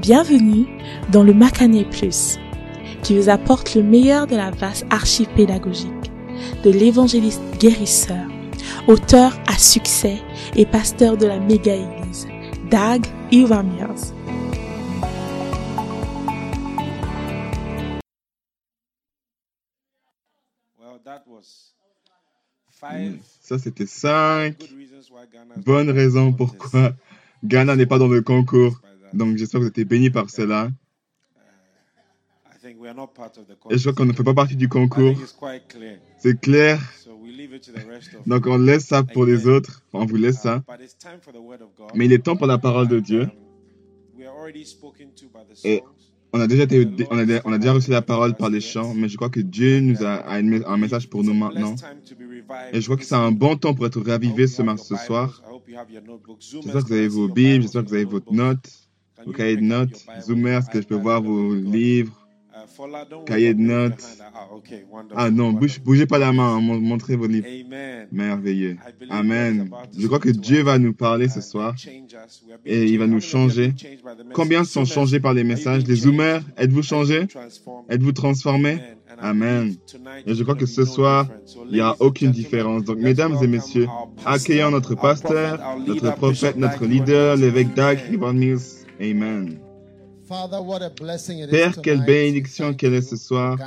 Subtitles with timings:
[0.00, 0.66] Bienvenue
[1.12, 2.38] dans le Macané Plus,
[3.02, 5.90] qui vous apporte le meilleur de la vaste archive pédagogique
[6.64, 8.24] de l'évangéliste guérisseur,
[8.86, 10.16] auteur à succès
[10.56, 12.26] et pasteur de la méga-église,
[12.70, 14.14] Dag Iwamiers.
[23.42, 24.56] Ça, c'était cinq
[25.58, 26.94] bonnes raisons pourquoi
[27.44, 28.80] Ghana n'est pas dans le concours.
[29.12, 30.70] Donc, j'espère que vous êtes bénis par cela.
[33.70, 35.16] Et je crois qu'on ne fait pas partie du concours.
[36.18, 36.80] C'est clair.
[38.26, 39.82] Donc, on laisse ça pour les autres.
[39.92, 40.62] On vous laisse ça.
[41.94, 43.28] Mais il est temps pour la parole de Dieu.
[45.64, 45.82] Et
[46.32, 48.94] on a déjà, été, on a, on a déjà reçu la parole par les chants,
[48.94, 51.74] mais je crois que Dieu nous a, a un message pour nous maintenant.
[52.72, 55.42] Et je crois que c'est un bon temps pour être ravivé ce, ce soir.
[56.38, 58.79] J'espère que vous avez vos Bibles, j'espère que vous avez votre note,
[59.26, 60.06] vos cahiers de notes.
[60.20, 62.20] Zoomer, est-ce que je peux voir vos livres,
[63.26, 64.04] cahiers de notes.
[65.14, 67.46] Ah non, bougez, pas la main, hein, montrez vos livres.
[68.12, 68.76] Merveilleux.
[69.08, 69.70] Amen.
[69.96, 71.74] Je crois que Dieu va nous parler ce soir.
[72.64, 73.74] et il va nous changer?
[74.32, 77.26] Combien sont changés par les messages Les Zoomers, êtes-vous changés?
[77.88, 78.78] Êtes-vous transformés?
[79.18, 79.76] Amen.
[80.26, 81.26] Et je crois que ce soir,
[81.66, 82.84] il n'y a aucune différence.
[82.84, 83.86] Donc, mesdames et messieurs,
[84.24, 88.79] accueillons notre pasteur, notre prophète, notre leader, l'évêque Dag Ivan Mills.
[89.00, 89.58] Amen.
[91.50, 93.58] Père, quelle bénédiction qu'elle est ce soir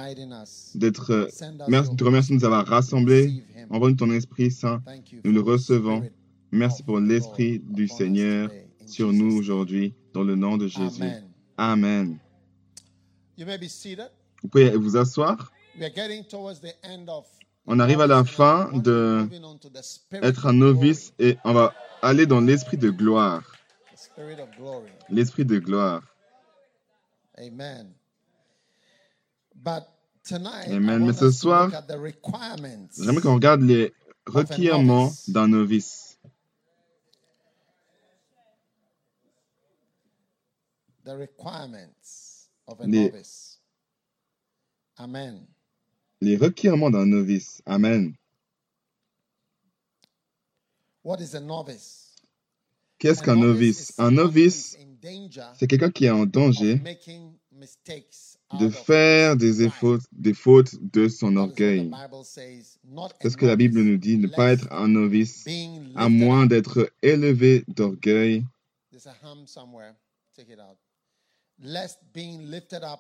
[0.76, 1.28] d'être.
[1.67, 3.44] Merci, te remercie de nous avoir rassemblés.
[3.70, 4.81] Envoie-nous ton Esprit Saint.
[5.26, 6.04] Nous le recevons.
[6.52, 8.50] Merci pour l'Esprit du Seigneur
[8.86, 11.04] sur nous aujourd'hui, dans le nom de Jésus.
[11.58, 12.17] Amen.
[13.38, 15.52] Vous pouvez vous asseoir.
[17.66, 19.28] On arrive à la fin de
[20.11, 23.42] être un novice et on va aller dans l'esprit de gloire.
[25.09, 26.04] L'esprit de gloire.
[27.38, 27.94] Amen.
[31.06, 31.70] Mais ce soir,
[32.98, 33.94] j'aimerais qu'on regarde les
[34.26, 36.17] requirements d'un novice.
[42.82, 43.11] Les,
[44.98, 45.45] Amen.
[46.22, 47.61] les requirements d'un novice.
[47.66, 48.16] Amen.
[51.04, 52.02] What is a novice?
[53.03, 53.93] Qu'est-ce qu'un novice?
[53.97, 54.77] Un novice,
[55.59, 56.81] c'est quelqu'un qui est en danger
[58.58, 59.69] de faire des
[60.33, 61.91] fautes, de son orgueil.
[63.19, 65.45] C'est ce que la Bible nous dit, ne pas être un novice,
[65.95, 68.45] à moins d'être élevé d'orgueil,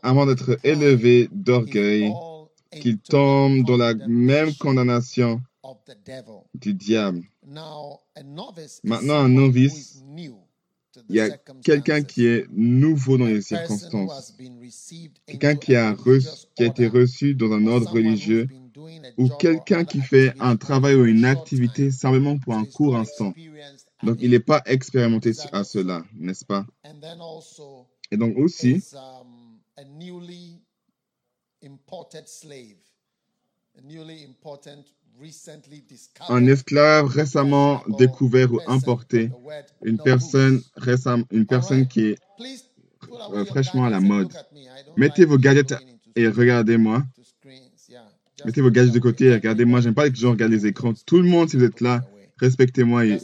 [0.03, 2.11] avant d'être élevé d'orgueil,
[2.81, 5.41] qu'il tombe dans la même condamnation
[6.53, 7.23] du diable.
[8.83, 10.03] Maintenant, un novice,
[11.09, 11.29] il y a
[11.63, 14.35] quelqu'un qui est nouveau dans les circonstances,
[15.25, 15.95] quelqu'un qui a,
[16.55, 18.47] qui a été reçu dans un ordre religieux,
[19.17, 23.33] ou quelqu'un qui fait un travail ou une activité simplement pour un court instant.
[24.03, 26.65] Donc, il n'est pas expérimenté à cela, n'est-ce pas?
[28.11, 28.83] Et donc aussi,
[36.29, 39.31] un esclave récemment découvert ou importé,
[39.83, 42.17] une personne, récemment, une personne qui est
[43.33, 44.33] euh, fraîchement à la mode.
[44.97, 45.75] Mettez vos gadgets
[46.15, 47.03] et regardez-moi.
[48.45, 49.81] Mettez vos gadgets de côté et regardez-moi.
[49.81, 50.93] J'aime pas que les gens regardent les écrans.
[51.05, 52.01] Tout le monde, si vous êtes là,
[52.37, 53.19] respectez-moi et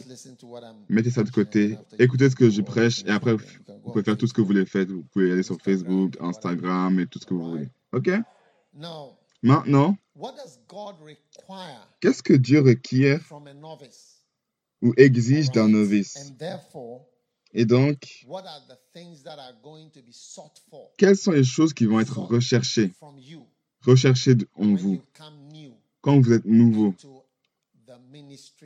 [0.88, 1.78] mettez ça de côté.
[1.98, 4.66] Écoutez ce que je prêche et après, vous pouvez faire tout ce que vous voulez
[4.66, 4.86] faire.
[4.88, 7.70] Vous pouvez aller sur Facebook, Instagram et tout ce que vous voulez.
[7.92, 8.10] OK?
[9.42, 9.98] Maintenant,
[12.00, 13.22] qu'est-ce que Dieu requiert
[14.82, 16.34] ou exige d'un novice?
[17.54, 18.26] Et donc,
[20.98, 22.92] quelles sont les choses qui vont être recherchées,
[23.82, 25.02] recherchées en vous.
[26.02, 26.94] quand vous êtes nouveau.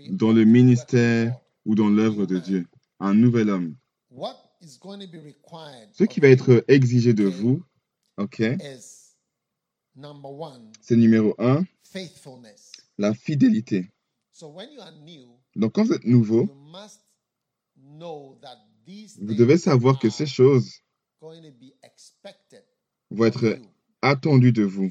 [0.09, 2.67] dans le ministère ou dans l'œuvre de Dieu,
[2.99, 3.75] un nouvel homme?
[5.91, 7.63] Ce qui va être exigé de vous,
[8.17, 8.41] OK,
[10.81, 11.63] c'est numéro un,
[12.97, 13.89] la fidélité.
[15.55, 16.49] Donc quand vous êtes nouveau,
[19.21, 20.79] vous devez savoir que ces choses
[21.21, 23.59] vont être
[24.01, 24.89] attendues de vous.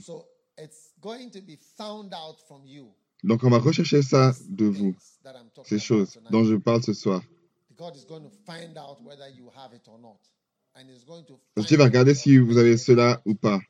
[3.24, 4.94] Donc on va rechercher ça de vous,
[5.64, 7.22] ces choses dont je parle ce soir.
[11.56, 13.60] Dieu va regarder si vous avez cela ou pas.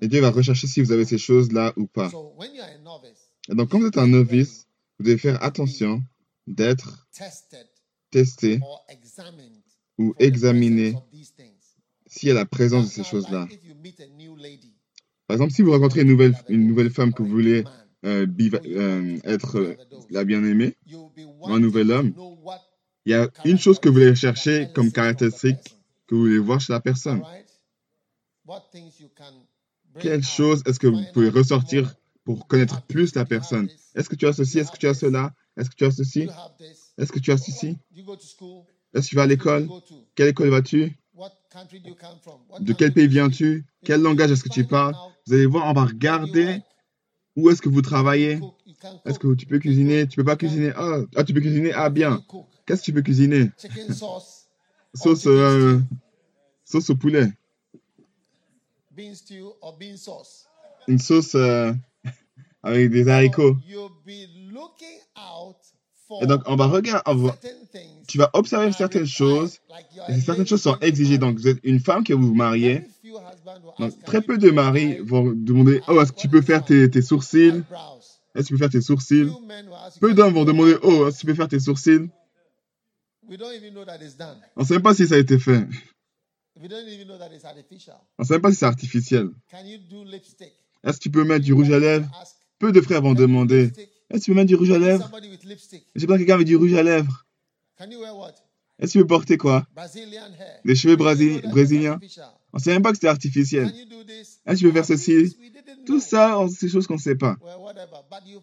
[0.00, 2.10] Et Dieu va rechercher si vous avez ces choses-là ou pas.
[3.50, 4.66] Et donc, quand vous êtes un novice,
[4.98, 6.02] vous devez faire attention
[6.46, 7.06] d'être
[8.10, 8.60] testé
[9.98, 10.96] ou things.
[12.06, 13.46] s'il y a la présence de ces choses-là.
[15.26, 17.64] Par exemple, si vous rencontrez une nouvelle, une nouvelle femme que vous voulez
[18.04, 19.76] euh, biva- euh, être euh,
[20.10, 21.20] la bien-aimée, be
[21.50, 22.12] un nouvel homme,
[23.06, 26.60] il y a une chose que vous voulez chercher comme caractéristique que vous voulez voir
[26.60, 27.22] chez la personne.
[28.46, 28.62] Alright?
[28.62, 29.32] What things you can
[29.92, 31.94] bring Quelle out, chose est-ce que vous pouvez ressortir
[32.24, 33.68] pour connaître plus la personne?
[33.94, 34.58] Est-ce que tu as ceci?
[34.58, 35.32] Est-ce que tu as cela?
[35.56, 36.28] Est-ce que tu as ceci?
[36.98, 37.78] Est-ce que tu as ceci?
[38.94, 39.68] Est-ce que tu vas à l'école?
[40.14, 40.96] Quelle école vas-tu?
[42.60, 43.64] De quel pays viens-tu?
[43.84, 44.94] Quel langage est-ce que tu parles?
[45.26, 46.60] Vous allez voir, on va regarder
[47.36, 48.40] où est-ce que vous travaillez.
[49.04, 50.06] Est-ce que tu peux cuisiner?
[50.06, 50.72] Tu peux pas cuisiner?
[50.76, 51.72] Ah, ah, tu peux cuisiner?
[51.72, 52.22] Ah, bien.
[52.66, 53.50] Qu'est-ce que tu peux cuisiner?
[54.94, 55.80] Sauce, euh,
[56.64, 57.32] sauce au poulet.
[58.94, 60.46] Bean stew, or bean sauce?
[60.88, 61.72] Une sauce euh,
[62.62, 63.56] avec des haricots.
[63.66, 65.56] You'll be looking out
[66.08, 67.36] for Et donc, on va regarder, on va-
[68.06, 69.58] tu vas observer certaines choses.
[70.08, 71.16] Et certaines choses sont exigées.
[71.18, 72.82] Donc, vous êtes une femme que vous vous mariez.
[73.78, 76.90] Donc, très "Can peu de maris vont demander Oh, est-ce que tu peux faire tes,
[76.90, 77.48] tes sourcils?
[77.48, 78.00] Eyebrows?"
[78.34, 79.30] Est-ce que tu peux faire tes sourcils?
[80.00, 82.10] Peu "Can d'hommes vont demander Oh, eyebrows?" est-ce que tu peux faire tes sourcils?
[83.26, 84.36] We don't even know that it's done.
[84.56, 85.66] On ne sait même pas si ça a été fait.
[86.60, 87.94] We don't even know that it's artificial.
[88.18, 89.28] On ne sait même pas si c'est artificiel.
[89.50, 90.52] Can you do lipstick?
[90.84, 92.08] Est-ce que tu peux mettre du rouge à lèvres?
[92.58, 94.54] Peu de frères vont "Can you do demander lipstick?" Est-ce que tu peux mettre du
[94.54, 95.10] rouge à lèvres?
[95.96, 97.26] J'ai pas quelqu'un avec du rouge à lèvres.
[98.78, 99.66] Est-ce que tu peux porter quoi?
[100.64, 101.98] Des cheveux brasi- brésiliens.
[102.52, 103.70] On ne sait même pas que c'était artificiel.
[103.70, 104.40] Can you do this?
[104.46, 105.36] Est-ce que tu peux faire ceci?
[105.86, 107.36] Tout ça, des choses qu'on ne sait pas.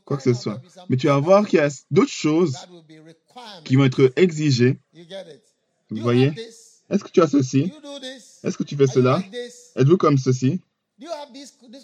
[0.06, 0.62] Quoi que ce soit.
[0.90, 2.58] Mais tu vas voir qu'il y a d'autres choses
[3.64, 4.80] qui vont être exigées.
[5.90, 6.34] Vous voyez?
[6.92, 7.72] Est-ce que tu as ceci?
[8.44, 9.22] Est-ce que tu fais cela?
[9.76, 10.60] Êtes-vous comme ceci?
[11.00, 11.80] Est-ce que tu as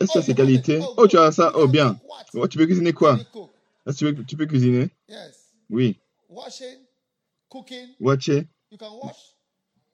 [0.00, 0.36] Oh, ces have it.
[0.36, 1.52] qualités Oh, Oh, tu as ça?
[1.54, 1.98] Oh, can bien.
[2.34, 3.18] Oh, tu peux cuisiner quoi?
[3.86, 4.90] Est-ce que tu peux, tu peux cuisiner?
[5.70, 5.98] Oui.
[6.28, 6.78] Washing,
[7.48, 7.88] cooking.
[7.98, 8.46] Watcher.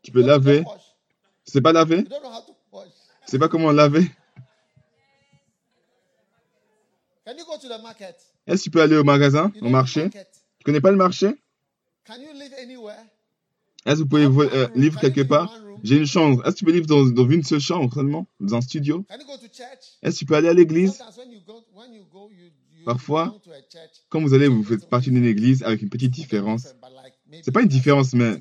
[0.02, 0.64] Tu peux laver.
[1.44, 2.04] Tu sais pas laver?
[2.04, 2.10] Tu
[3.26, 4.10] sais pas comment laver?
[8.46, 10.10] Est-ce que tu peux aller au magasin, au marché?
[10.10, 11.36] Tu connais pas le marché
[12.04, 13.04] Can you live anywhere?
[13.84, 15.52] Est-ce que vous pouvez Have vo- one euh, quelque part?
[15.82, 16.43] J'ai une chambre.
[16.46, 18.26] Est-ce que tu peux vivre dans, dans une seule chambre seulement?
[18.40, 19.05] Dans un studio?
[20.02, 21.02] Est-ce que tu peux aller à l'église?
[22.84, 23.34] Parfois.
[24.08, 26.69] Quand vous allez, vous faites partie d'une église avec une petite différence.
[27.43, 28.40] C'est pas une différence, mais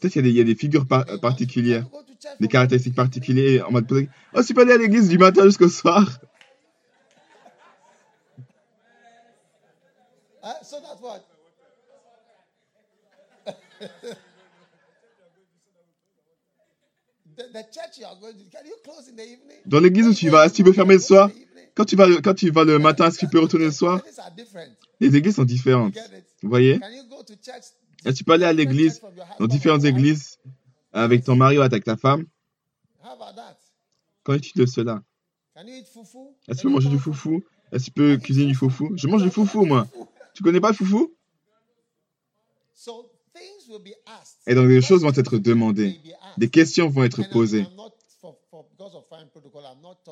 [0.00, 1.86] peut-être qu'il y, a des- il y a des figures par- particulières,
[2.40, 3.68] des caractéristiques particulières.
[3.68, 3.86] En mode,
[4.34, 6.06] oh, tu peux aller à l'église du matin jusqu'au soir?
[10.42, 10.42] evening?
[10.42, 11.24] Uh, so that's what.
[13.44, 13.60] the, the church
[13.94, 17.31] you are going to, can you close in the evening?
[19.66, 21.30] Dans l'église où tu vas, est-ce que tu peux fermer le soir
[21.74, 23.70] quand tu, vas, le- quand tu vas le matin, est-ce que tu peux retourner le
[23.72, 24.00] soir.
[25.00, 25.94] Les églises sont différentes.
[26.42, 26.78] Vous voyez?
[26.78, 27.64] Can you go to church?
[28.04, 29.00] Est-ce que tu peux aller à l'église,
[29.38, 30.38] dans différentes églises,
[30.92, 32.26] avec ton mari ou avec ta femme?
[34.24, 35.02] Qu'en est-il de cela?
[35.56, 37.42] Est-ce que tu peux manger du foufou
[37.72, 39.88] Est-ce que tu peux cuisiner du foufou Je mange du foufou, moi.
[40.34, 41.14] Tu connais pas le foufou.
[44.46, 45.98] Et donc, des choses vont être demandées.
[46.36, 47.66] Des questions vont être posées.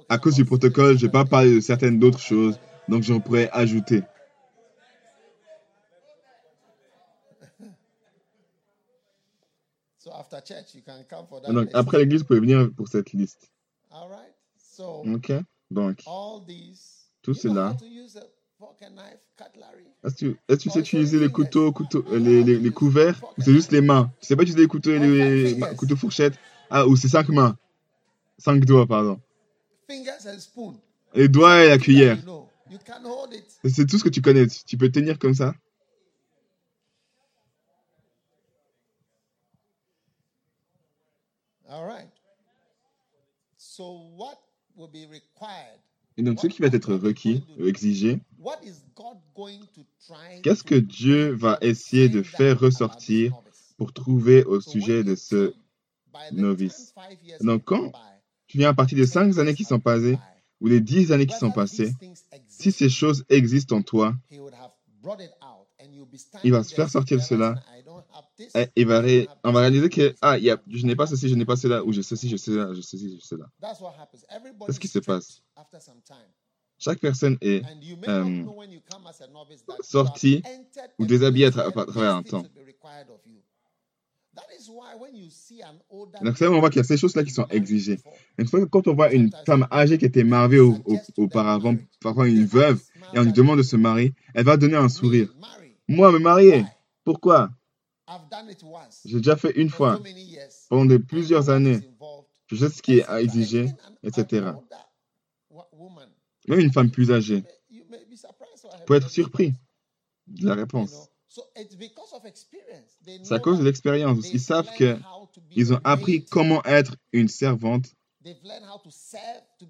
[0.09, 2.59] À cause du protocole, je vais pas parler de certaines d'autres choses,
[2.89, 4.03] donc j'en pourrais ajouter.
[11.49, 13.51] Donc, après l'église, vous pouvez venir pour cette liste.
[14.81, 15.33] Ok
[15.71, 16.03] Donc.
[17.23, 17.77] Tout cela.
[20.03, 23.53] Est-ce que, tu sais utiliser les couteaux, couteaux euh, les, les, les couverts, ou c'est
[23.53, 24.11] juste les mains?
[24.21, 26.39] Tu sais pas utiliser les couteaux et les ma- couteaux fourchettes?
[26.71, 27.57] Ah, ou c'est cinq mains.
[28.39, 29.21] Cinq doigts, pardon.
[31.15, 32.19] Les doigts et la cuillère.
[33.65, 34.47] C'est tout ce que tu connais.
[34.47, 35.55] Tu peux tenir comme ça.
[41.69, 42.09] All right.
[43.57, 44.39] So what
[44.77, 45.79] will be required?
[46.17, 50.65] Et donc, ce qui va être requis, exigé, What is God going to try qu'est-ce
[50.65, 53.75] que to Dieu va essayer de faire ressortir this novice?
[53.77, 55.53] pour trouver au sujet de ce
[56.33, 56.95] novice?
[57.43, 57.93] Donc, quand
[58.47, 60.19] tu viens à partir des cinq années qui sont passées,
[60.63, 61.93] ou les dix années qui sont passées,
[62.49, 64.15] si ces choses existent en toi,
[66.43, 67.63] Il va se faire sortir cela.
[68.37, 71.07] This, eh, il va ré- on va réaliser que ah, y a, je n'ai pas
[71.07, 73.21] ceci, je n'ai pas cela, ou j'ai ceci, je sais cela, je sais ceci, je
[73.21, 73.51] sais cela.
[73.61, 74.25] That's what happens.
[74.31, 75.43] Everybody C'est ce qui se passe?
[76.81, 77.63] Chaque personne est
[78.09, 81.05] euh, not know when you come as a novice that you sorti have entered ou
[81.05, 82.43] a déshabillé à tra- travers un temps.
[86.23, 87.99] Donc c'est on voit qu'il y a ces choses-là qui sont exigées.
[88.39, 91.75] Une fois que quand on voit une femme âgée qui était mariée au- au- auparavant,
[92.01, 92.81] parfois une veuve,
[93.13, 95.29] et on lui demande de se marier, elle va donner un sourire.
[95.89, 96.65] Moi, me marier?
[97.05, 97.51] Pourquoi?
[99.05, 99.99] J'ai déjà fait une fois,
[100.69, 101.81] pendant de plusieurs années.
[102.47, 103.67] Je sais ce qui est exigé,
[104.03, 104.53] etc.
[106.49, 107.45] Même une femme plus âgée
[108.87, 109.55] peut être surpris
[110.27, 110.91] de la réponse.
[110.91, 111.07] know.
[111.29, 112.99] So it's because of experience.
[113.05, 114.29] They C'est à know cause de l'expérience.
[114.33, 117.95] Ils savent learned que how to be ils ont appris comment être une servante.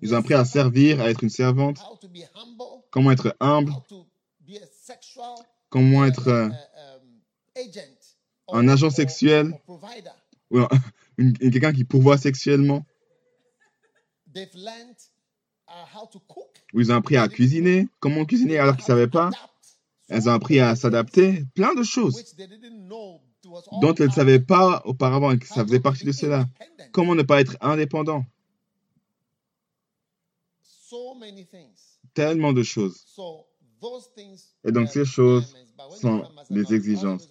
[0.01, 2.83] Ils ont a appris à servant, servir, à être une servante, how to be humble,
[2.91, 4.07] comment être humble, how to
[4.41, 5.37] be a sexual
[5.71, 6.51] comment être
[8.53, 9.53] un agent sexuel,
[10.51, 10.61] ou
[11.41, 12.85] quelqu'un qui pourvoit sexuellement.
[16.73, 19.31] Ou ils ont appris à cuisiner, comment cuisiner alors qu'ils ne savaient pas?
[20.09, 22.35] Elles ont appris à s'adapter, plein de choses
[23.81, 26.47] dont elles ne savaient pas auparavant et que ça faisait partie de cela.
[26.93, 28.25] Comment ne pas être indépendant?
[32.15, 33.07] Tellement de choses.
[34.65, 35.57] Et donc ces choses
[36.01, 37.29] sont des exigences.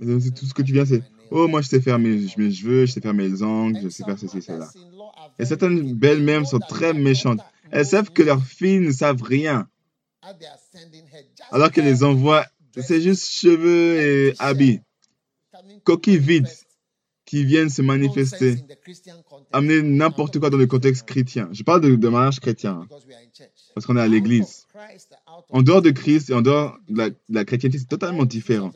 [0.00, 1.02] Et donc, tout ce que tu viens, c'est
[1.34, 4.18] Oh, moi je sais faire mes, cheveux, je sais faire mes ongles, je sais faire
[4.18, 4.68] ceci, cela.
[5.38, 7.40] Et certaines know sont très méchantes.
[7.72, 9.68] Elles savent que leurs filles ne savent rien,
[11.50, 12.46] alors qu'elles les envoient,
[12.80, 14.80] c'est juste cheveux et habits,
[15.84, 16.66] coquilles vides, manifest
[17.24, 19.48] qui viennent se manifester, in the Christian context.
[19.52, 21.48] amener I'm n'importe quoi dans le Christian contexte chrétien.
[21.52, 22.88] Je parle de, de mariage chrétien, hein,
[23.74, 24.66] parce qu'on est à l'église.
[25.48, 28.70] En dehors de Christ, et en dehors de la, de la chrétienté, c'est totalement différent.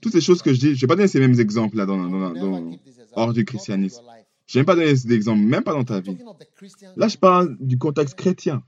[0.00, 1.84] Toutes ces choses que je dis, je ne vais pas donner ces mêmes exemples là
[1.86, 2.70] dans, dans, dans,
[3.12, 4.02] hors du christianisme.
[4.48, 6.16] Je n'aime pas donner ces exemples, même pas dans ta vie.
[6.96, 8.64] Là, je parle du contexte chrétien.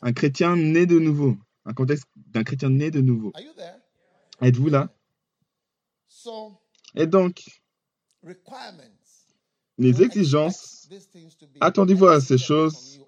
[0.00, 1.36] Un chrétien né de nouveau.
[1.66, 3.32] Un contexte d'un chrétien né de nouveau.
[4.40, 4.88] Êtes-vous là?
[6.94, 7.44] Et donc,
[9.76, 10.88] les exigences,
[11.60, 13.00] attendez-vous à ces choses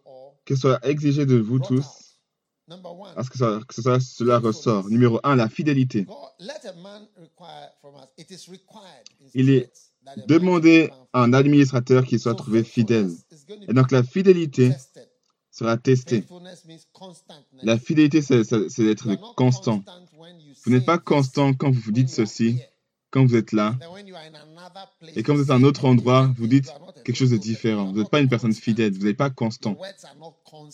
[0.45, 2.21] qu'elles soient exigées de vous tous,
[3.17, 4.91] à ce que, ça, que ce soit, cela ressort.
[4.91, 6.07] Numéro un, la fidélité.
[9.35, 9.73] Il est
[10.27, 13.11] Demandez à un administrateur qui soit So trouvé fidèle.
[13.69, 14.73] Et donc, la fidélité
[15.51, 16.25] sera testée.
[17.63, 19.83] La fidélité, c'est d'être constant.
[20.65, 22.61] Vous n'êtes pas constant quand vous when dites ceci,
[23.11, 23.77] quand vous êtes là,
[25.17, 26.71] et quand vous êtes à un autre endroit, vous dites
[27.05, 27.93] quelque chose de différent.
[27.93, 29.77] Vous n'êtes pas une personne fidèle, vous n'êtes pas constant.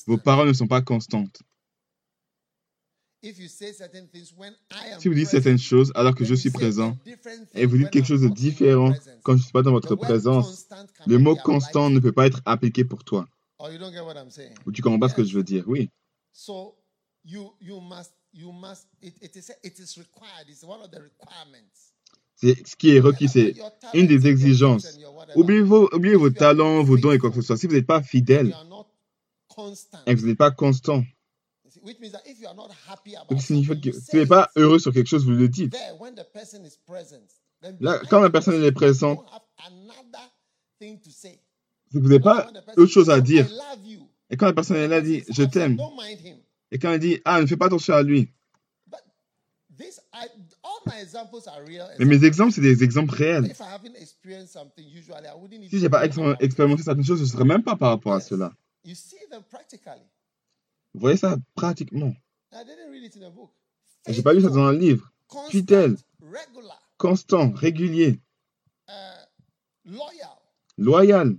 [0.07, 1.43] Vos paroles ne sont pas constantes.
[1.47, 3.14] If you say certain things when I am
[4.99, 6.97] Si vous dites certaines choses alors que je suis présent,
[7.55, 10.67] et vous dites quelque chose de différent quand je ne suis pas dans votre présence,
[11.07, 13.27] le mot constant ne peut pas être appliqué pour toi.
[14.29, 14.55] Saying.
[14.67, 15.65] Ou tu comprends pas ce que je veux dire.
[15.67, 15.89] Oui.
[16.33, 16.77] So
[17.25, 20.49] you you must you must it, it is it is required.
[20.49, 21.93] It's one of the requirements.
[22.35, 23.55] C'est ce qui est requis, c'est
[23.95, 24.99] une des exigences.
[25.37, 27.57] Oubliez vos, oubliez vos talents, not vos dons et quoi que ce soit.
[27.57, 28.87] Si vous n'êtes pas fidèle you are not
[29.49, 31.05] constant, et que vous n'êtes pas constant,
[33.29, 35.49] donc ça signifie que si vous say n'êtes pas heureux sur quelque chose, vous le
[35.49, 35.77] dites.
[37.81, 39.25] Là, quand la personne person, est présente,
[41.93, 43.47] vous n'avez pas autre chose à "Oh, dire.
[43.47, 45.79] I love you," Et quand la personne est là, dit Je t'aime.
[46.71, 48.31] Et quand elle dit Ah, ne fais pas attention à lui.
[48.87, 49.01] But
[49.77, 50.27] this, I,
[50.63, 51.89] all my examples are real.
[51.99, 53.55] Mais mes exemples, c'est des exemples réels.
[53.55, 53.63] Si
[54.97, 58.53] even j'ai pas expérimenté certaines choses, je ne serais même pas par rapport à cela.
[58.85, 60.03] You see them practically.
[60.95, 62.15] Vous voyez ça pratiquement.
[62.53, 63.51] I didn't read it in a book.
[64.07, 65.11] Et J'ai pas lu ça dans un livre.
[65.27, 65.97] Constant, Fidèle,
[66.99, 68.21] constant, régulier,
[68.89, 68.93] uh,
[69.85, 70.29] loyal.
[70.77, 71.37] loyal.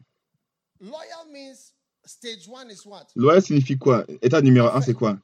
[0.82, 1.74] Loyal means
[2.06, 3.08] stage one is what?
[3.16, 4.06] Loyal signifie quoi?
[4.22, 5.18] État numéro un, c'est quoi?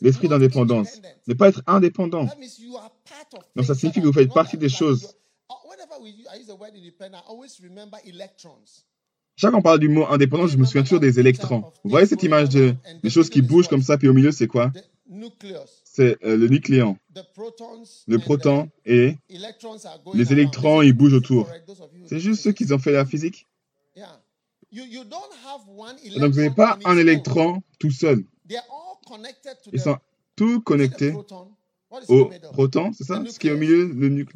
[0.00, 1.00] L'esprit d'indépendance.
[1.26, 2.26] Ne pas être indépendant.
[3.54, 5.14] Donc ça signifie que vous faites partie des choses.
[9.40, 11.60] Chaque fois qu'on parle du mot indépendant, je me souviens toujours des électrons.
[11.84, 14.48] Vous voyez cette image de, des choses qui bougent comme ça, puis au milieu, c'est
[14.48, 14.72] quoi?
[15.84, 16.98] C'est euh, le nucléon.
[18.08, 19.16] Le proton et
[20.12, 21.48] les électrons, ils bougent autour.
[22.06, 23.46] C'est juste ceux qui ont fait la physique?
[24.72, 28.24] Donc vous n'avez pas un électron tout seul.
[28.48, 29.98] They are all connected to Ils the, sont
[30.34, 31.14] tous connectés
[32.08, 33.22] au proton, c'est ça?
[33.30, 34.26] Ce qui est au milieu, le nu-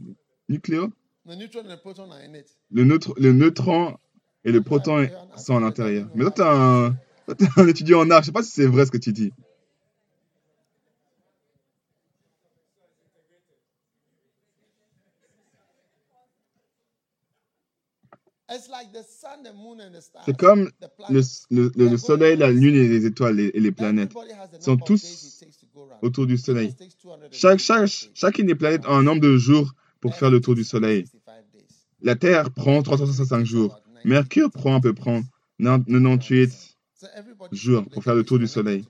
[0.49, 0.91] nucléo?
[1.27, 2.47] The neutron and the proton are in it.
[2.71, 3.97] le, le neutron
[4.45, 6.09] et le proton est- sont à l'intérieur.
[6.15, 6.97] Mais toi, t'es un,
[7.57, 8.23] un étudiant en art.
[8.23, 9.33] Je sais pas si c'est vrai ce que tu dis.
[18.51, 20.25] It's like the sun, the moon, and the stars.
[20.27, 20.71] C'est comme
[21.09, 21.21] le,
[21.51, 24.13] le- le- le soleil, la lune et les étoiles et, et les planètes
[24.61, 25.43] sont tous
[26.03, 26.67] autour du soleil.
[26.67, 30.31] Venus takes 200 Chaque, chaque, chacune des planètes a un nombre de jours pour faire
[30.31, 31.07] le tour du soleil.
[31.07, 31.65] 65 days.
[32.03, 33.81] La Terre prend 365 jours.
[34.05, 35.23] Mercure prend à peu près
[35.59, 36.51] 98
[36.95, 38.85] So everybody jours pour faire le tour du soleil?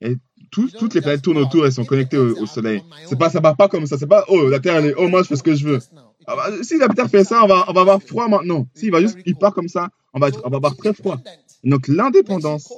[0.00, 0.16] Et
[0.50, 2.82] tout- toutes les planètes tournent autour, elles sont connectées au, soleil.
[3.06, 3.96] C'est pas, ça part pas comme ça.
[3.96, 5.78] C'est pas, oh, la Terre, elle est, oh, moi, je fais ce que je veux.
[6.26, 8.66] Ah bah, si la Terre fait ça, on va, on va avoir froid maintenant.
[8.74, 11.18] S'il va juste, il part comme ça, on va, on va avoir très froid.
[11.64, 12.72] Donc, l'indépendance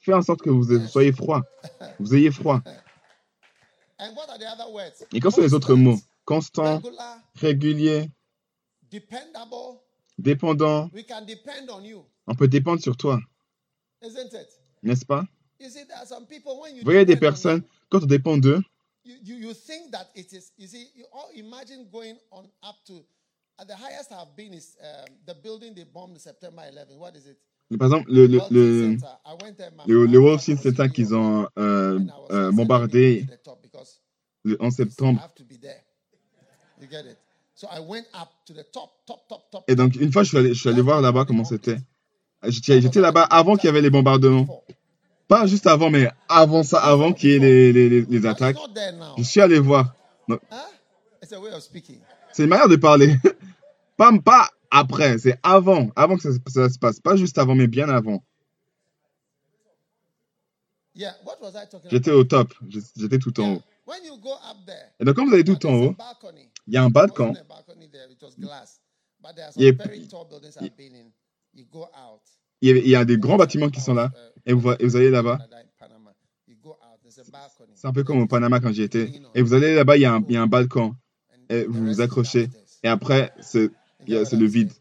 [0.00, 1.42] fait en sorte que vous, soyez froid.
[1.98, 2.60] Vous ayez froid.
[5.12, 5.98] Et quand sont les autres mots?
[6.24, 6.82] Constant,
[7.34, 8.10] régulier.
[10.18, 10.90] Dépendant.
[10.92, 11.70] We can depend
[12.26, 13.20] on peut dépendre sur toi,
[14.82, 15.24] n'est-ce pas?
[15.60, 18.36] You see, there are some people when you Vous voyez des personnes, quand on dépend
[18.36, 18.64] d'eux, them,
[19.04, 20.52] you, you, you think that it is.
[20.56, 23.04] You see, you all imagine going on up to.
[23.66, 24.76] The highest I've been is
[25.26, 26.96] the building they bombed September 11.
[26.96, 27.38] What is it?
[27.76, 28.38] par exemple, le, le,
[29.86, 33.26] le, le, World Center qu'ils ont euh, euh, bombardé
[34.44, 35.28] le 11 I septembre.
[39.66, 41.78] Et donc, une fois, je suis allé, je suis allé voir là-bas comment c'était.
[42.44, 44.62] J'étais là-bas avant qu'il y avait les bombardements.
[45.26, 47.72] Pas juste avant, mais avant ça, avant qu'il y ait
[48.08, 48.56] les, attaques.
[49.18, 49.94] Je suis allé voir.
[50.28, 50.36] Huh?
[51.22, 51.98] It's a way of speaking.
[52.32, 53.16] C'est une manière de parler.
[53.96, 55.90] Pas, pas après, c'est avant.
[55.96, 57.00] Avant que ça, ça se passe.
[57.00, 58.22] Pas juste avant, mais bien avant.
[61.90, 62.54] J'étais au top.
[62.96, 63.62] J'étais tout en haut.
[65.00, 65.96] Et donc, quand vous allez tout en haut.
[66.68, 67.32] Il y a un balcon.
[69.56, 69.72] Il y a-.
[72.60, 74.10] Il y, a, des grands bâtiments qui sont là.
[74.44, 75.38] Et vous, allez là-bas.
[77.74, 79.10] C'est un peu comme au Panama quand j'y étais.
[79.34, 80.94] Et vous allez là-bas, il y a un, balcon.
[81.48, 82.48] Et vous vous accrochez.
[82.82, 83.70] Et après, c'est
[84.06, 84.72] le vide.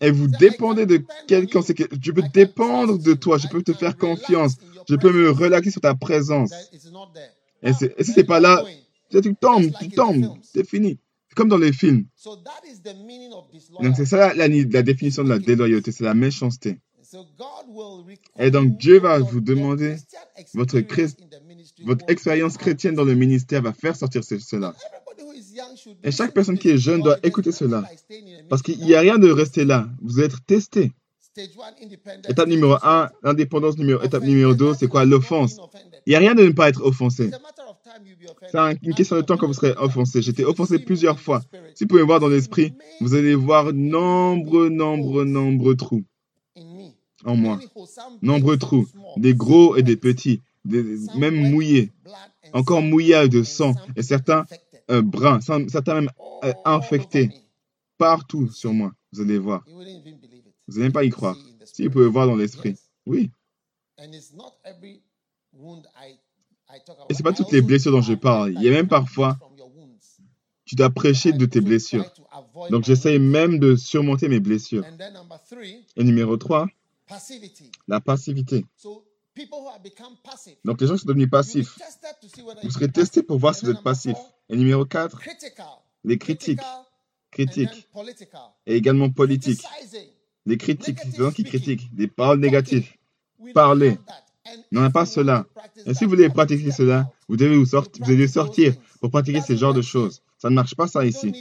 [0.00, 1.60] Et vous dépendez de quelqu'un.
[1.60, 3.38] Je peux dépendre de toi.
[3.38, 4.56] Je peux te faire confiance.
[4.88, 6.52] Je peux me relaxer sur ta présence.
[7.62, 8.64] Et, et si Then c'est pas là.
[9.10, 10.36] Tu tombes, tu tombes.
[10.42, 10.98] C'est fini.
[11.28, 12.06] C'est comme dans les films.
[13.82, 15.92] Donc c'est ça la, la, la définition de la déloyauté.
[15.92, 16.78] C'est la méchanceté.
[18.38, 19.96] Et donc, Dieu va vous demander
[20.54, 20.76] votre
[22.08, 24.74] expérience chrétienne dans le ministère va faire sortir ce- cela.
[26.04, 27.82] Et chaque personne qui est jeune doit écouter cela.
[28.50, 29.88] Parce qu'il n'y a rien de rester là.
[30.02, 30.92] Vous êtes testé.
[32.28, 33.78] Étape numéro 1, l'indépendance.
[33.78, 35.04] Numéro, étape numéro 2, Nothing c'est quoi?
[35.04, 35.58] L'offense.
[36.06, 37.30] Il n'y a rien de ne pas être offensé.
[38.50, 40.22] C'est un- une question de temps quand vous serez offensé.
[40.22, 41.42] J'étais offensé plusieurs fois.
[41.74, 46.04] Si vous pouvez voir dans l'esprit, vous allez voir nombreux, nombreux, nombreux trous
[47.24, 47.58] en moi.
[48.22, 51.92] Nombreux trous, des gros et des petits, des- même mouillés,
[52.52, 54.44] encore some mouillages de sang, et certains
[54.90, 56.10] euh, bruns, certains même
[56.44, 57.30] euh, infectés,
[57.98, 58.92] partout sur moi.
[59.12, 59.64] Vous allez voir.
[60.66, 61.36] Vous n'allez même pas y croire.
[61.64, 62.76] Si vous pouvez voir dans l'esprit.
[63.06, 63.30] Oui.
[67.08, 68.52] Et c'est pas toutes les blessures dont je parle.
[68.54, 69.38] Il y a même parfois,
[70.64, 72.04] tu dois prêcher de tes blessures.
[72.70, 74.84] Donc my j'essaye même de surmonter mes blessures.
[75.96, 76.68] Et numéro 3,
[77.06, 77.70] passivity.
[77.86, 78.66] la passivité.
[78.76, 79.04] So
[79.34, 81.78] people who have become passive, Donc les gens qui sont devenus passifs,
[82.44, 84.16] vous you serez testés pour voir si vous êtes passif.
[84.48, 85.66] Et numéro 4, critical.
[86.04, 86.60] les critiques.
[87.30, 87.88] Critiques.
[88.66, 89.62] Et également politiques.
[90.46, 92.88] Les critiques, les gens qui critiquent, des paroles négatives.
[93.54, 93.98] Parler.
[94.72, 95.46] N'a if pas cela.
[95.86, 99.40] Et si vous voulez pratiquer cela, vous devez, vous sortir, vous devez sortir pour pratiquer
[99.40, 100.22] ce genre de choses.
[100.38, 101.32] Ça ne marche pas ça ici.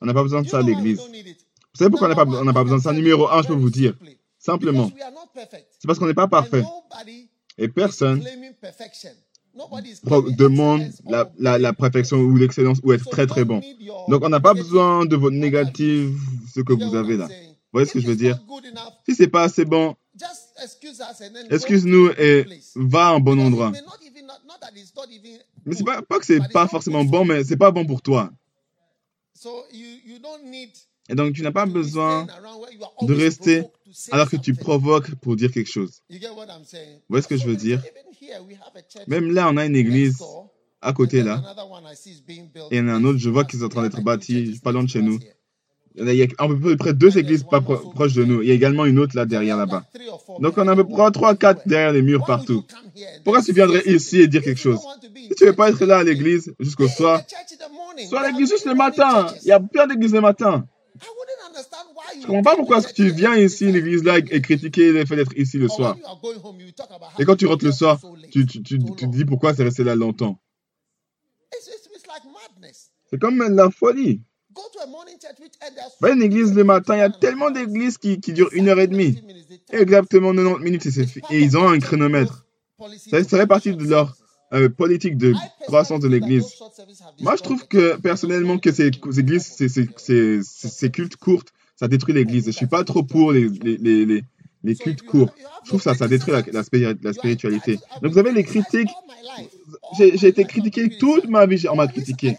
[0.00, 0.98] On n'a pas besoin de ça à l'église.
[0.98, 2.92] Vous savez pourquoi on n'a pas, besoin de ça?
[2.92, 3.94] Numéro 1, je peux vous dire.
[4.38, 4.90] Simplement.
[5.34, 6.64] C'est parce qu'on n'est pas parfait.
[7.58, 8.24] Et personne
[10.36, 12.32] demande la, la, perfection perfect.
[12.32, 13.60] ou l'excellence ou être très très bon.
[14.08, 16.10] Donc on n'a pas besoin de votre négatif,
[16.54, 17.26] ce que vous avez là.
[17.26, 18.38] Vous voyez ce que je veux dire?
[19.08, 19.96] Si c'est pas assez bon,
[21.50, 23.72] excuse-nous et va à un bon endroit.
[25.64, 28.30] Mais c'est pas, pas que c'est pas forcément bon, mais c'est pas bon pour toi.
[31.08, 32.26] Et donc tu n'as pas besoin
[33.02, 33.64] de rester
[34.10, 36.02] alors que tu provoques pour dire quelque chose.
[36.10, 36.18] Vous
[37.08, 37.82] voyez ce que je veux dire?
[39.06, 40.18] Même là, on a une église
[40.80, 41.42] à côté là.
[42.70, 44.58] Et il y en a un autre, je vois qu'ils sont en train d'être bâtis
[44.62, 45.18] pas loin de chez nous.
[45.98, 48.42] Il y a- à peu près deux églises pas pro- proches de nous.
[48.42, 49.84] Il y a également une autre là derrière là-bas.
[50.40, 51.62] Donc on a à peu près wall 3, 4 everywhere.
[51.68, 52.64] derrière les murs partout.
[53.24, 54.78] Pourquoi tu viendrais ici et dire quelque chose?
[55.12, 57.22] Si tu veux church pas être là à l'église jusqu'au soir,
[58.08, 59.26] sois à l'église juste le matin.
[59.42, 60.66] Il y a plein d'églises le matin.
[62.20, 65.16] Je comprends pas pourquoi tu viens ici, une decide église là, et critiquer le fait
[65.16, 65.96] d'être ici le soir.
[67.18, 67.98] Et quand tu rentres le soir,
[68.30, 70.38] tu, tu, tu, tu dis pourquoi c'est resté là longtemps.
[73.10, 74.22] C'est comme la folie.
[76.00, 78.52] Va à une so église le matin, il y a tellement d'églises qui, qui durent
[78.52, 79.14] une heure et demie.
[79.14, 79.80] 90 minutes, they talk.
[79.80, 80.86] Exactement 90 minutes
[81.30, 82.46] et, ils ont un chronomètre.
[83.10, 84.16] Ça, have partie de leur
[84.52, 86.46] euh, politique de croissance de l'église.
[87.20, 92.14] Moi, je trouve que personnellement que ces, ces églises, ces, ces, cultes courtes, ça détruit
[92.14, 92.46] l'église.
[92.46, 94.24] Je suis pas trop pour les, les, les, les,
[94.66, 95.30] les cultes courts.
[95.64, 97.78] Je trouve ça, ça détruit la, la spiri- la spiritualité.
[98.02, 98.90] Donc vous avez les critiques.
[99.98, 102.36] J'ai été critiqué toute ma vie, on m'a critiqué.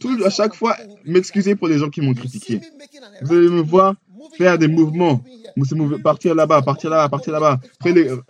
[0.00, 2.60] Tout, à chaque fois, m'excuser pour les gens qui m'ont critiqué.
[3.22, 3.94] Vous allez me voir
[4.36, 5.22] faire des mouvements,
[6.02, 7.58] partir là-bas, partir là-bas, partir là-bas,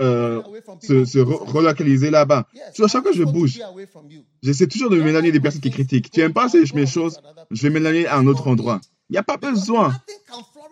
[0.00, 0.40] euh,
[0.82, 2.46] se, se re- relocaliser là-bas.
[2.78, 3.60] Vois, chaque fois que je bouge,
[4.42, 6.10] j'essaie toujours de m'éloigner des personnes qui critiquent.
[6.10, 8.80] Tu n'aimes pas ces mes choses, je vais m'éloigner à un autre endroit.
[9.10, 9.92] Il n'y a pas besoin.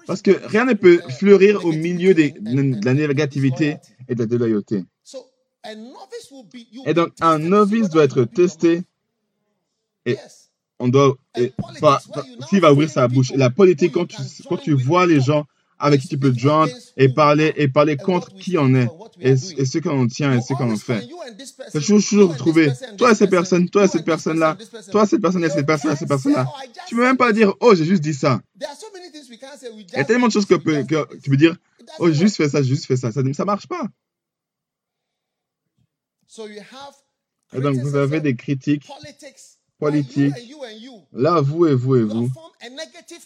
[0.09, 3.77] Parce que rien ne peut fleurir au milieu des- de la négativité
[4.09, 4.85] et de la déloyauté.
[6.87, 8.83] Et donc, un novice doit être testé.
[10.07, 10.17] Et
[10.79, 11.17] on doit,
[12.49, 13.31] s'il va ouvrir sa bouche.
[13.33, 14.17] Et la politique, quand tu,
[14.49, 15.45] quand tu vois les gens
[15.79, 18.89] avec qui tu peux te joindre et parler, et parler contre qui on est,
[19.21, 21.09] et, et ce qu'on tient et ce qu'on fait.
[21.69, 24.57] C'est toujours, toujours trouver, toi et cette personne, toi et cette personne-là,
[24.91, 26.47] toi cette personne et cette personne et cette personne-là.
[26.89, 28.41] Tu peux même pas dire, oh, j'ai juste dit ça.
[28.61, 31.57] Il y a tellement de choses que, peut- que tu peux dire,
[31.99, 33.13] oh, juste fait ça, juste fait ça.
[33.13, 33.83] Ça ne marche pas.
[37.55, 38.87] Et donc, vous avez des critiques
[39.79, 40.35] politiques.
[41.13, 42.31] Là, vous et vous et vous,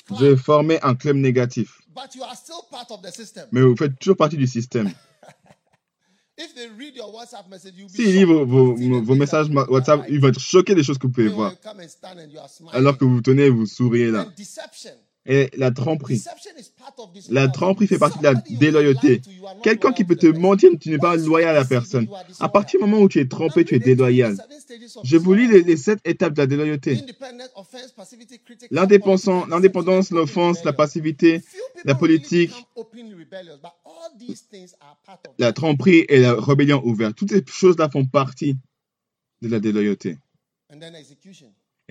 [0.09, 1.81] vous avez formé un club négatif.
[3.53, 4.91] Mais vous faites toujours partie du système.
[7.89, 11.29] S'ils lisent vos, vos, messages WhatsApp, ils vont être choqués des choses que vous pouvez
[11.29, 11.53] voir.
[12.73, 14.27] Alors que vous tenez et vous souriez là.
[15.25, 16.23] Et la tromperie.
[17.31, 19.23] La tromperie fait partie de la déloyauté.
[19.63, 22.09] Quelqu'un qui peut te mentir, tu n'es pas loyal à la personne.
[22.41, 24.37] À partir du moment où tu es trompé, tu es déloyal.
[25.05, 26.99] Je vous lis les, les sept étapes de la déloyauté.
[28.71, 31.43] L'indépendance, l'indépendance, l'offense, la passivité,
[31.85, 32.53] la politique,
[35.39, 37.17] la tromperie et la rébellion ouverte.
[37.17, 38.57] Toutes ces choses-là font partie
[39.41, 40.19] de la déloyauté.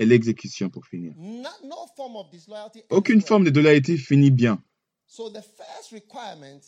[0.02, 1.14] Et l'exécution pour finir.
[2.90, 4.60] Aucune forme de déloyauté finit bien.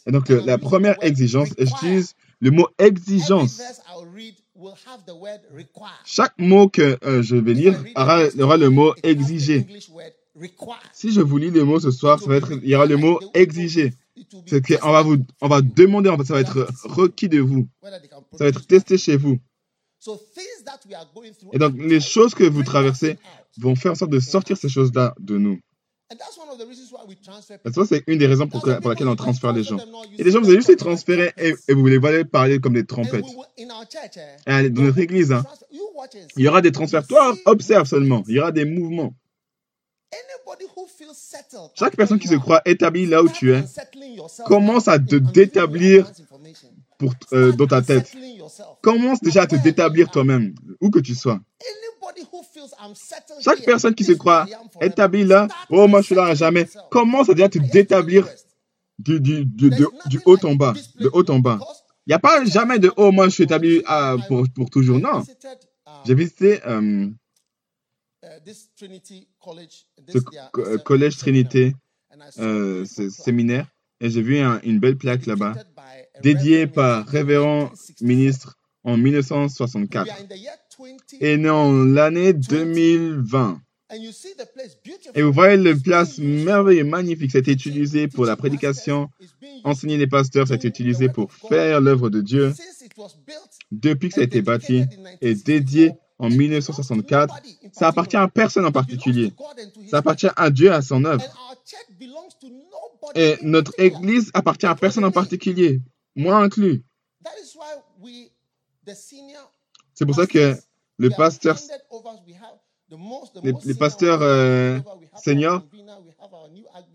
[0.06, 3.60] Et donc, la première exigence, et j'utilise le mot exigence.
[6.06, 9.65] Chaque mot que euh, je vais lire aura, aura le mot exiger.
[10.91, 12.98] Si je vous lis le mot ce soir, ça va être, il y aura le
[12.98, 13.93] mot exiger.
[14.46, 17.67] C'est qu'on va vous, on va demander, ça va être requis de vous.
[17.82, 19.39] Ça va être testé chez vous.
[21.54, 23.18] Et donc, les choses que vous traversez
[23.60, 25.60] vont faire en sorte de sortir ces choses-là de nous.
[27.88, 29.78] C'est une des raisons pour, que- pour laquelle on transfère les gens.
[30.20, 32.74] Et les gens, vous allez juste les transférer et, et vous les voyez parler comme
[32.74, 33.24] des trompettes.
[34.46, 35.44] Et dans notre église, hein,
[36.38, 37.08] il y aura des transferts.
[37.08, 38.24] Toi, observe seulement.
[38.28, 39.13] Il y aura des mouvements.
[41.76, 43.63] Chaque personne qui se croit établie là où tu es
[44.46, 46.12] commence à te détablir
[46.97, 48.12] pour, euh, dans ta tête.
[48.82, 51.39] Commence déjà à te détablir toi-même, où que tu sois.
[53.41, 54.45] Chaque personne qui se croit
[54.82, 58.27] établie là, oh moi je suis là à jamais, commence à déjà te détablir
[58.99, 61.60] du, du, du, du- du haut en bas, de haut en bas.
[62.06, 64.99] Il n'y a pas jamais de oh moi je suis établi à- pour, pour toujours.
[64.99, 65.23] Non.
[66.06, 67.10] J'ai visité euh,
[70.08, 70.19] ce
[70.51, 71.75] co- euh, collège Trinité,
[72.39, 73.67] euh, ce séminaire,
[73.99, 75.53] et j'ai vu un- une belle plaque là-bas,
[76.21, 77.71] dédiée par révérend
[78.02, 80.08] ministre en 1964
[81.19, 83.62] et né en l'année 2020.
[85.13, 87.36] Et vous voyez le place merveilleux, magnifique.
[87.36, 89.10] Été utilisé pour la prédication,
[89.63, 92.54] enseigner les pasteurs, été utilisé pour faire l'œuvre de Dieu.
[93.71, 94.86] Depuis que ça a été bâti
[95.21, 97.36] et dédié en 1964,
[97.71, 99.32] ça appartient à personne en particulier.
[99.89, 101.23] Ça appartient à Dieu, à son œuvre.
[103.15, 105.82] Et notre église appartient à personne en particulier,
[106.15, 106.84] moi inclus.
[109.93, 110.56] C'est pour ça que
[110.97, 111.58] le pasteur,
[113.43, 114.80] les, les pasteurs euh,
[115.23, 115.63] seniors,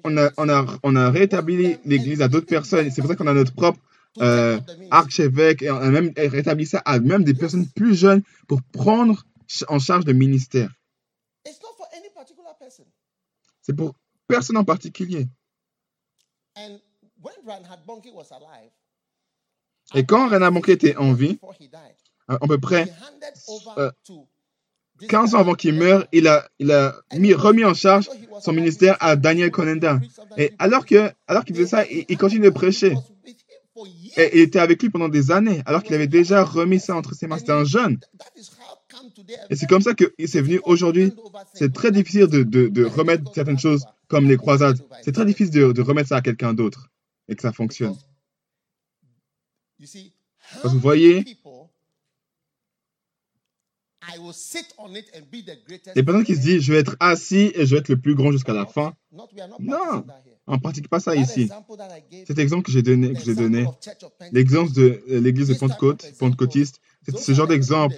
[0.05, 2.91] on a, on, a, on a rétabli l'église à d'autres personnes.
[2.91, 3.81] C'est pour ça qu'on a notre propre
[4.21, 8.63] euh, archevêque et on a même rétabli ça à même des personnes plus jeunes pour
[8.63, 9.25] prendre
[9.69, 10.71] en charge le ministère.
[13.63, 13.95] C'est pour
[14.27, 15.27] personne en particulier.
[19.95, 21.39] Et quand Renan Bonke était en vie,
[22.29, 22.93] à peu près
[23.79, 23.91] euh,
[25.09, 28.09] 15 ans avant qu'il meure, il a, il a mis, remis en charge
[28.41, 30.01] son ministère à Daniel Konenda.
[30.37, 32.95] Et alors que, alors qu'il faisait ça, il, il continue de prêcher.
[34.17, 37.15] Et il était avec lui pendant des années, alors qu'il avait déjà remis ça entre
[37.15, 37.39] ses mains.
[37.39, 37.99] C'était un jeune.
[39.51, 41.13] Et c'est comme ça que c'est venu aujourd'hui.
[41.55, 44.79] C'est très difficile de, de, de remettre certaines choses comme les croisades.
[45.03, 46.91] C'est très difficile de, de remettre ça à quelqu'un d'autre
[47.29, 47.97] et que ça fonctionne.
[49.79, 51.25] Parce que vous voyez,
[54.01, 55.95] I will sit on it and be the greatest.
[55.97, 58.15] Les personnes qui se disent, je vais être assis et je vais être le plus
[58.15, 60.05] grand jusqu'à la fin, Non.
[60.47, 61.51] on ne pratique pas ça ici.
[62.27, 63.35] Cet exemple que j'ai donné, que j'ai
[64.33, 67.97] l'exemple de euh, l'église de Pentecôte, example, pentecôtiste, c'est ce genre d'exemple.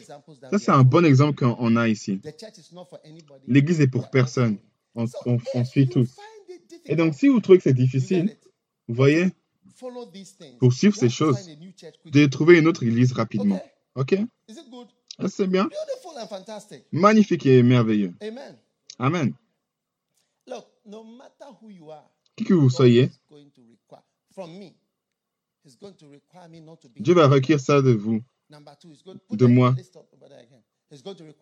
[0.51, 2.19] Ça, c'est un bon exemple qu'on a ici.
[2.21, 3.45] The church is not for anybody.
[3.47, 4.57] L'église est pour personne.
[4.95, 6.17] On, on- suit tous.
[6.87, 8.37] Et donc, difficult, si vous trouvez que c'est difficile,
[8.89, 9.31] vous voyez.
[10.59, 11.49] Pour suivre ces choses,
[12.05, 13.61] devez trouver une autre église rapidement.
[13.95, 14.17] Ok?
[15.19, 15.69] Ah, C'est bien.
[16.93, 18.15] Magnifique et merveilleux.
[18.99, 19.35] Amen.
[22.37, 23.11] Qui que vous soyez.
[26.97, 28.23] Dieu va requérir ça de vous.
[29.31, 29.75] De moi.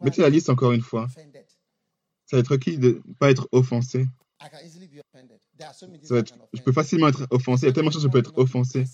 [0.00, 1.06] Mettez la liste encore une fois.
[2.26, 4.06] Ça va être requis de ne pas être offensé.
[4.40, 7.66] Ça être, je peux facilement être offensé.
[7.66, 8.84] Il y a tellement de choses où je peux être offensé.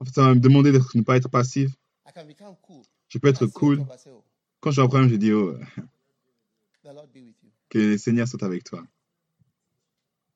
[0.00, 1.70] En fait, ça va me demander d'être, ne pas être passif.
[2.06, 2.82] I can become cool.
[3.08, 3.84] Je peux être cool.
[4.60, 5.56] Quand j'ai un problème, je dis, oh,
[6.82, 7.50] the Lord be with you.
[7.70, 8.82] que le Seigneur soit avec toi.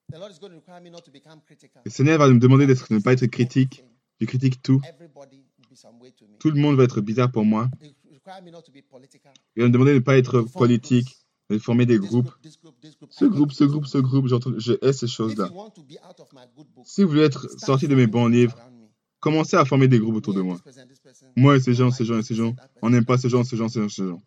[0.08, 3.84] Le Seigneur va me demander de ne pas être critique.
[4.20, 4.80] Je critique tout.
[6.38, 7.68] Tout le monde va être bizarre pour moi.
[7.82, 11.25] Il va me demander de ne pas être politique.
[11.50, 12.30] De former des groupes.
[13.10, 14.26] Ce I groupe, ce groupe, ce groupe,
[14.58, 15.50] je hais ces choses-là.
[16.84, 18.56] Si vous voulez être sorti de mes bons livres,
[19.20, 20.58] commencez à former des groupes autour de moi.
[21.36, 22.54] Moi et ces gens, ces gens et ces gens.
[22.82, 24.22] On n'aime pas ces gens, ces gens, ces gens, ces gens.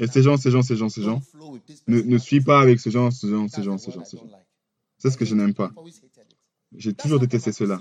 [0.00, 1.20] Et ces gens, ces gens, ces gens, ces gens.
[1.86, 4.16] Ne, ne suis pas avec ces gens, ces gens, ces That's gens, ces gens, ces
[4.16, 4.28] gens.
[4.98, 5.72] C'est ce que je n'aime pas.
[6.72, 7.80] J'ai toujours détesté cela.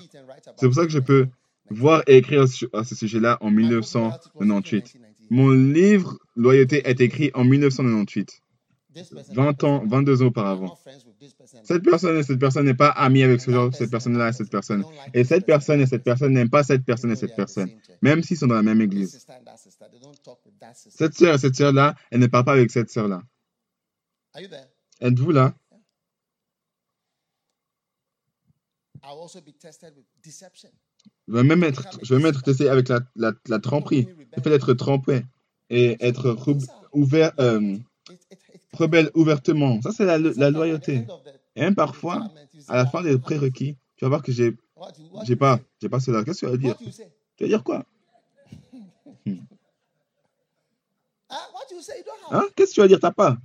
[0.58, 1.28] C'est pour ça que je peux
[1.70, 1.72] 1998.
[1.72, 4.98] voir et écrire à ce sujet-là en My book about it was written in 1998.
[5.30, 5.32] 1998.
[5.32, 8.42] Mon livre Loyauté est écrit en 1998.
[8.94, 10.78] This person, that 20 ans, person, 22 ans auparavant.
[11.64, 14.50] Cette personne et cette personne n'est pas amie avec ce genre, cette personne-là et cette
[14.50, 14.86] personne.
[15.14, 16.28] Et cette personne et cette person.
[16.28, 17.70] personne n'aiment pas cette personne et cette personne.
[18.02, 19.26] Même s'ils sont dans la même église.
[20.90, 23.22] Cette sœur et cette sœur-là, elle ne parle pas avec cette sœur-là.
[25.02, 25.54] Êtes-vous là?
[31.28, 33.60] Je vais même être, je vais même être testé avec la, la, la.
[34.38, 35.24] Le fait d'être trompé
[35.70, 36.36] et être
[36.94, 37.78] ouvert, euh,
[38.74, 39.82] rebelle ouvertement.
[39.82, 41.06] Ça, c'est la, la loyauté.
[41.56, 42.28] Et même parfois,
[42.68, 44.56] à la "Ah, fin des prérequis, tu vas voir que j'ai,
[45.26, 45.60] j'ai pas,
[45.90, 46.24] pas cela.
[46.24, 46.78] Qu'est-ce que tu vas dire?
[47.38, 47.86] Tu vas dire quoi?
[52.32, 52.48] Hein?
[52.56, 53.00] Qu'est-ce que tu vas dire?
[53.00, 53.38] T'as pas?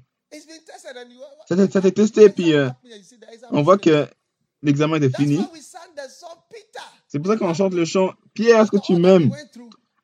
[1.49, 2.69] Ça t'est- testé, puis, euh,
[3.51, 4.07] On voit que
[4.62, 5.38] l'examen That's fini.
[7.12, 9.31] C'est pour ça qu'on chante le chant Pierre, est-ce que tu m'aimes?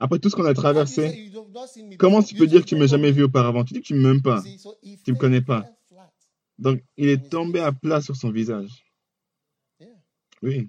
[0.01, 1.31] Après tout ce qu'on a traversé,
[1.99, 3.64] comment tu peux dire que tu m'as jamais vu auparavant?
[3.64, 4.42] Tu dis que tu m'aimes pas.
[5.05, 5.64] Tu me connais pas.
[6.59, 8.71] Donc, il est tombé à plat sur son visage.
[10.42, 10.69] Oui,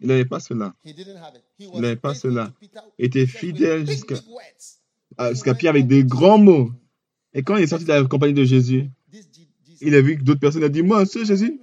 [0.00, 0.74] il n'avait pas cela.
[0.84, 2.52] Il n'avait pas cela.
[2.98, 4.16] Il était fidèle jusqu'à
[5.18, 6.70] à- jusqu'à Pierre avec des grands mots.
[7.32, 8.90] Et quand il est sorti de la compagnie de Jésus,
[9.80, 11.60] il a vu que d'autres personnes ont dit, moi, ce Jésus,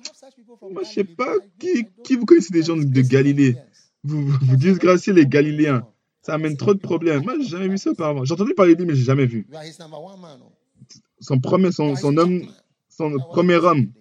[0.61, 3.55] moi, je sais pas, qui, qui vous connaissez des gens de Galilée?
[4.03, 5.85] Vous, vous, vous disgraciez les Galiléens.
[6.21, 7.23] Ça amène trop de problèmes.
[7.23, 8.25] Moi, j'ai jamais vu ça auparavant.
[8.25, 9.47] J'ai entendu parler de lui, mais j'ai jamais vu.
[11.21, 12.41] Son premier, son, son homme,
[12.89, 13.91] son premier homme,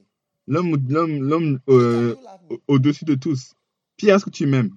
[0.46, 2.14] l'homme, l'homme, l'homme euh,
[2.50, 3.54] au- au-dessus de tous.
[3.96, 4.70] Pierre, est-ce que tu m'aimes?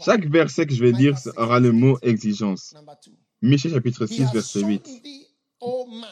[0.00, 2.74] Chaque verset que je vais dire aura le mot exigence.
[3.42, 4.82] Michée chapitre 6, verset 8,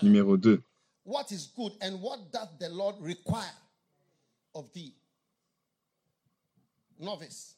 [0.02, 0.60] numéro 2.
[1.04, 3.56] What is good and what doth the Lord require
[4.54, 4.94] of thee?
[7.00, 7.56] Novice.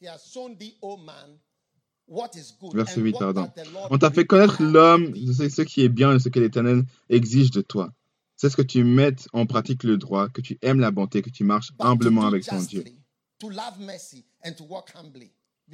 [0.00, 1.38] He has shown thee, O man,
[2.06, 2.72] what is good.
[2.72, 3.42] Verset and 8, what pardon.
[3.42, 6.28] doth the Lord On t'a fait connaître l'homme, de ce qui est bien et ce
[6.28, 7.92] que l'Éternel exige de toi.
[8.36, 11.30] C'est ce que tu mettes en pratique le droit, que tu aimes la bonté, que
[11.30, 12.84] tu marches humblement avec ton Dieu.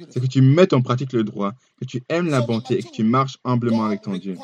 [0.09, 2.91] C'est que tu mettes en pratique le droit, que tu aimes la bonté et que
[2.91, 4.37] tu marches humblement avec ton Dieu.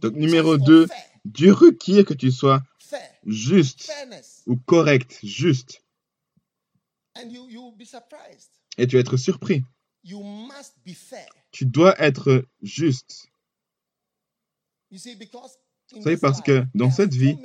[0.00, 0.96] Donc, numéro just or 2, fair.
[1.26, 2.62] Dieu requiert que tu sois
[3.26, 3.90] juste
[4.46, 5.82] ou correct, juste.
[7.16, 8.50] And you, you will be surprised.
[8.78, 9.64] Et tu vas être surpris.
[10.04, 11.26] You must be fair.
[11.50, 13.28] Tu dois être juste.
[14.90, 14.98] Vous
[16.02, 17.36] savez, parce que dans cette vie,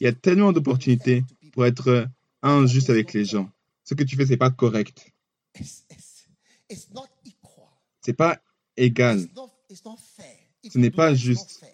[0.00, 2.06] Il y a tellement d'opportunités pour être
[2.42, 3.50] injuste avec les gens.
[3.84, 5.12] Ce que tu fais, c'est pas correct.
[6.70, 7.08] Equal.
[8.00, 8.40] C'est pas
[8.76, 9.26] égal.
[10.70, 11.64] Ce n'est pas juste.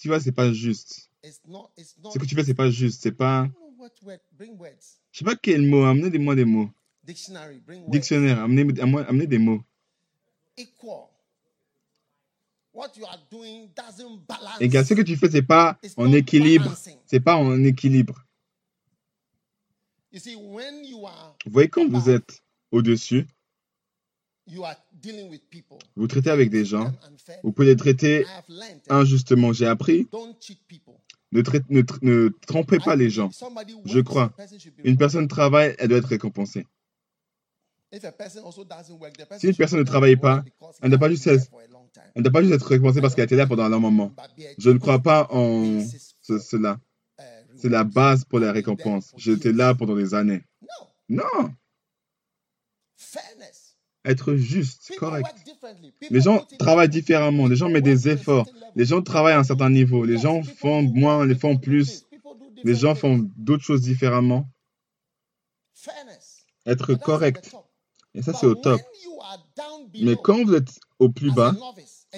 [0.00, 1.10] Tu vois, c'est pas juste.
[1.22, 3.02] Ce que tu fais, c'est pas juste.
[3.02, 3.50] C'est pas.
[5.12, 5.84] Je sais pas quel mot.
[5.84, 6.70] Amenez-moi des mots.
[7.88, 8.40] Dictionnaire.
[8.40, 9.62] Amenez, amenez des mots.
[14.60, 14.86] Égal.
[14.86, 16.74] Ce que tu fais, c'est pas en équilibre.
[17.04, 18.24] C'est pas en équilibre.
[20.12, 23.26] Vous voyez, quand vous êtes au-dessus,
[25.04, 25.78] you are dealing with people.
[25.96, 26.92] Vous traitez avec des gens,
[27.42, 29.52] vous pouvez les traiter I have learned injustement.
[29.52, 30.94] J'ai appris, don't cheat people.
[31.32, 33.30] ne, ne ne trompez pas les gens.
[33.84, 34.32] Je crois.
[34.84, 36.66] Une personne travaille, elle doit être récompensée.
[37.92, 40.44] If a person also doesn't work, the person Si une personne ne travaille pas,
[40.80, 41.50] elle ne doit pas juste être-.
[42.14, 44.14] Elle doit pas juste être récompensée parce qu'elle était là pendant un long moment.
[44.58, 45.80] Je ne crois pas en
[46.22, 46.78] cela.
[47.56, 49.12] C'est la base pour la récompense.
[49.16, 50.42] J'étais là pendant des années.
[50.62, 51.54] No, Non,
[52.96, 53.59] fairness.
[54.04, 55.28] Être juste, correct.
[56.10, 57.46] Les gens travaillent différemment.
[57.46, 58.46] Les gens mettent des efforts.
[58.74, 60.04] Les gens travaillent à un certain niveau.
[60.04, 62.06] Les gens font moins, les font plus.
[62.64, 64.48] Les gens font d'autres choses différemment.
[66.66, 67.54] Être correct.
[68.14, 68.80] Et ça, c'est au top.
[70.00, 71.54] Mais quand vous êtes au plus bas,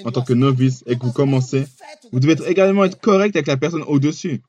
[0.05, 1.66] en tant que novice, et que vous commencez,
[2.12, 4.42] vous devez être également être correct avec la personne au-dessus.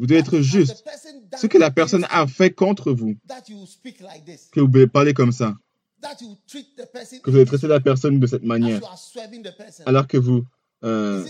[0.00, 0.82] Vous devez être juste.
[1.36, 3.16] Ce que la personne a fait contre vous,
[4.50, 5.58] que vous pouvez parler comme ça,
[6.00, 8.42] that you treat the person que vous in allez this traiter la personne de cette
[8.42, 8.80] manière,
[9.84, 10.46] alors que vous
[10.84, 11.26] euh,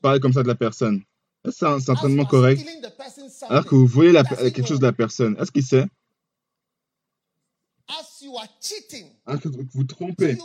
[0.00, 1.02] parlez comme ça de la personne.
[1.44, 2.60] Est-ce que c'est un- entraînement correct?
[3.48, 5.36] alors que vous voulez la- doesn't quelque chose de la personne.
[5.38, 5.86] Est-ce qu'il sait?
[9.26, 10.36] Alors que vous vous trompez.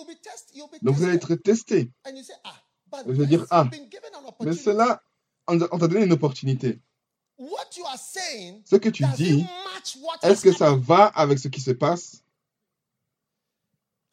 [0.83, 1.89] Donc vous allez être testé.
[2.13, 3.67] you say, ah, dire, ah,
[4.41, 5.01] Mais cela,
[5.47, 6.79] on t'a donné une opportunité.
[7.39, 9.45] Ce que tu dis,
[10.23, 12.23] est-ce que ça va avec ce qui se passe?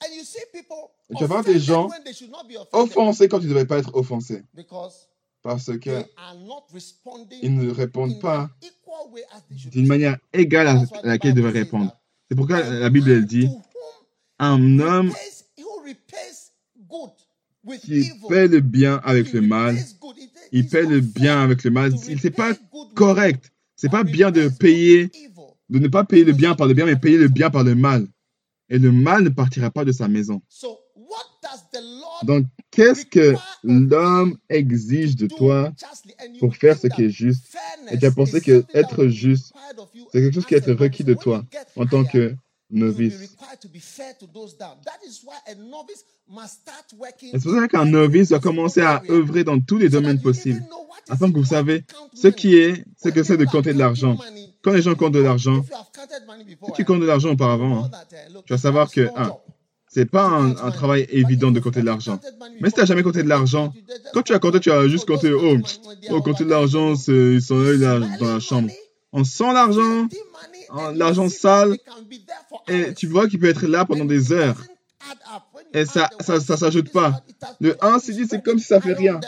[0.02, 2.56] And you see people Et tu vas des offended gens when they should not be
[2.56, 2.68] offended.
[2.72, 4.44] offensés quand ils ne devraient pas être offensés.
[4.52, 5.08] Because
[5.42, 9.40] Parce que they are not responding ils ne répondent in pas an equal way as
[9.48, 11.96] they should d'une manière égale à laquelle ils devraient répondre.
[12.28, 13.48] C'est pourquoi la Bible elle dit
[14.38, 15.12] un homme
[17.80, 19.78] qui fait le bien avec le mal,
[20.52, 21.92] il paie le bien avec le mal.
[21.92, 22.52] n'est pas
[22.94, 23.52] correct.
[23.76, 25.10] C'est pas bien de payer,
[25.68, 27.74] de ne pas payer le bien par le bien, mais payer le bien par le
[27.74, 28.06] mal.
[28.68, 30.40] Et le mal ne partira pas de sa maison.
[32.22, 35.72] Donc, qu'est-ce que l'homme exige de toi
[36.40, 37.56] pour faire ce qui est juste?
[37.90, 39.52] Et tu as pensé que être juste,
[40.12, 41.44] c'est quelque chose qui est requis de toi
[41.76, 42.34] en tant que
[42.74, 43.36] novice.
[47.32, 50.62] c'est pour ça qu'un novice doit commencer à œuvrer dans tous les domaines possibles,
[51.08, 51.84] afin que vous savez
[52.14, 54.18] ce qui est, ce que c'est de compter de l'argent.
[54.62, 55.64] Quand les gens comptent de l'argent,
[56.66, 57.90] si tu comptes de l'argent auparavant, hein,
[58.32, 59.32] look, tu vas savoir que, job
[59.94, 62.18] c'est pas un, travail évident de compter de l'argent.
[62.60, 63.72] Mais si tu n'as jamais compté de l'argent,
[64.12, 65.56] quand tu as compté, tu as juste compté, oh,
[66.10, 68.70] oh, compter de l'argent, ils sont là là, dans la chambre.
[69.12, 70.08] On sent l'argent,
[70.94, 71.76] l'argent sale,
[72.68, 74.60] et tu vois qu'il peut être là pendant des heures.
[75.74, 77.22] Et ça, ça, ça s'ajoute pas.
[77.60, 79.20] Le 1, c'est dit, c'est comme si ça fait rien.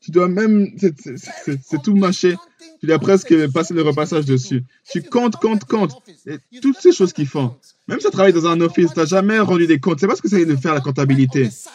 [0.00, 2.36] Tu dois même, c'est- c'est- c'est c'est tout mâché.
[2.80, 4.62] Tu dois presque passer le repassage dessus.
[4.90, 5.96] Tu comptes, comptes, comptes.
[6.26, 7.54] Et toutes ces choses qu'ils font.
[7.88, 9.98] Même si tu travailles dans un office, tu n'as jamais rendu des comptes.
[10.00, 11.50] Sais pas ce que c'est de faire la comptabilité.
[11.50, 11.68] Si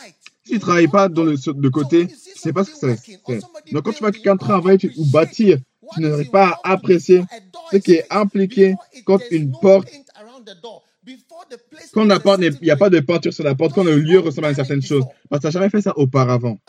[0.48, 2.98] tu ne travailles pas dans le, sur- de côté, ne sais pas ce que c'est.
[3.28, 3.40] c'est.
[3.74, 5.58] Donc quand tu vois quelqu'un travailler tu- ou bâtir,
[5.94, 7.24] tu n'arrives pas à apprécier
[7.72, 9.90] ce qui est impliqué quand une porte,
[11.94, 14.20] quand la porte, il n'y a pas de peinture sur la porte, quand le lieu
[14.20, 15.04] ressemble à une certaine chose.
[15.30, 16.60] Parce que tu n'as jamais fait ça auparavant.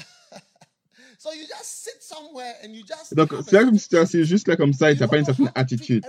[3.13, 5.09] Donc c'est là comme si tu es assis juste là comme ça et tu n'as
[5.09, 6.05] pas une certaine attitude.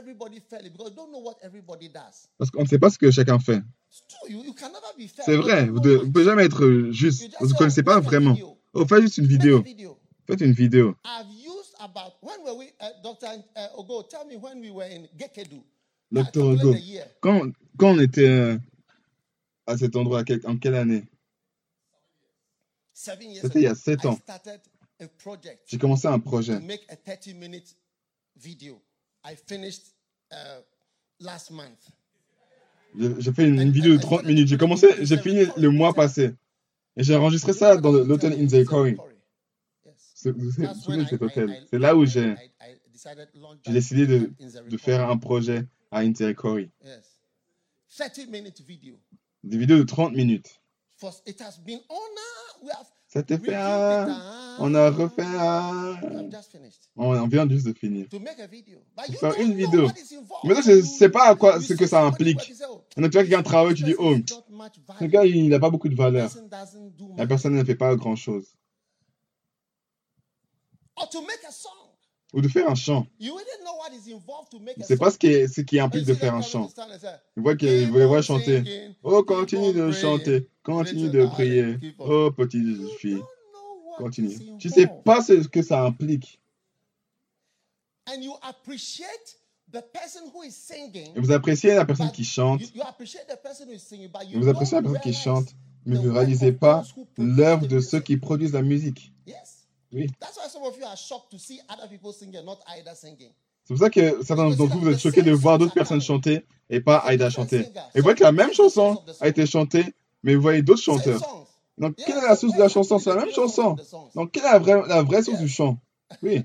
[2.38, 3.62] Parce qu'on ne sait pas ce que chacun fait.
[5.26, 7.30] C'est vrai, vous ne pouvez jamais être juste.
[7.40, 8.36] Vous ne connaissez pas vraiment.
[8.74, 9.64] Oh, faites juste une vidéo.
[10.28, 10.96] Faites une vidéo.
[11.86, 13.28] About when were we, uh, Dr.
[13.56, 14.10] Uh, Ogo?
[14.10, 15.62] Tell me when we were in Gekedu?
[16.12, 16.24] Dr.
[16.32, 17.06] Calculate Hugo, the year.
[17.22, 18.58] quand, quand on était euh,
[19.68, 21.04] à cet endroit, quel- en quelle année?
[22.94, 24.18] C'était il y a ago, sept I ans.
[25.68, 26.60] J'ai commencé un projet.
[26.60, 27.76] make a 30 minute
[28.36, 28.82] video.
[29.24, 29.84] I finished
[30.32, 30.62] uh,
[31.20, 31.90] last month.
[32.98, 34.48] J'ai fait une, une vidéo de 30 minutes.
[34.48, 36.34] J'ai commencé, j'ai fini le mois passé.
[36.96, 38.92] Et j'ai enregistré ça dans le- l'hôtel Inzekori.
[38.92, 38.98] Yes.
[38.98, 39.00] C'est-
[39.86, 42.36] Vous vous That's souvenez cet hôtel C'est là où j'ai
[43.68, 46.72] décidé de, faire un projet à Inzekori.
[46.84, 47.22] Yes.
[47.98, 48.96] 30 minute video.
[49.44, 50.62] Des vidéos de 30 minutes.
[50.98, 51.98] For, it has been, no,
[52.64, 54.08] we have Ça t'est reviewed fait it, un...
[54.10, 55.98] ah, On a refait un...
[56.96, 58.08] On vient juste de finir.
[58.12, 58.20] You
[59.20, 59.90] faire une vidéo.
[60.44, 62.42] Mais toi, je sais pas à quoi ce que ça implique.
[62.42, 64.16] say, oh, Donc tu vois quelqu'un travaille, tu dis, oh,
[65.00, 66.32] ce gars, il n'a pas beaucoup de valeur.
[67.18, 68.46] La personne ne fait pas grand-chose.
[68.46, 68.54] Or to make
[70.48, 70.85] a song.
[72.34, 73.08] Ou de faire un chant.
[73.20, 75.06] You wouldn't know what is involved to make a C'est song.
[75.06, 76.70] pas ce qui, est, ce qui And implique you de faire un chant.
[77.36, 77.44] vous
[77.98, 78.90] les voient on chanter.
[79.04, 80.50] Oh, continue on de chanter.
[80.64, 81.78] Continue de prier.
[82.00, 83.22] Oh, petite You fille.
[83.98, 84.58] Continue.
[84.60, 85.04] Tu sais involved.
[85.04, 86.40] pas ce que ça implique.
[88.14, 88.18] Et
[91.20, 94.22] vous appréciez la personne qui chante, you, you appreciate the person who is singing, but
[94.24, 96.84] et you vous appréciez la don't personne qui chante, mais the vous ne réalisez pas
[97.18, 99.12] l'œuvre de ceux qui produisent la musique.
[99.26, 99.55] Yes.
[99.96, 100.08] Oui.
[100.20, 103.32] That's why some of you are shocked to see other people singing, not Ida singing.
[103.64, 106.46] C'est pour ça que certains d'entre vous, vous êtes choqués de voir d'autres personnes chanter
[106.70, 107.62] et pas Aïda chanter.
[107.96, 109.86] Et vous voyez que la même chanson a été chantée,
[110.22, 111.22] mais vous voyez d'autres chanteurs.
[111.78, 113.00] Donc, quelle est la source de la chanson?
[113.00, 113.76] C'est la même chanson.
[114.14, 115.80] Donc, quelle est la vraie, la vraie source du chant?
[116.22, 116.44] Oui.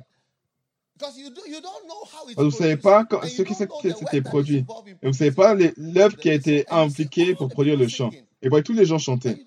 [0.99, 3.23] Because you, do, you don't know how it's Parce que vous ne savez pas quand-
[3.27, 4.59] ce qui s'était produit.
[4.59, 4.65] Et
[5.03, 8.11] vous ne savez pas l'œuvre qui a été impliquée pour produire le chant.
[8.43, 9.45] Et vous voyez tous les gens chanter.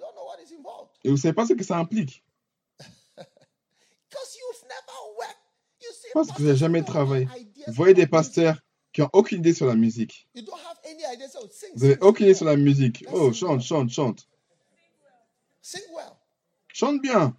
[1.04, 2.23] Et vous ne savez pas ce que ça implique.
[6.14, 7.28] Parce que vous n'avez jamais travaillé.
[7.68, 8.60] Vous voyez des pasteurs
[8.92, 10.28] qui n'ont aucune idée sur la musique.
[11.76, 13.06] Vous n'avez aucune idée sur la musique.
[13.12, 14.28] Oh, chante, chante, chante.
[16.74, 17.36] Chante bien.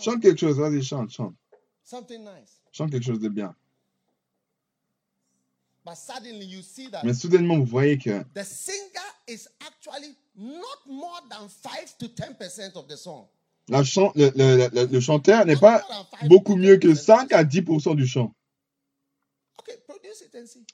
[0.00, 0.58] Chante quelque chose.
[0.58, 1.34] Vas-y, chante, chante.
[2.72, 3.54] Chante quelque chose de bien.
[7.04, 12.74] Mais soudainement, vous voyez que the singer is actually not more than 5 to 10%
[12.76, 13.26] of the song.
[13.68, 16.88] La chan- le, le- le- le chanteur n'est pas more than 5 beaucoup mieux que
[16.88, 18.34] 10% 5 à 10% du chant.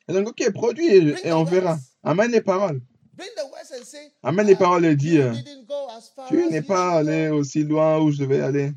[0.08, 1.78] Et donc, ok, produit et, et on verra.
[2.02, 2.80] Amène les paroles.
[4.22, 5.32] Amène les uh, paroles et dis, euh,
[6.28, 8.72] tu n'es pas allé aussi loin où je devais aller.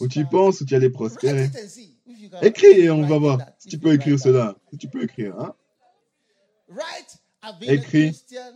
[0.00, 1.50] Où tu penses où tu allais prospérer.
[2.42, 4.56] Écris et on va voir si tu peux écrire cela.
[4.70, 5.38] Si tu peux écrire.
[5.38, 5.54] Hein?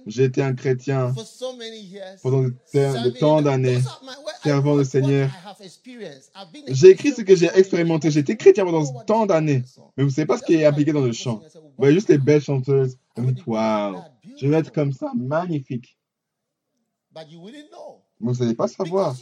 [0.07, 2.20] J'ai été un chrétien for so many years.
[2.22, 3.80] pendant de, tant d'années.
[4.43, 5.30] Servant le Seigneur.
[6.68, 8.11] J'ai écrit ce Christian que for j'ai expérimenté.
[8.20, 9.62] été chrétien pendant what tant d'années.
[9.97, 11.43] Mais vous ne savez pas ce qui est the dans le chant.
[11.55, 12.99] Vous voyez juste les wow, belles chanteuses.
[13.16, 14.01] Vous dites, waouh,
[14.41, 15.97] je vais être comme ça, magnifique.
[17.14, 18.03] But you wouldn't know.
[18.20, 19.14] Mais vous n'allez pas savoir.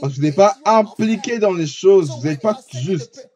[0.00, 2.10] Parce que vous n'êtes pas impliqué dans les choses.
[2.10, 3.29] Vous n'êtes pas juste.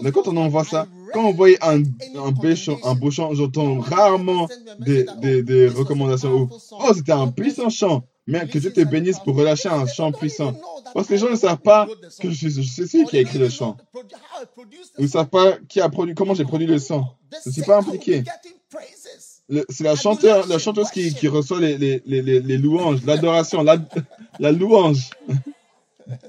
[0.00, 3.34] Mais quand on envoie I ça, quand on voit un, un, chant, un beau chant,
[3.34, 4.48] j'entends rarement
[4.80, 6.78] des, des, des recommandations song.
[6.80, 8.04] Oh, c'était un puissant chant.
[8.26, 10.54] Mais que Dieu te bénisse pour relâcher un chant puissant.
[10.94, 11.86] Parce que les gens ne savent pas
[12.20, 13.76] que je suis, je celui qui a écrit le chant.
[14.98, 16.78] Ils ne savent pas qui a produit, comment j'ai produit le.
[16.78, 16.88] The
[17.44, 18.24] Je ne suis pas impliqué.
[19.68, 23.76] C'est la chanteur, la chanteuse qui, qui reçoit les, les, les, les louanges, l'adoration, la,
[24.38, 25.10] la louange.
[26.06, 26.22] I really like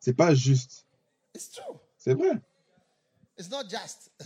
[0.00, 0.86] c'est pas juste.
[1.34, 1.76] It's true.
[1.98, 2.40] C'est vrai.
[3.38, 4.10] It's not just.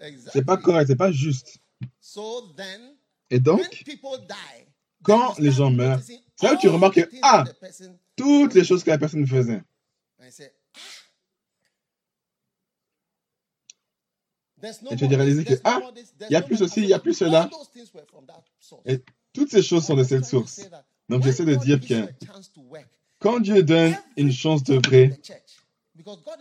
[0.00, 0.30] exactly.
[0.32, 1.58] C'est pas correct, c'est pas juste.
[2.00, 2.94] So then,
[3.30, 4.66] Et donc, people die,
[5.02, 7.44] quand les gens meurent, c'est là tu remarques the que, ah,
[8.16, 9.62] toutes les choses que la personne faisait.
[10.20, 10.80] And you say, ah.
[14.40, 14.49] There's no
[14.90, 15.80] Et tu as réalisé que, ah,
[16.28, 17.48] il y a plus ceci, il y a plus cela.
[18.86, 19.02] Et
[19.32, 20.60] toutes ces choses sont de cette source.
[21.08, 22.08] Donc j'essaie de dire que
[23.18, 25.18] quand Dieu donne une chance de vrai,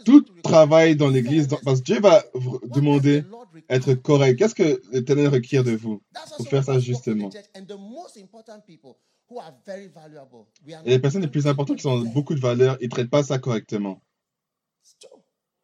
[0.05, 3.23] tout travail dans l'église, parce que Dieu va vous demander
[3.69, 4.37] être correct.
[4.37, 6.01] Qu'est-ce que l'Éternel requiert de vous
[6.37, 7.29] pour faire ça justement?
[7.29, 7.45] church.
[7.55, 8.97] And the most important people
[9.29, 12.35] who are very valuable, we are Et les personnes les plus importantes qui ont beaucoup
[12.35, 14.01] de valeur, ils ne traitent pas ça correctement.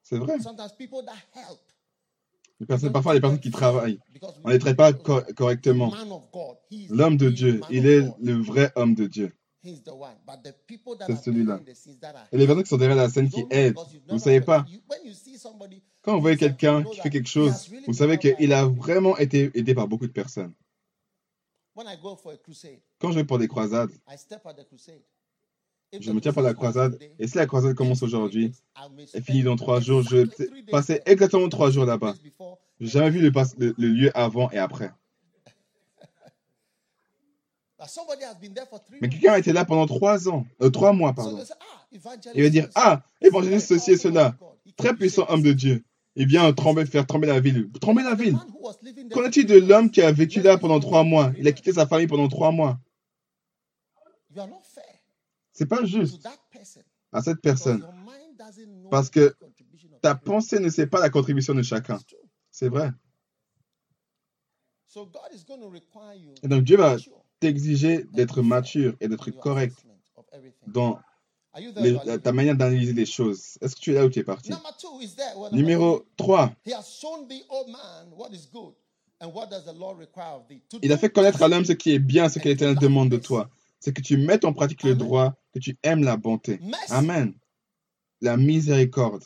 [0.04, 0.40] C'est vrai.
[0.40, 1.60] Sometimes people that help.
[2.60, 4.00] Les personnes, parfois, les personnes qui travaillent,
[4.44, 5.94] on ne les traite pas correctement.
[6.90, 9.34] L'homme de Dieu, il est le vrai homme de Dieu.
[9.64, 11.60] C'est celui-là.
[12.32, 13.76] Et les personnes qui sont derrière la scène qui aident,
[14.08, 14.66] vous ne savez pas.
[16.02, 19.74] Quand vous voyez quelqu'un qui fait quelque chose, vous savez qu'il a vraiment été aidé
[19.74, 20.54] par beaucoup de personnes.
[21.76, 23.92] When I go for a crusade, Quand je vais pour des croisades,
[26.00, 28.52] je me tiens pour la croisade, et si la croisade commence aujourd'hui
[29.14, 30.26] et finit dans trois jours, je vais
[30.72, 32.16] passer exactement trois jours là-bas.
[32.80, 34.92] J'ai jamais vu le, pas- le- le lieu avant et après.
[37.80, 40.46] but somebody has been there for three Mais quelqu'un a été là pendant trois ans,
[40.62, 41.40] euh, trois mois, pardon.
[41.42, 41.88] ah,
[42.34, 44.36] Il va dire, ah, évangéliste ceci et cela,
[44.78, 45.84] très puissant homme de Dieu.
[46.18, 47.70] Il vient trembler, faire trembler la ville.
[47.82, 48.38] Trembler la ville.
[49.12, 51.34] Qu'en est-il de l'homme qui a vécu là pendant trois mois?
[51.38, 52.80] Il a quitté sa famille pendant trois mois.
[54.34, 54.84] You are not fair
[55.56, 56.28] C'est pas juste
[57.12, 57.84] à cette personne.
[58.92, 59.34] Parce que
[60.02, 61.98] Ta pensée ne sait pas la contribution de chacun.
[62.52, 62.92] C'est vrai.
[66.44, 66.98] Et donc Dieu va
[67.40, 69.76] t'exiger d'être mature et d'être correct
[70.68, 71.00] dans
[71.80, 73.58] les- ta manière d'analyser les choses.
[73.62, 74.52] Est-ce que tu es là où tu es parti?
[75.54, 76.56] Numéro three, 3.
[76.66, 78.74] He has shown thee, O man, what is good,
[79.22, 80.62] and what does the Lord require of thee?
[80.70, 83.10] To Il a fait connaître à l'homme ce qui est bien, ce que l'Éternel demande
[83.10, 83.50] de toi.
[83.86, 85.08] C'est que tu mettes en pratique le Amen.
[85.08, 86.58] droit, que tu aimes la bonté.
[86.60, 86.92] Mercy.
[86.92, 87.36] Amen.
[88.20, 89.24] La miséricorde.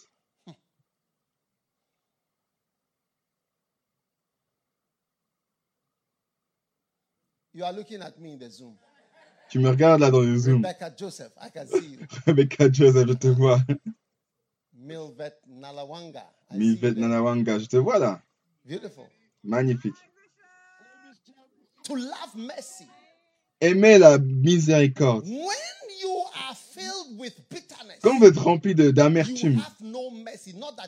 [7.54, 8.76] You are looking at me in the Zoom.
[9.50, 10.58] Tu me regardes là dans le Zoom.
[10.58, 12.00] Rebecca Joseph, I can see you.
[12.28, 13.60] Rebecca Joseph, je te vois.
[14.78, 16.26] Milvet Nalawanga.
[16.52, 17.08] I Milvet there.
[17.08, 18.22] Nanawanga, je te vois là.
[18.66, 19.08] Beautiful.
[19.42, 19.96] Magnifique.
[21.86, 22.88] To love mercy.
[23.62, 25.26] Aimez la miséricorde.
[28.02, 29.62] Quand vous êtes rempli d'amertume,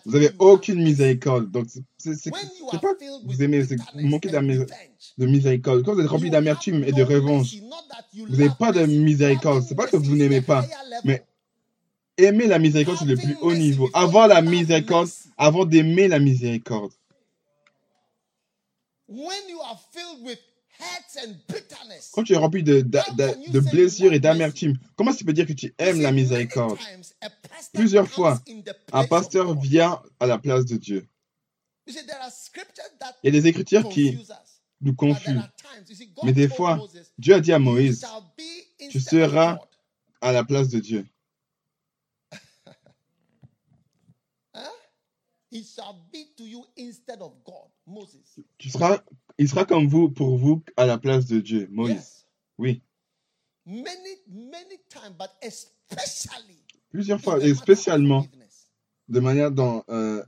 [0.06, 1.52] vous n'avez aucune miséricorde.
[1.52, 1.84] Donc, c'est-
[2.80, 2.94] pas
[3.26, 4.30] vous aimez, c'est vous manquez
[5.18, 5.84] de miséricorde.
[5.84, 7.56] Quand vous êtes rempli d'amertume et de revanche,
[8.14, 9.64] vous n'avez pas de miséricorde.
[9.68, 10.66] C'est pas que vous n'aimez pas,
[11.04, 11.26] mais
[12.18, 13.90] aimer la miséricorde, c'est le plus haut niveau.
[13.94, 16.92] Avoir la miséricorde, avant d'aimer la miséricorde.
[22.14, 22.82] Quand tu es rempli de,
[23.72, 26.78] blessures et d'amertume, comment tu peux dire que tu aimes la miséricorde?
[27.74, 28.42] Plusieurs fois,
[28.92, 31.08] Un pasteur vient à la place de Dieu.
[31.88, 34.18] You see, there are scriptures that Il y a des écritures qui
[34.82, 35.42] nous confusent.
[36.24, 36.80] Mais des fois,
[37.18, 38.06] Dieu a dit à "You Moïse,
[38.90, 39.68] tu seras God."
[40.22, 41.06] à la place de Dieu.
[44.54, 44.68] Huh?
[45.50, 48.40] He shall be to you instead of God, Moses.
[48.58, 49.02] Tu seras,
[49.38, 51.68] il sera comme vous pour vous à la place de Dieu.
[51.72, 51.96] Moïse.
[51.96, 52.28] Yes.
[52.58, 52.84] Oui.
[53.66, 56.62] Many, many times, but especially
[56.92, 58.26] Plusieurs fois, et spécialement
[59.08, 60.24] de manière dans, euh,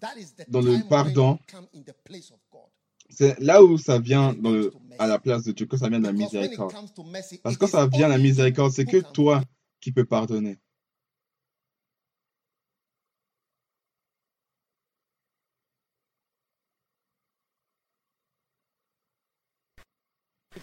[0.47, 1.39] dans le pardon.
[3.09, 5.99] c'est là où ça vient dans le, à la place de Dieu, quand ça vient
[5.99, 6.73] de la miséricorde.
[7.43, 9.43] Parce que quand ça vient la only you miséricorde, c'est que toi
[9.81, 10.57] qui peux pardonner.
[20.53, 20.62] Give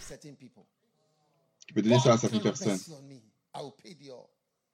[1.67, 2.79] Tu peux donner ça à certaines personnes.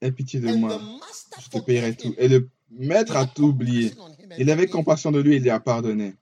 [0.02, 0.80] Aie pitié de moi,
[1.44, 2.14] je te paierai tout.
[2.18, 3.94] Et le maître a tout oublié.
[4.38, 6.16] Il avait compassion de lui, il lui a pardonné.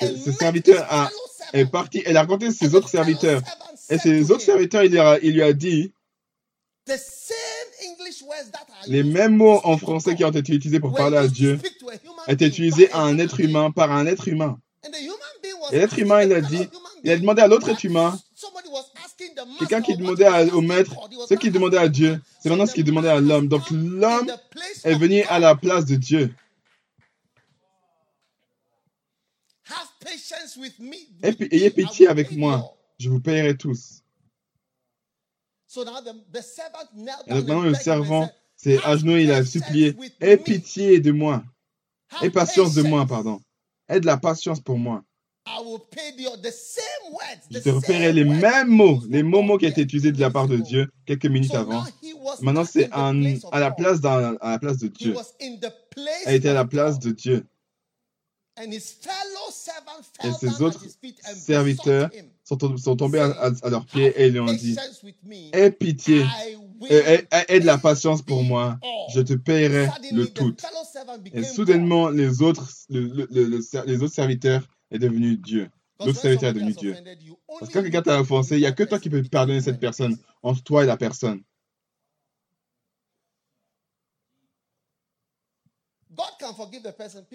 [0.00, 1.10] Ce, serviteur a,
[1.52, 3.42] est parti et il a rencontré And ses autres serviteurs.
[3.90, 5.92] Et ses autres serviteurs, il, leur a- il lui a dit
[6.86, 7.36] the same
[7.92, 10.92] English words that are les used mêmes mots en français qui ont été utilisés pour
[10.94, 11.60] parler à Dieu
[12.26, 14.58] étaient utilisés by à un human être humain par un être humain.
[14.84, 16.68] And the human being was Et l'être humain, il a dit,
[17.02, 18.18] il a demandé à l'autre être humain,
[19.58, 20.94] quelqu'un qui demandait au maître,
[21.26, 23.48] ce qu'il demandait à Dieu, c'est maintenant ce qu'il demandait man à l'homme.
[23.48, 24.30] Donc l'homme
[24.84, 26.34] est venu à la place de Dieu.
[31.22, 32.76] Ayez pitié avec moi.
[32.98, 34.02] Je vous paierai tous.
[35.74, 35.86] Donc
[37.28, 39.96] maintenant le servant s'est agenouillé, il a supplié.
[40.20, 41.42] Aie pitié de moi.
[42.20, 43.40] Aie patience de moi, pardon.
[43.88, 45.02] Aie de la patience pour moi.
[47.50, 50.30] Je te repaierai same les mêmes mots, les mêmes mots qui there utilisés de la
[50.30, 50.56] part de.
[50.56, 51.82] Dieu quelques minutes avant.
[52.42, 52.88] Maintenant, c'est
[53.50, 54.00] à la place,
[54.40, 55.12] à la place de Dieu.
[56.26, 57.44] Elle était à la place de Dieu.
[60.24, 60.84] Et ses autres
[61.34, 62.10] serviteurs
[62.44, 64.74] sont, tom- sont tombés à, à- à leurs pieds et ils lui ont dit.
[65.54, 66.20] Aie pitié,
[66.80, 67.26] will aie,
[67.60, 68.78] de la patience pour moi.
[69.14, 70.54] Je te paierai le tout.
[71.34, 74.62] Et soudainement, les autres, le- le- le- le ser- les autres serviteurs
[74.92, 75.70] est devenu Dieu.
[76.00, 76.96] L'autre serviteur est devenu Dieu.
[77.58, 79.80] Parce que quand quelqu'un t'a offensé, il n'y a que toi qui peux pardonner cette
[79.80, 80.32] personne, person.
[80.42, 81.42] entre toi et la personne.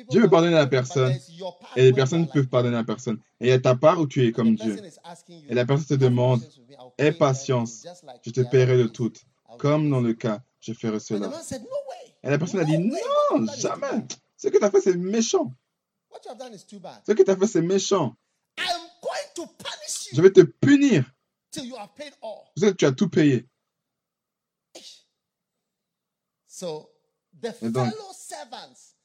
[0.10, 1.14] Dieu peut pardonner la personne
[1.76, 3.20] et les personnes peuvent pardonner la personne.
[3.39, 4.78] Et il y a ta part où tu es comme Dieu.
[5.49, 6.41] Et la personne te "Have demande
[6.97, 7.86] Aie patience,
[8.24, 9.14] je te paierai le place, tout.
[9.49, 11.32] I'll do Comme this." dans le cas, je ferai cela.
[12.24, 14.05] Et la personne a dit Non, jamais.
[14.36, 15.51] Ce que tu as fait, c'est méchant.
[16.10, 17.01] What you have done is too bad.
[17.05, 18.16] Ce que tu as fait, c'est méchant.
[18.58, 18.66] I'm
[19.01, 21.05] going to punish Je you vais te punir.
[21.51, 22.51] till you have paid all.
[22.55, 23.47] Parce que tu as tout payé.
[26.47, 26.89] So
[27.39, 28.95] the Et donc, fellow servants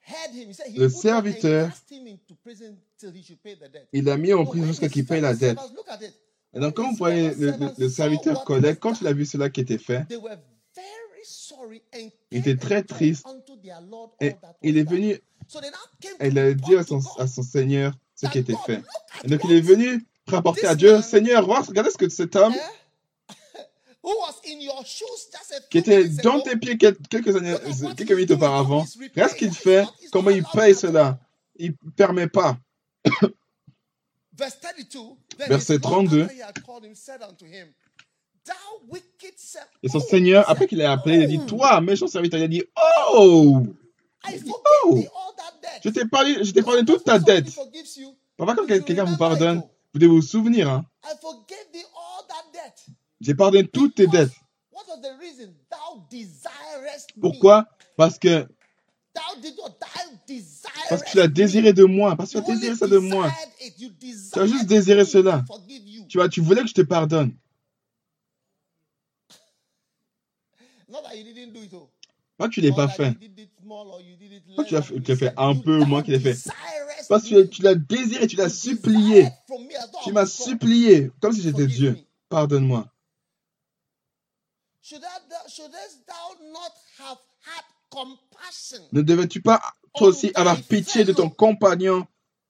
[0.00, 0.48] heard him.
[0.50, 3.88] He said he le serviteur, cast him into prison till he should pay the debt.
[3.92, 5.58] il l'a mis en So prison jusqu'à qu'il paye la dette.
[6.54, 9.78] Et donc, quand vous voyez le, serviteur collègue, quand il a vu cela qui était
[9.78, 10.06] fait,
[12.30, 13.26] il était très triste
[14.20, 15.18] et il est venu,
[15.52, 15.58] To
[16.38, 18.82] a dit à son, à Seigneur ce qui était fait.
[19.24, 22.54] Et donc, il est venu rapporter à Dieu, Seigneur, regarde regardez ce que cet homme
[22.54, 22.58] eh,
[25.70, 28.84] qui était dans tes pieds quel- quelques années, what quelques minutes auparavant,
[29.14, 31.18] regarde ce qu'il fait, comment il paye cela.
[31.56, 32.56] Il ne permet pas.
[34.32, 34.98] Verse 32.
[35.36, 36.22] Then Verset his Lord, 32.
[36.22, 37.68] after he had called him, said unto him,
[38.44, 38.54] Thou
[38.88, 39.68] wicked servant.
[39.82, 42.44] Et son Seigneur, après qu'il ait appelé, il a dit, "Oh, toi, méchant serviteur, il
[42.44, 42.64] a dit,
[43.12, 43.66] oh,
[44.24, 45.80] Oh, thee all that debt.
[45.84, 47.54] je t'ai parlé, je t'ai You parlé know, toute ta dette.
[48.36, 49.62] Parfois, quand quelqu'un vous pardonne,
[49.92, 50.84] vous devez vous souvenir, hein.
[53.20, 54.32] J'ai pardonné toutes tes dettes.
[57.20, 57.66] Pourquoi?
[57.96, 58.46] Parce que,
[60.88, 62.16] parce que tu l'as désiré de moi.
[62.16, 63.32] Parce que You tu as désiré ça de moi.
[63.76, 65.44] Tu as juste désiré me cela.
[66.08, 67.36] Tu vois, tu voulais que je te pardonne.
[70.90, 71.90] Oh.
[72.38, 73.14] Moi, tu Or pas fait.
[74.56, 76.34] Toi, tu l'as less fait- tu you fait un peu moins qu'il ait fait.
[77.08, 79.24] Parce que tu l'as désiré, tu l'as supplié.
[79.24, 79.30] as
[80.04, 81.90] Tu m'as supplié, comme si j'étais Dieu.
[82.28, 82.86] Pardonne-moi.
[88.92, 89.60] Ne devais-tu pas,
[89.94, 92.06] toi aussi, avoir pitié de ton compagnon,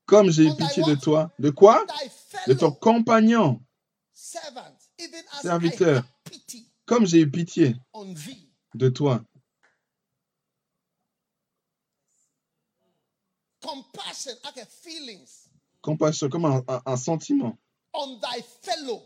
[0.07, 1.31] comme j'ai eu pitié de toi?
[1.39, 1.85] De quoi?
[2.47, 3.61] De ton compagnon,
[5.33, 6.03] as Serviteur.
[6.87, 7.77] Comme j'ai eu pitié
[8.75, 9.23] de toi.
[13.69, 15.49] Compassion, okay, feelings
[15.83, 17.57] Compassion, comme un, un- un sentiment.
[17.93, 19.03] on thy fellow,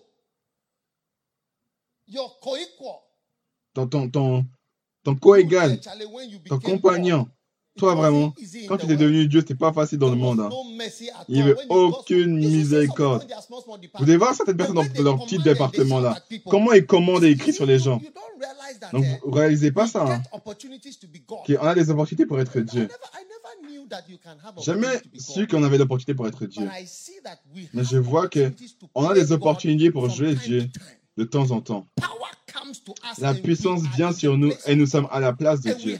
[2.06, 3.00] your co-equal.
[3.74, 4.46] Ton, ton, ton,
[5.04, 5.80] ton co-égal,
[6.48, 7.28] ton compagnon.
[7.78, 8.34] Toi, vraiment,
[8.68, 8.98] quand tu world.
[9.00, 10.40] devenu Dieu, c'était pas facile dans le monde.
[10.40, 10.50] hein.
[10.50, 11.52] no mercy at Il y all.
[11.52, 13.26] avait aucune miséricorde.
[13.98, 16.22] Vous devez voir certaines personnes dans leur petit département là.
[16.50, 18.02] Comment ils commandent et You sur les don't- gens.
[18.92, 20.04] Donc, vous réalisez pas ça.
[20.04, 22.88] hein, qu'on a des opportunités pour être Dieu.
[24.64, 26.68] Jamais su qu'on avait l'opportunité pour être Dieu.
[27.72, 30.68] Mais je vois que opportunities to On a des opportunités pour jouer Dieu
[31.16, 31.86] de temps en temps.
[33.18, 35.98] La puissance vient sur nous et nous sommes à la place de Dieu.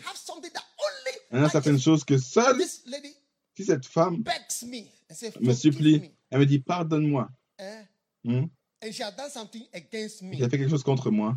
[1.32, 2.60] Il y a certaines choses que seule,
[3.56, 7.28] si cette femme me and says, me "Forgive supplie, me," elle me dit pardonne-moi,
[7.58, 7.64] eh,
[8.24, 8.46] Hmm?
[8.80, 9.02] qu'il
[10.44, 11.36] a fait quelque chose contre moi,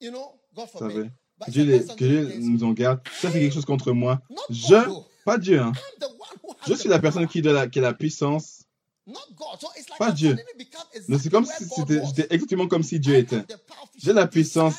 [0.00, 1.10] vous savez.
[1.46, 3.00] Que Dieu, nous en garde.
[3.20, 4.20] Ça fait quelque chose contre moi.
[4.50, 4.74] Je.
[5.24, 5.72] Pas Dieu, hein.
[6.66, 8.64] Je suis la personne qui, de la, qui a la puissance.
[9.98, 10.36] Pas Dieu.
[11.08, 13.44] Mais c'est comme si c'était exactement comme si Dieu était.
[14.02, 14.76] J'ai la puissance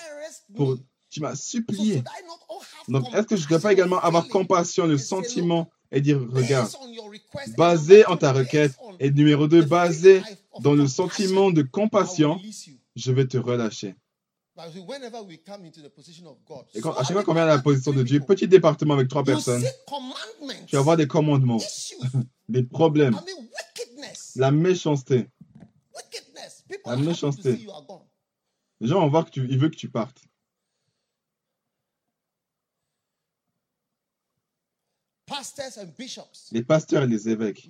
[0.56, 0.78] Pour,
[1.10, 2.04] tu m'as supplié.
[2.88, 6.72] Donc, est-ce que je ne dois pas également avoir compassion, le sentiment et dire, regarde,
[7.58, 10.22] basé en ta requête et numéro 2, the basé
[10.60, 12.40] dans le sentiment de compassion,
[12.96, 13.96] je vais te relâcher.
[16.74, 19.10] Et quand, à chaque fois qu'on vient à la position de Dieu, petit département avec
[19.10, 19.64] trois personnes,
[20.68, 21.60] tu vas avoir des commandements,
[22.50, 23.20] des problèmes,
[24.36, 25.28] la méchanceté.
[26.86, 27.56] La méchanceté.
[27.56, 28.06] see you are gone.
[28.80, 30.22] Les gens vont voir que tu, ils veulent que tu partes.
[36.52, 37.68] Les pasteurs et les évêques,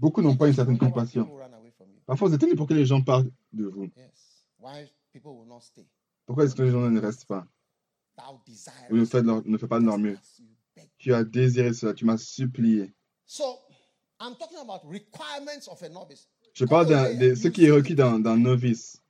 [0.00, 1.28] beaucoup n'ont pas une certaine compassion.
[2.06, 3.88] Parfois, vous êtes étonnés pour que les gens parlent de vous.
[6.26, 7.46] Pourquoi est-ce que les gens ne restent pas?
[8.90, 10.18] Ou ne de leur- ne font pas de leur mieux.
[10.98, 12.92] Tu as désiré cela, tu m'as supplié.
[13.26, 13.44] So
[14.20, 16.28] I'm talking about requirements of a novice.
[16.52, 19.00] Je parle d'un- de ce qui est requis d'un novice.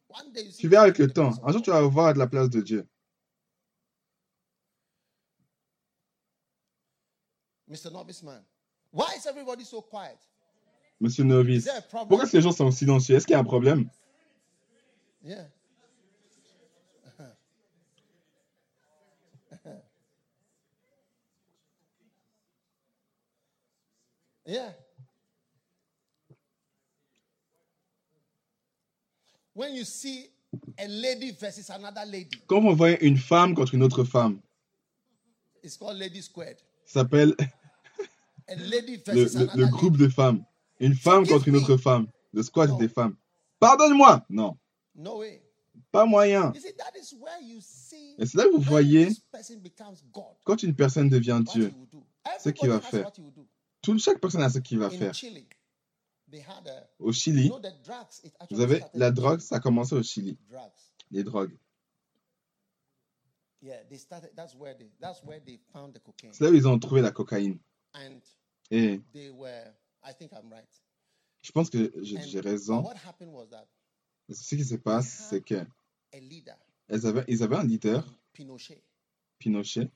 [0.59, 1.33] Tu verras avec le temps.
[1.45, 2.87] Un jour, tu vas voir à la place de Dieu.
[7.69, 7.91] Mr.
[7.93, 8.43] Novice Man.
[8.93, 10.19] Why is everybody so quiet?
[11.01, 11.65] Monsieur Is novice.
[11.65, 12.09] there a problem?
[12.09, 13.17] Pourquoi les gens sont silencieux?
[13.17, 13.89] Est-ce qu'il y a un problème?
[15.23, 15.47] Yeah.
[24.47, 24.73] yeah.
[29.55, 30.29] When you see
[30.79, 34.41] a lady versus another lady, Quand on voit une femme contre une autre femme,
[35.63, 36.59] it's called lady squared.
[36.85, 37.35] ça s'appelle
[38.49, 40.45] le, groupe de femmes.
[40.81, 42.07] Une femme contre une autre femme.
[42.33, 43.17] Le squad des femmes.
[43.59, 44.57] Pardonne-moi Non,
[44.95, 45.43] No way.
[45.93, 46.53] pas moyen.
[46.53, 49.09] Et c'est là que vous voyez,
[50.45, 51.73] quand une personne devient Dieu,
[52.39, 53.13] ce qu'il va faire.
[53.83, 55.13] tout, chaque personne a ce qu'il va faire.
[56.99, 57.51] Au Chili,
[58.51, 60.39] vous avez la drogue, ça a commencé au Chili.
[61.11, 61.57] Les drogues.
[63.63, 64.31] Yeah, they started.
[64.35, 64.91] That's where they.
[65.01, 66.33] That's where they found the cocaine.
[66.33, 67.59] C'est là où ils ont trouvé la cocaïne.
[68.71, 69.03] Et
[70.03, 70.11] they were.
[70.11, 70.83] I think I'm right.
[71.43, 72.83] je pense que j'ai raison.
[72.83, 73.67] what happened was that
[74.31, 75.67] Ce qui se passe, c'est que
[77.07, 79.91] avaient, ils avaient un leader, Pinochet,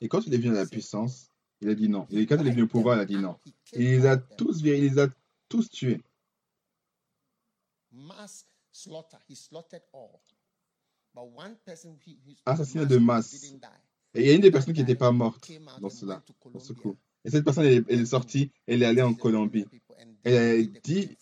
[0.00, 1.28] et quand il est venu à la puissance,
[1.60, 2.06] il a dit non.
[2.10, 3.38] Et quand il est venu au pouvoir, il a dit non.
[3.72, 5.08] Il les a tous virés, il les a
[5.48, 6.00] tous tués.
[12.46, 13.44] Assassinat de masse.
[14.14, 15.34] Et il y a une des personnes qui n'étaient pas out
[15.80, 16.22] dans cela,
[16.60, 16.96] ce coup.
[17.24, 19.66] Et cette personne, elle, est- sortie, elle est allée en Colombie.
[20.24, 21.16] Elle a dit-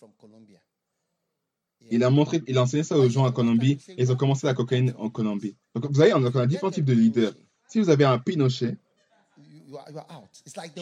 [1.89, 4.47] Il a montré, il a enseigné ça aux gens en Colombie, et ils ont commencé
[4.47, 5.55] la cocaïne en Colombie.
[5.75, 7.33] Donc, vous savez, on a, différents types de leaders.
[7.67, 8.77] Si vous avez un Pinochet,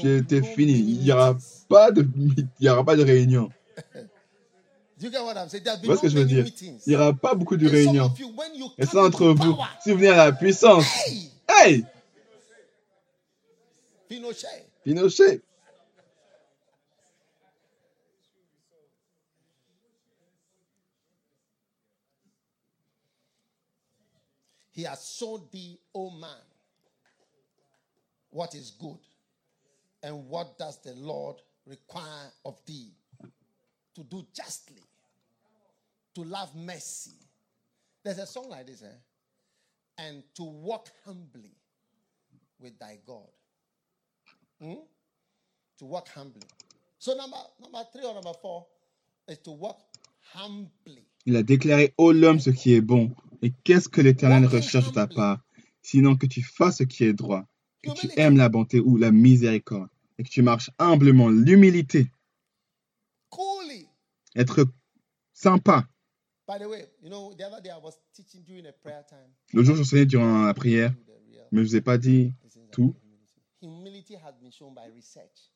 [0.02, 0.74] c'est fini.
[0.74, 2.08] Il n'y aura pas de,
[2.60, 3.50] il y aura pas de réunion.
[5.82, 6.46] Be Voilà ce que je veux dire?
[6.86, 8.12] Il n'y aura pas beaucoup de réunions.
[8.78, 10.86] Et ça entre vous, si vous venez à la puissance,
[11.48, 11.86] hey,
[14.90, 15.28] hey, Pinochet.
[15.28, 15.42] Pinochet,
[24.72, 26.30] He has shown thee, O man,
[28.30, 29.00] what is good,
[30.02, 31.36] and what does the Lord
[31.66, 32.94] require of thee?
[33.96, 34.84] To do justly,
[36.16, 37.18] to love mercy.
[38.04, 38.88] There's a song like this, eh?
[39.98, 41.58] And to walk humbly
[42.58, 43.28] with thy God.
[44.60, 44.76] Hmm?
[45.80, 46.42] To walk humbly.
[46.98, 48.66] So number number three or number four
[49.28, 49.80] is to walk
[50.34, 51.06] humbly.
[51.26, 53.12] il a déclaré ô l'homme ce qui est bon.
[53.42, 55.40] Et qu'est-ce que l'Éternel recherche de ta part?
[55.82, 57.46] Sinon que tu fasses ce qui est droit,
[57.82, 59.88] que tu aimes la bonté ou la miséricorde,
[60.18, 62.12] et que tu marches humblement, l'humilité,
[63.30, 63.88] Coolly.
[64.36, 64.66] être
[65.34, 65.88] sympa.
[66.48, 69.30] By the way, you know, the other day I was teaching during a prayer time.
[69.54, 70.94] Le jour, je me durant la prière,
[71.52, 72.34] mais je ne vous ai pas dit
[72.72, 72.96] tout.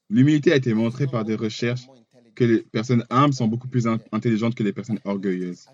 [0.09, 1.87] L'humilité a été montrée par des recherches
[2.35, 5.65] que les personnes humbles sont beaucoup plus in- intelligentes que les personnes orgueilleuses.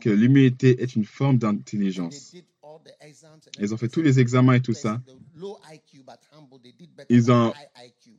[0.00, 2.34] Que l'humilité est une forme d'intelligence.
[3.58, 5.00] Ils ont fait tous les examens et tout ça.
[7.08, 7.52] Ils ont.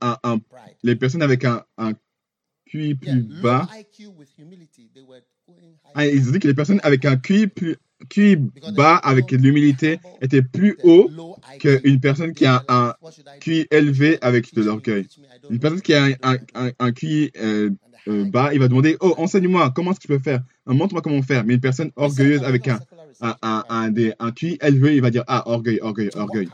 [0.01, 0.39] Un-
[0.83, 1.93] les personnes avec un, un
[2.65, 3.67] QI plus bas,
[5.93, 7.77] ah, ils ont dit que les personnes avec un QI, plus,
[8.09, 8.37] QI
[8.75, 11.09] bas avec l'humilité étaient plus haut
[11.59, 12.93] qu'une personne qui a un?
[13.39, 15.07] QI élevé avec de l'orgueil.
[15.49, 17.69] Une personne qui a un, un, un, QI euh,
[18.07, 20.41] euh, bas, il va demander Oh, enseigne-moi, comment est-ce que je peux faire?
[20.65, 21.43] Montre-moi comment faire.
[21.45, 22.79] Mais une personne orgueilleuse avec un,
[23.41, 26.47] un, des- un QI élevé, il va dire Ah, orgueil, orgueil, orgueil.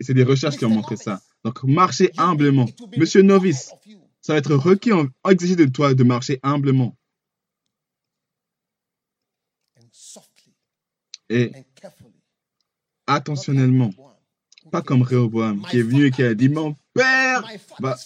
[0.00, 1.20] C'est des recherches qui ont montré ça.
[1.44, 2.68] Donc, marchez humblement.
[2.96, 3.70] Monsieur Novice,
[4.20, 4.90] ça va être requis,
[5.28, 6.96] exigé de toi de marcher humblement
[9.78, 10.52] And softly
[11.32, 11.52] et
[13.06, 13.90] attentionnellement.
[14.70, 17.44] Pas comme Réhoboam qui est venu et qui a dit Mon père,
[17.80, 17.96] bah,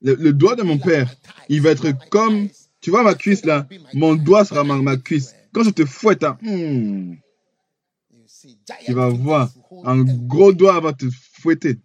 [0.00, 1.12] le, le doigt de mon père,
[1.48, 2.48] il va être comme,
[2.80, 5.34] tu vois ma cuisse là, mon doigt sera ma, ma cuisse.
[5.52, 7.16] Quand je te fouette, hein, hmm,
[8.84, 9.50] tu vas voir,
[9.84, 11.06] un gros doigt va te
[11.40, 11.78] fouetter.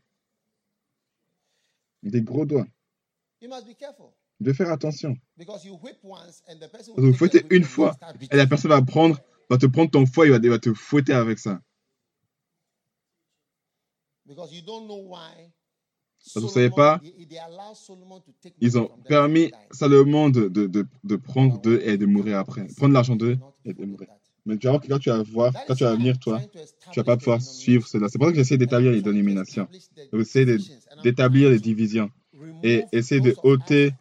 [2.04, 2.68] Des gros doigts.
[4.40, 5.16] De faire attention.
[6.98, 7.98] vous fouettez une fois
[8.32, 9.20] et la personne va prendre,
[9.50, 11.62] va te prendre ton foie, il va, il va te fouetter avec ça.
[14.26, 15.52] Because you don't know why.
[16.34, 17.02] que vous savez Solomon- pas,
[18.60, 19.52] Ils ont permis.
[19.72, 22.66] Salomon de, de, de, de prendre d'eux et de mourir après.
[22.78, 24.08] Prendre l'argent d'eux et de mourir.
[24.48, 26.42] Mais tu vas voir que quand tu vas voir, quand tu vas venir, toi,
[26.92, 28.10] tu vas pas pouvoir suivre cela.
[28.10, 29.68] C'est pour ça que j'essaie d'établir les dénominations.
[30.14, 30.46] J'essaie
[31.04, 32.10] d'établir les divisions
[32.64, 33.92] et essayer de ôter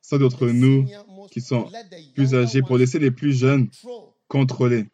[0.00, 0.86] ceux d'entre nous
[1.30, 1.68] qui sont
[2.14, 3.68] plus âgés pour laisser les plus jeunes.
[4.32, 4.86] Contrôler.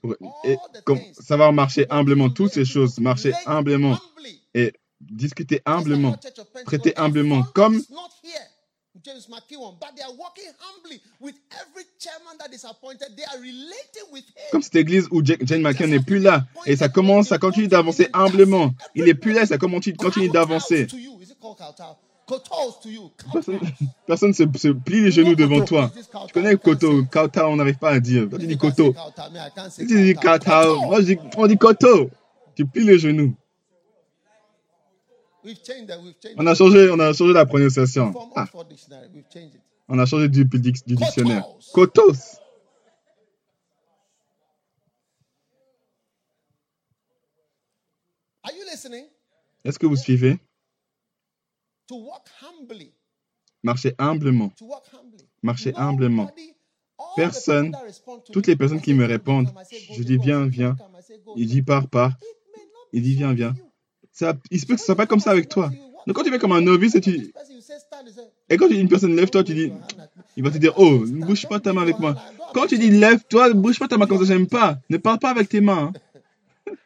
[0.00, 0.56] Pour- et
[1.12, 3.98] savoir marcher humblement, to toutes ces choses, marcher humblement
[4.54, 6.16] et discuter humblement.
[6.64, 8.40] traiter humblement, comme- is not here,
[9.04, 13.14] James McKeown, but they are walking humbly with every chairman that is appointed.
[13.14, 14.50] They are relating with him.
[14.52, 17.68] Comme cette église où Jane Jane McKeon n'est plus là et ça commence, ça continue
[17.68, 18.72] d'avancer humblement.
[18.94, 20.86] Il n'est plus là, ça continue, continue d'avancer.
[22.26, 23.60] Personne
[24.06, 25.92] personne se, se plie les genoux devant toi.
[26.26, 28.28] Tu connais Koto, Kata, on n'arrive pas à dire.
[28.28, 28.94] Tu dis Koto,
[29.78, 32.10] tu dis Kata, moi je dis, on dit Koto.
[32.56, 33.34] Tu plies les genoux.
[36.36, 38.12] On a changé, on a changé la prononciation.
[38.34, 38.46] Ah,
[39.88, 41.44] on a changé du, du, dictionnaire.
[41.72, 42.02] Kotos.
[42.10, 42.40] Kotos.
[48.42, 49.04] Are you listening?
[49.64, 50.40] Est-ce que vous suivez?
[53.62, 54.50] Marchez humblement.
[54.56, 55.24] To walk humbly.
[55.42, 56.30] Marchez humblement.
[57.16, 57.76] Personne,
[58.32, 59.52] toutes les personnes qui me répondent,
[59.92, 60.76] je dis viens, viens.
[61.36, 62.12] Il dit pars, pars.
[62.92, 63.54] Il dit viens, viens.
[64.12, 65.70] Ça, il se peut que ce soit pas comme ça avec toi.
[66.06, 67.32] Donc quand tu fais comme un novice et tu,
[68.48, 69.72] et quand une personne lève toi, tu dis,
[70.36, 72.14] il va te dire, oh, ne bouge pas ta main avec moi.
[72.54, 74.78] Quand tu dis lève-toi, ne bouge pas ta main comme ça, j'aime pas.
[74.88, 75.92] Ne parle pas avec tes mains.
[75.92, 76.72] hein.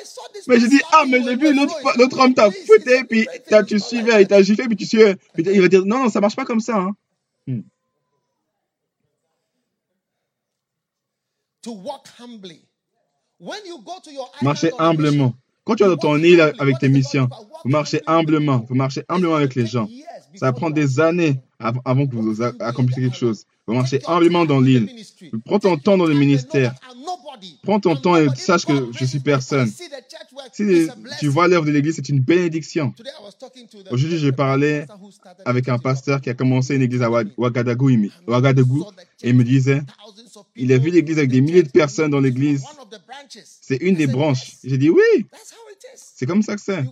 [0.00, 3.64] Ah, Mais je dis, ah, mais j'ai vu l'autre homme t'a a puis thing.
[3.66, 5.16] tu suivais, il t'a giflé, puis tu suivais.
[5.34, 6.76] Puis il va dire, non, non, ça marche pas comme ça.
[6.78, 6.94] hein.
[11.62, 12.60] To walk humbly.
[13.40, 15.34] When you go to your Marchez humblement.
[15.64, 17.28] Quand tu vas dans ton île avec tes missions,
[17.64, 18.64] vous marchez humblement.
[18.68, 19.86] Vous marchez humblement avec les gens.
[20.34, 23.44] Ça va prendre des années av- avant que vous accomplissiez quelque chose.
[23.68, 24.88] Vous marchez humblement dans l'île.
[25.44, 26.74] Prends ton temps dans le ministère.
[27.62, 29.70] Prends ton temps et sache que je suis personne.
[30.52, 30.88] Si
[31.20, 32.94] tu vois l'œuvre de l'Église, c'est une bénédiction.
[33.90, 34.86] Aujourd'hui, j'ai parlé
[35.44, 38.84] avec un pasteur qui a commencé une église à Ouag- Ouagadougou,
[39.22, 39.82] et il me disait,
[40.56, 42.64] il a vu l'église avec des milliers de personnes dans l'église.
[43.60, 44.52] C'est une des branches.
[44.64, 45.26] J'ai dit oui,
[45.94, 46.84] c'est comme ça que c'est.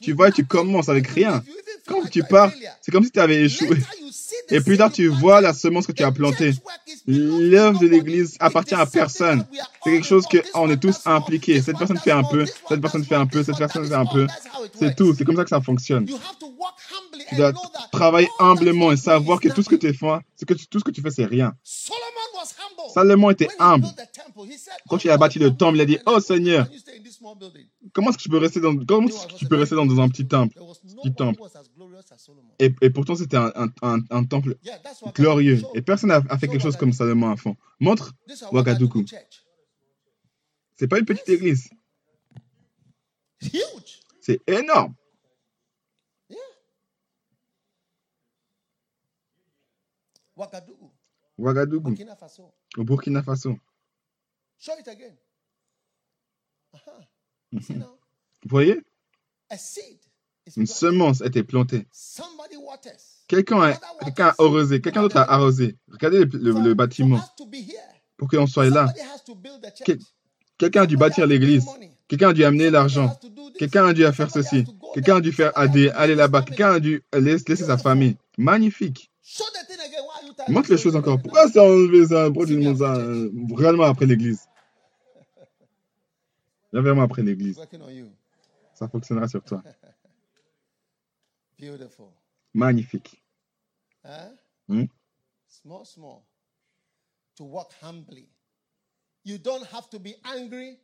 [0.00, 1.42] Tu vois, tu commences avec rien.
[1.86, 3.76] Quand tu pars, c'est comme si tu avais échoué.
[4.32, 6.02] Later, you see the Et plus tard, seed tu you vois la semence que tu
[6.02, 6.52] as The plantée.
[7.06, 9.46] L'œuvre de l'église appartient à personne.
[9.84, 11.60] C'est quelque chose que on est tous impliqués.
[11.60, 14.26] Cette personne fait un peu, cette personne fait un peu, cette personne fait un peu.
[14.78, 15.14] C'est tout.
[15.14, 16.06] C'est comme ça que ça fonctionne.
[17.28, 17.52] Tu dois
[17.92, 20.06] travailler humblement et savoir que tout ce que tu fais,
[20.36, 21.54] c'est que tu- tout ce que tu fais, c'est rien.
[22.92, 23.86] Salomon était humble.
[24.88, 26.92] Quand "Oh il a bâti le temple, il a dit, Oh Seigneur, can you stay
[26.98, 29.46] in this small building?" comment est-ce que je peux rester dans, comment est-ce que tu
[29.46, 30.58] peux rester dans, dans un petit temple?
[31.02, 31.40] Petit temple.
[32.58, 34.56] Et, et pourtant, c'était un, un, un, un temple
[35.14, 35.60] glorieux.
[35.74, 37.56] Et personne n'a a fait quelque chose comme Salomon à fond.
[37.80, 38.12] Montre,
[38.52, 39.04] Ouagadougou.
[40.76, 41.70] C'est pas une petite église.
[44.20, 44.94] C'est énorme.
[51.38, 51.94] Ouagadougou,
[52.76, 53.58] au Burkina Faso.
[54.58, 55.16] Show it again.
[57.50, 57.98] You see now,
[58.44, 58.80] Vous voyez,
[60.56, 61.86] une semence a été plantée.
[63.28, 63.72] Quelqu'un a,
[64.04, 65.76] quelqu'un a arrosé, quelqu'un d'autre a arrosé.
[65.90, 67.20] Regardez le, bâtiment
[68.16, 68.92] pour qu'on soit là.
[69.84, 69.98] Quel-
[70.58, 71.66] Quelqu'un a dû bâtir l'église.
[72.06, 73.18] Quelqu'un a dû amener l'argent.
[73.58, 74.64] Quelqu'un a dû faire ceci.
[74.94, 76.42] Quelqu'un a dû faire aller, aller là-bas.
[76.42, 78.16] Quelqu'un a dû laisser, sa famille.
[78.38, 79.10] Magnifique.
[80.48, 81.20] Montre les choses encore.
[81.20, 82.26] Pourquoi c'est enlevé ça?
[82.26, 84.46] Pourquoi tu demandes ça euh, Réellement après l'église?
[86.72, 87.60] Vraiment après l'église.
[88.74, 89.62] Ça fonctionnera sur toi.
[91.62, 92.08] Beautiful.
[92.54, 93.22] Magnifique.
[94.04, 94.30] Huh?
[94.68, 94.86] Hmm?
[95.46, 96.26] Small, small.
[97.36, 98.26] To walk humbly.
[99.24, 100.78] You don't have to be angry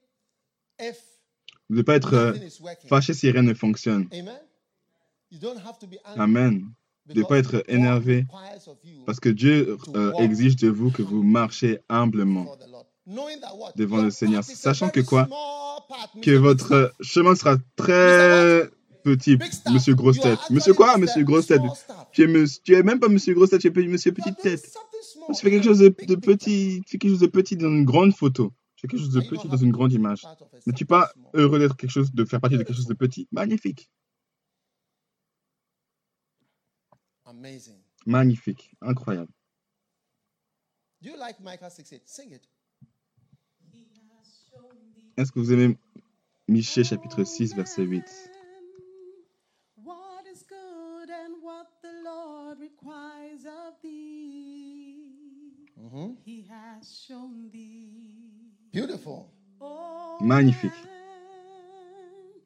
[0.79, 0.97] if
[1.69, 2.89] Vous ne devez pas être euh, nothing is working.
[2.89, 4.07] fâché si rien ne fonctionne.
[4.13, 4.39] Amen?
[5.33, 6.21] You don't have to be angry.
[6.21, 6.73] Amen.
[7.07, 8.25] Vous ne devez pas être énervé
[9.05, 12.57] parce que Dieu euh, exige de vous que vous marchez humblement
[13.75, 15.29] devant le Seigneur, sachant que quoi?
[16.23, 18.71] Que votre chemin sera très
[19.17, 19.39] petit.
[19.73, 20.39] Monsieur Grosse Tête.
[20.51, 20.97] Monsieur quoi.
[20.99, 21.63] Monsieur Grosse Tête
[22.13, 24.75] tu es, monsieur- tu es même pas Monsieur Grosse Tête, tu es Monsieur Petite Tête.
[25.29, 28.15] Tu fais quelque chose de, petit, tu fais quelque chose de petit dans une grande
[28.15, 28.53] photo.
[28.77, 30.23] Tu fais quelque chose de petit dans une grande image.
[30.67, 33.29] N'es-tu something pas heureux d'être quelque chose, de faire partie de quelque chose de petit?
[33.33, 33.91] Magnifique,
[37.25, 37.79] Amazing.
[38.07, 39.31] magnifique, incroyable.
[41.03, 42.03] Do you like Micah 6 8?
[42.07, 42.49] Sing it.
[45.17, 45.77] Est-ce que vous aimez
[46.49, 48.05] Michée chapitre 6 verset 8
[52.73, 56.17] requires of thee, Mhm.
[56.25, 58.53] He has shown thee.
[58.73, 59.31] Beautiful.
[59.61, 60.73] Oh, Magnifique.
[60.85, 62.43] man,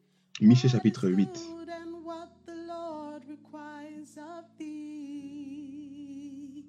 [0.49, 1.33] Michée chapitre 8.
[1.33, 6.65] good and what the Lord requires of thee,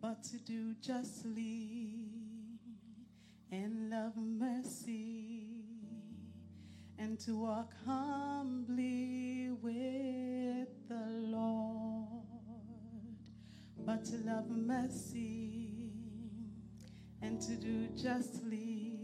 [0.00, 2.58] but to do justly
[3.50, 5.64] and love mercy
[6.98, 12.23] and to walk humbly with the Lord,
[13.78, 15.90] but to love mercy
[17.22, 19.00] and to do justly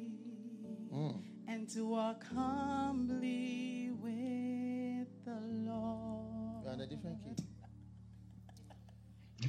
[0.93, 1.15] Mm.
[1.47, 6.65] and to walk humbly with the Lord.
[6.65, 7.37] You're on a different key.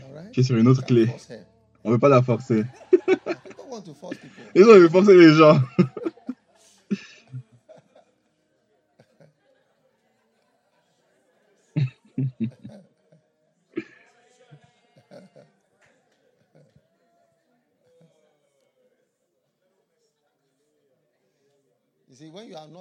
[0.03, 0.34] All right?
[0.43, 1.07] Sur une autre clé.
[1.84, 2.63] On ne veut pas la forcer.
[4.53, 5.59] Ils veulent forcer les gens.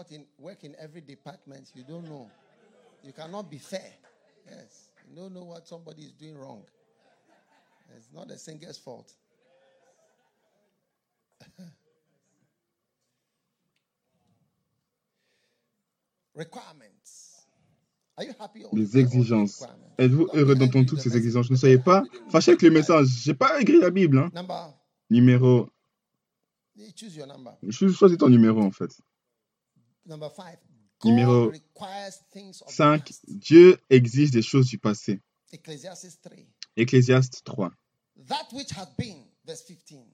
[0.01, 2.31] Not in work in every department, you don't know.
[3.05, 3.93] You cannot be fair.
[4.49, 4.89] Yes.
[5.07, 6.63] You don't know what somebody is doing wrong.
[7.97, 9.13] It's not a singer's fault.
[16.35, 17.45] Requirements.
[18.17, 19.63] Are you happy or Les exigences.
[19.99, 21.51] Êtes-vous heureux d'entendre toutes ces exigences?
[21.51, 23.09] Ne soyez pas fâchés avec le message.
[23.23, 24.19] J'ai pas écrit la Bible.
[24.19, 24.31] Hein.
[25.11, 25.69] Numéro.
[27.71, 28.99] choisis ton numéro en fait.
[31.05, 33.05] Numéro God requires things of the 5.
[33.05, 33.25] past.
[33.29, 35.21] Dieu exige des choses du passé.
[35.53, 36.37] Ecclesiastes 3.
[36.77, 37.71] Ecclésiaste 3,
[38.29, 40.05] That which had been, verse 15.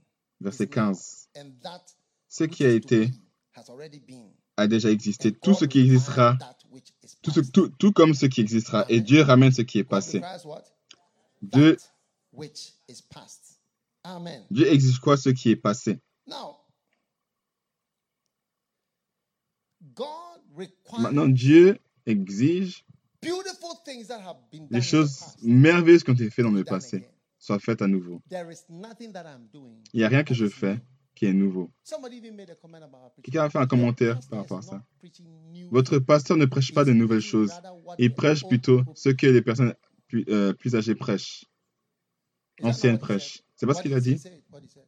[0.41, 1.29] verset is now, 15.
[1.37, 1.83] And that
[2.29, 3.11] Ce qui a été
[4.57, 5.33] a déjà existé.
[5.33, 6.37] Tout ce qui existera,
[7.23, 7.53] tout, ce- past.
[7.53, 8.85] tout, tout comme ce qui existera.
[8.89, 10.23] Et Dieu ramène ce qui est passé.
[11.43, 11.77] Dieu.
[14.51, 15.17] Dieu exige quoi?
[15.17, 15.99] Ce qui est passé.
[16.27, 16.57] Now,
[19.81, 19.86] God require
[20.99, 22.85] Maintenant, Dieu exige
[24.71, 28.23] les choses merveilleuses qui ont été faites dans le passé soient faites à nouveau.
[28.31, 30.81] Il n'y a rien que je is fais
[31.15, 31.71] qui est nouveau.
[33.23, 34.85] Quelqu'un a fait un commentaire par rapport à ça.
[35.71, 37.53] Votre pasteur ne prêche pas de nouvelles choses.
[37.99, 39.75] Il prêche plutôt ce que les personnes
[40.09, 41.47] plus, euh, plus âgées prêchent.
[42.63, 43.43] Anciennes prêchent.
[43.57, 44.43] C'est pas ce qu'il a dit say?
[44.51, 44.83] What he said?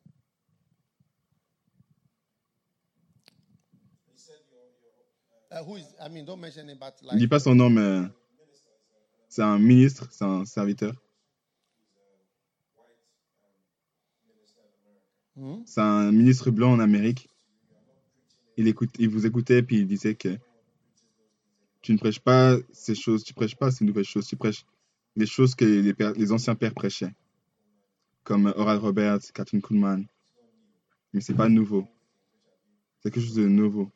[3.94, 4.28] Uh, who is?
[4.28, 5.37] I mean, don't mention it, but
[7.02, 8.02] Il like dit pas son nom, mais
[9.28, 10.94] c'est un ministre, c'est un serviteur.
[15.36, 15.62] Hmm?
[15.64, 17.28] C'est un ministre blanc en Amérique.
[18.56, 20.36] Il, écoute, il vous écoutait puis il disait que
[21.80, 24.66] tu ne prêches pas ces choses, tu prêches pas ces nouvelles choses, tu prêches
[25.16, 27.14] les choses que les, pères- les anciens pères prêchaient,
[28.24, 30.06] comme Oral Roberts, Catherine Kuhlman.
[31.12, 31.86] Mais c'est pas nouveau.
[33.00, 33.90] C'est quelque chose de nouveau.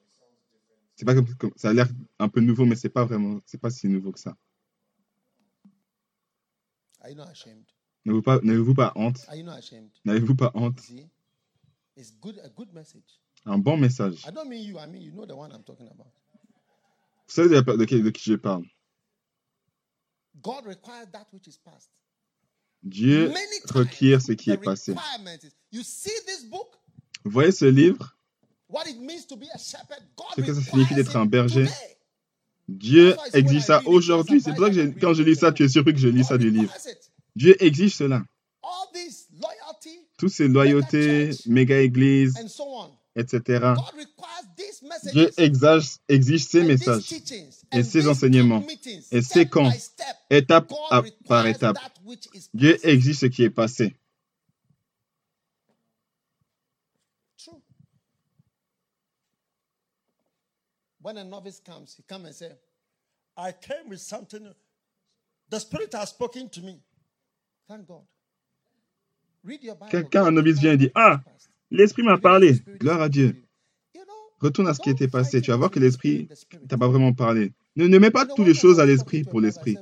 [0.96, 1.88] C'est pas comme, ça a l'air
[2.18, 4.36] un peu nouveau, mais c'est pas vraiment, c'est pas si nouveau que ça.
[7.00, 7.64] Are you not ashamed?
[8.04, 9.26] N'avez-vous pas, n'avez-vous pas honte?
[10.04, 10.80] N'avez-vous pas honte?
[11.96, 12.38] It's good.
[12.44, 13.20] A good message.
[13.44, 14.24] Un bon message.
[14.26, 14.78] I don't mean you.
[14.78, 16.12] I mean you know the one I'm talking about.
[17.26, 18.64] Vous savez de, qui, de qui je parle?
[20.40, 21.90] God requires that which is past.
[22.82, 23.32] Dieu
[23.74, 24.92] requiert ce qui est passé.
[24.92, 26.76] requirement is, you see this book,
[27.24, 28.16] Vous voyez ce livre?
[30.36, 31.68] Ce que ça signifie d'être un berger.
[32.68, 34.40] Dieu exige ça aujourd'hui.
[34.40, 36.38] C'est pour ça que quand je lis ça, tu es surpris que je lis ça
[36.38, 36.72] du livre.
[37.36, 38.22] Dieu exige cela.
[40.18, 42.90] Toutes ces loyautés, méga églises, and so on.
[43.16, 43.74] etc.
[45.12, 47.12] Dieu exige, exige ces messages,
[47.72, 48.64] et ces enseignements,
[49.10, 49.72] et ces camps,
[50.30, 50.72] étape
[51.26, 51.78] par étape.
[52.54, 53.96] Dieu exige ce qui est passé.
[61.02, 62.52] When a novice comes, he come and say,
[63.36, 64.46] I came with something.
[65.50, 66.80] The Spirit has spoken to me.
[67.68, 68.02] Thank God.
[69.44, 69.90] Read your Bible.
[69.90, 71.20] Quelqu'un, un novice vient et dit, Ah,
[71.70, 72.54] l'Esprit m'a parlé.
[72.54, 73.44] Spirit Gloire à Dieu.
[74.40, 75.40] Retourne à ce qui don't était passé.
[75.40, 76.66] Tu vas voir que the l'Esprit Spirit.
[76.68, 77.52] t'a pas vraiment parlé.
[77.76, 79.76] Ne, ne mets pas toutes les choses I à l'Esprit pour l'Esprit.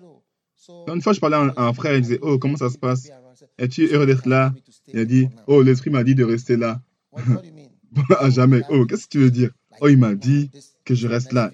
[0.68, 2.70] oh, Une fois, je parlais à un, à un frère, il disait, oh, comment ça
[2.70, 3.10] se passe?
[3.58, 4.54] Es-tu heureux d'être là?
[4.88, 6.80] Il a dit, Oh, l'Esprit m'a dit de rester là.
[7.10, 7.70] what, what do you mean?
[8.18, 8.62] à jamais.
[8.70, 9.50] Oh, qu'est-ce que tu veux dire?
[9.80, 10.50] Oh, il m'a dit
[10.84, 11.50] que je reste là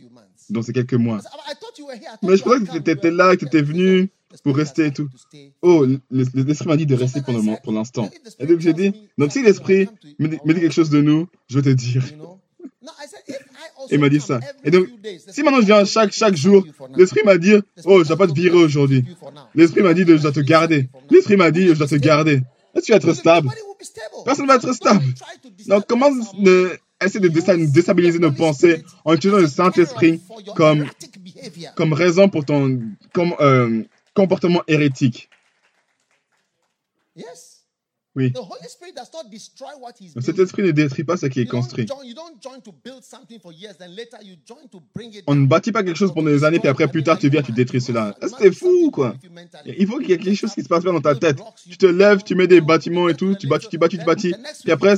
[0.50, 1.20] dans ces quelques mois.
[2.22, 4.10] Mais je pensais que tu étais là, que tu étais venu
[4.42, 5.08] pour rester et tout.
[5.62, 8.10] Oh, l'Esprit m'a dit de rester pour l'instant.
[8.38, 11.74] Et donc j'ai dit, donc si l'Esprit me dit quelque chose de nous, je vais
[11.74, 12.04] te dire.
[13.90, 14.40] Il m'a dit ça.
[14.64, 14.86] Et donc,
[15.28, 16.64] si maintenant je viens chaque, chaque jour,
[16.96, 17.54] l'Esprit m'a dit,
[17.84, 19.04] oh, je dois pas te virer aujourd'hui.
[19.54, 20.88] L'Esprit m'a dit de je dois te garder.
[21.10, 22.42] L'Esprit m'a dit je dois te garder.
[22.74, 23.48] Est-ce que tu vas être stable?
[24.24, 25.04] Personne ne va être stable.
[25.66, 30.20] Donc comment destabilize essayer de désta- déstabiliser nos pensées en utilisant le Saint-Esprit
[30.54, 30.86] comme,
[31.76, 32.80] comme raison pour ton
[33.12, 33.82] comme, euh,
[34.14, 35.30] comportement hérétique.
[38.16, 38.32] Oui.
[38.32, 41.26] The Holy Spirit does not destroy what he's Donc, Cet esprit ne détruit pas ce
[41.26, 41.86] qui est construit.
[45.26, 47.42] On ne bâtit pas quelque chose pendant des années, puis après, plus tard, tu viens,
[47.42, 48.16] tu détruis cela.
[48.40, 49.14] C'est fou ou quoi
[49.66, 51.38] Il faut qu'il y ait quelque chose qui se passe bien dans ta tête.
[51.68, 54.34] Tu te lèves, tu mets des bâtiments et tout, tu bâtis, tu bâtis, tu bâtis.
[54.62, 54.94] Puis après,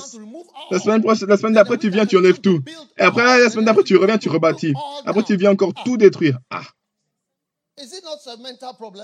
[0.71, 2.63] la semaine prochaine, la semaine d'après, tu viens, tu enlèves tout.
[2.99, 4.75] Et après, la semaine d'après, tu reviens, tu rebâtis.
[5.05, 6.39] Après, tu viens encore tout détruire.
[6.51, 6.63] Ah,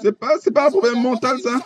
[0.02, 1.60] c'est pas, c'est pas un problème mental, ça?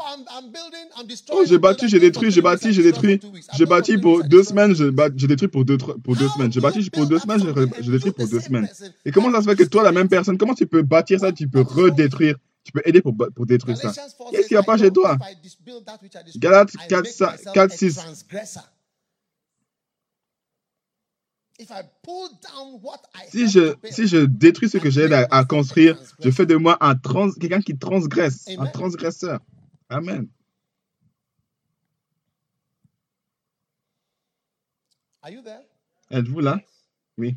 [1.31, 3.21] Oh, j'ai bâti, j'ai détruit, j'ai bâti, j'ai détruit.
[3.55, 6.53] J'ai bâti pour deux semaines, j'ai détruit pour deux, pour deux semaines.
[6.53, 7.41] J'ai bâti pour deux semaines,
[7.81, 8.69] j'ai détruit pour deux semaines.
[9.05, 11.33] Et comment ça se fait que toi, la même personne, comment tu peux bâtir ça,
[11.33, 13.93] tu peux redétruire, tu peux aider pour, pour détruire ça?
[14.31, 15.17] Qu'est-ce qui va pas chez toi?
[16.37, 17.99] Galates 4, 4, 6.
[23.29, 26.77] Si je, si je détruis ce que j'ai à, à construire, je fais de moi
[26.81, 29.41] un trans, quelqu'un qui transgresse, un transgresseur.
[29.89, 30.29] Amen.
[35.23, 35.63] Are you there?
[36.11, 36.61] Êtes-vous là?
[37.19, 37.37] Oui.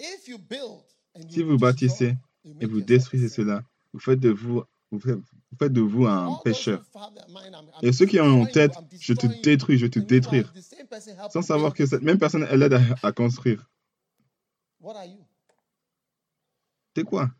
[0.00, 0.82] If you build
[1.14, 2.16] and Si vous bâtissez
[2.60, 3.62] et vous détruisez cela,
[3.92, 6.84] vous faites de vous, vous faites, de vous un pécheur.
[7.82, 10.52] Et ceux qui ont en tête, je te détruis, je vais te détruire,
[11.32, 13.68] sans savoir que cette même personne, elle aide à, à construire.
[14.80, 15.24] What are you?
[16.96, 17.30] C'est quoi?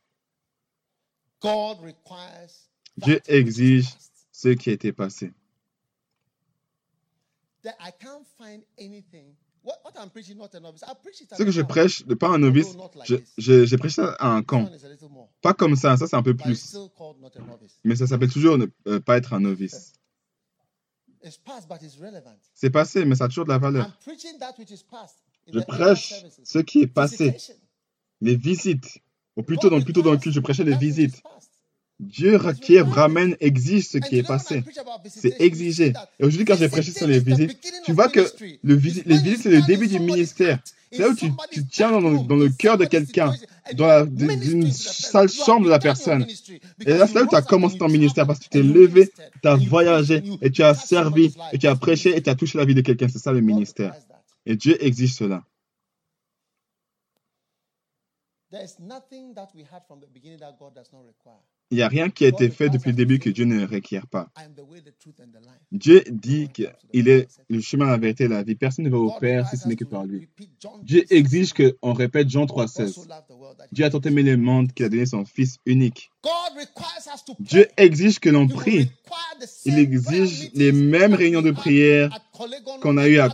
[2.96, 3.88] Dieu exige
[4.30, 5.32] ce qui a été passé.
[11.38, 12.66] Ce que je prêche, pas un novice,
[13.06, 14.64] je- je- j'ai prêché ça à un camp.
[15.40, 16.72] Pas comme ça, ça c'est un peu but it's plus.
[17.84, 19.72] Mais ça s'appelle toujours ne euh, pas être un novice.
[19.74, 19.98] It's past, but it's
[21.04, 21.11] relevant.
[22.54, 23.86] C'est passé, mais ça a toujours de la valeur.
[23.86, 25.16] I'm preaching that which is past.
[25.52, 26.14] Je prêche
[26.44, 27.36] ce qui est passé,
[28.20, 28.98] les visites.
[29.36, 31.22] Ou plutôt dans, plutôt dans le culte, je prêchais les visites.
[32.02, 34.64] Dieu requiert, ramène, exige ce qui est passé.
[35.08, 35.92] C'est exigé.
[36.18, 38.20] Et aujourd'hui, quand j'ai prêché sur les visites, tu vois que
[38.62, 40.58] le visi- les visites, c'est le début du ministère.
[40.90, 43.32] C'est là où tu, tu tiens dans, le- dans le cœur de quelqu'un,
[43.74, 46.26] dans d'une sale chambre de la personne.
[46.84, 49.10] Et là, c'est là où tu as commencé ton ministère parce que tu t'es levé,
[49.40, 52.58] tu as voyagé, et tu as servi, et tu as prêché, et tu as touché
[52.58, 53.08] la vie de quelqu'un.
[53.08, 53.94] C'est ça le ministère.
[54.44, 55.44] Et Dieu exige cela.
[58.50, 61.40] There's nothing that we had from the beginning that God does not require.
[61.72, 64.06] Il n'y a rien qui a été fait depuis le début que Dieu ne requiert
[64.06, 64.28] pas.
[65.72, 68.54] Dieu dit qu'il est le chemin, la vérité et la vie.
[68.56, 70.28] Personne ne va au Père si ce n'est que par lui.
[70.82, 71.06] Dieu 3:16.
[71.10, 73.08] exige qu'on répète Jean God so 3,16.
[73.08, 75.24] loved the world that he Dieu a tant aimé le monde qu'il a donné son
[75.24, 76.10] Fils unique.
[77.40, 78.90] Dieu exige que l'on prie.
[79.64, 82.10] Il exige les mêmes réunions de prière
[82.82, 83.30] qu'on a eues à.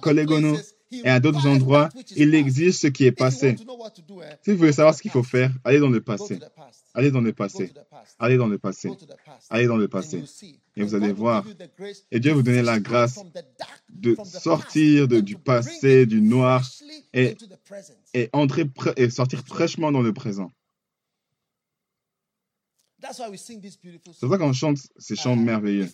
[0.90, 1.88] He et à d'autres endroits.
[2.16, 3.56] Il exige ce qui est passé.
[4.42, 6.38] Si vous voulez savoir ce qu'il faut faire, allez dans le passé.
[6.94, 7.72] Allez dans le passé.
[8.18, 8.90] Allez dans le passé.
[9.50, 10.24] Allez dans le passé.
[10.76, 11.44] Et vous allez voir.
[12.10, 13.20] Et Dieu vous donner la grâce
[13.88, 16.64] de sortir de- du passé, du noir,
[17.12, 17.36] et-
[18.32, 18.64] entrer
[18.96, 20.50] et sortir fraîchement dans le présent.
[23.00, 25.88] C'est pour ça qu'on chante ces chants uh, merveilleux.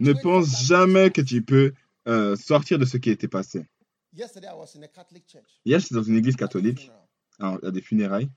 [0.00, 1.72] Ne pense jamais que tu peux
[2.06, 3.66] euh, sortir de ce qui était passé.
[4.12, 5.60] Yesterday, I was in a Catholic church.
[5.64, 6.90] Hier, j'étais dans une église catholique,
[7.38, 8.28] à des funérailles,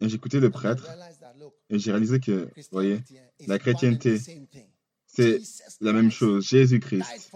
[0.00, 3.00] Et j'écoutais le prêtre, realized that, look, et j'ai réalisé que, vous voyez,
[3.46, 4.18] la chrétienté,
[5.06, 5.40] c'est
[5.80, 6.46] la même chose.
[6.46, 7.30] Jésus-Christ,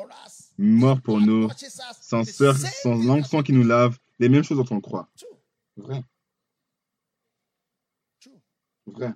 [0.56, 4.76] mort pour nous, The sœur, long that sang qui nous lave, les mêmes choses dont
[4.76, 5.08] on croit.
[5.76, 6.02] Vrai,
[8.86, 9.12] vrai.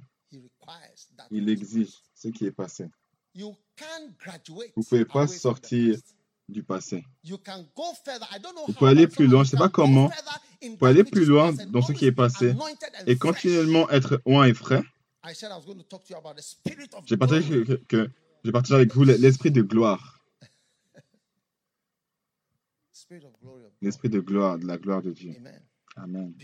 [1.30, 2.88] Il exige ce qui est passé.
[3.34, 3.56] Vous
[4.88, 5.98] pouvez pas sortir.
[6.52, 7.04] Du passé.
[7.24, 7.38] Vous
[8.74, 10.10] pouvez aller plus loin, je sais can pas comment.
[10.62, 12.54] Vous pouvez aller plus loin dans ce qui est passé
[13.06, 14.82] et continuellement être oint et frais.
[15.24, 17.64] I said I was going to talk to you about the spirit of J'ai partagé
[17.64, 18.10] que, que- que-
[18.44, 20.18] j'ai partagé avec vous l'esprit de gloire,
[23.80, 25.34] l'esprit de gloire, de la gloire de Dieu.
[25.96, 26.34] Amen.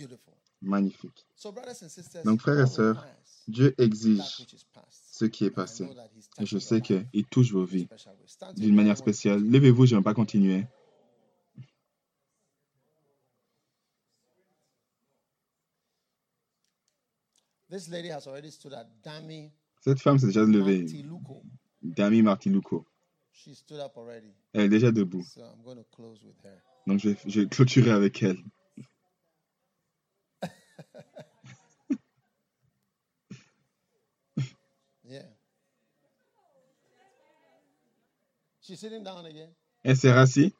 [0.61, 1.24] Magnifique.
[2.24, 3.06] Donc, frères et sœurs,
[3.46, 4.44] Dieu exige.
[5.19, 5.85] Ce qui est passé.
[6.39, 7.89] Et je sais qu'il touche vos vies
[8.57, 9.43] d'une manière spéciale.
[9.43, 10.64] Levez-vous, je ne vais pas continuer.
[17.69, 19.51] This lady has already stood at Dami
[19.81, 20.87] Cette femme s'est déjà levée.
[21.83, 22.87] Dami Martiluco.
[23.33, 24.33] She stood up already.
[24.53, 25.25] Elle est déjà debout.
[25.25, 26.62] So I'm going to close with her.
[26.87, 28.39] Donc, je vais, je vais clôturer avec elle.
[39.83, 40.25] Elle s'est a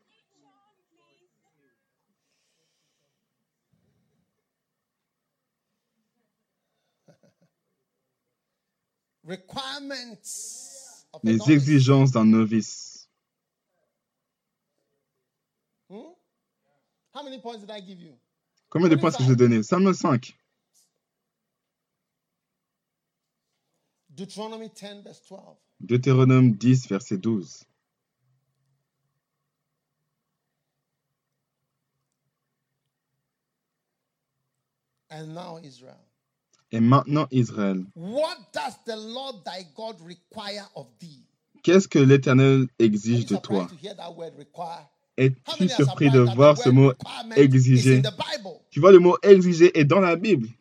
[11.23, 13.11] Les exigences d'un novice.
[15.91, 16.15] Hmm?
[17.15, 18.15] How many points did I give you?
[18.71, 19.63] Combien de points est-ce que je donné?
[19.63, 20.35] Salme 5.
[24.11, 25.57] Deuteronomy 10, verse 12.
[25.81, 27.67] Deutéronome 10, verset 12.
[35.11, 35.97] And now, Israel.
[36.71, 41.25] Et maintenant, Israël, What does the Lord thy God require of thee?
[41.63, 43.68] qu'est-ce que l'Éternel exige de toi?
[45.17, 46.93] Es-tu surpris de voir ce mot
[47.37, 48.03] exiger?
[48.71, 50.49] Tu vois, le mot exiger est dans la Bible.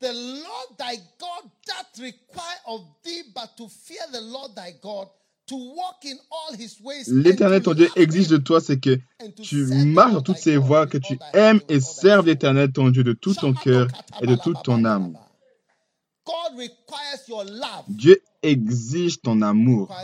[0.00, 5.08] The Lord thy God doth require of thee, but to fear the Lord thy God,
[7.08, 8.98] L'Éternel, to ton Dieu, exige de toi, c'est que
[9.42, 13.12] tu marches dans toutes ses voies, que tu aimes et serves l'Éternel, ton Dieu, de
[13.12, 13.88] tout ton cœur
[14.22, 15.16] et de toute ton âme.
[17.88, 19.94] Dieu exige ton amour.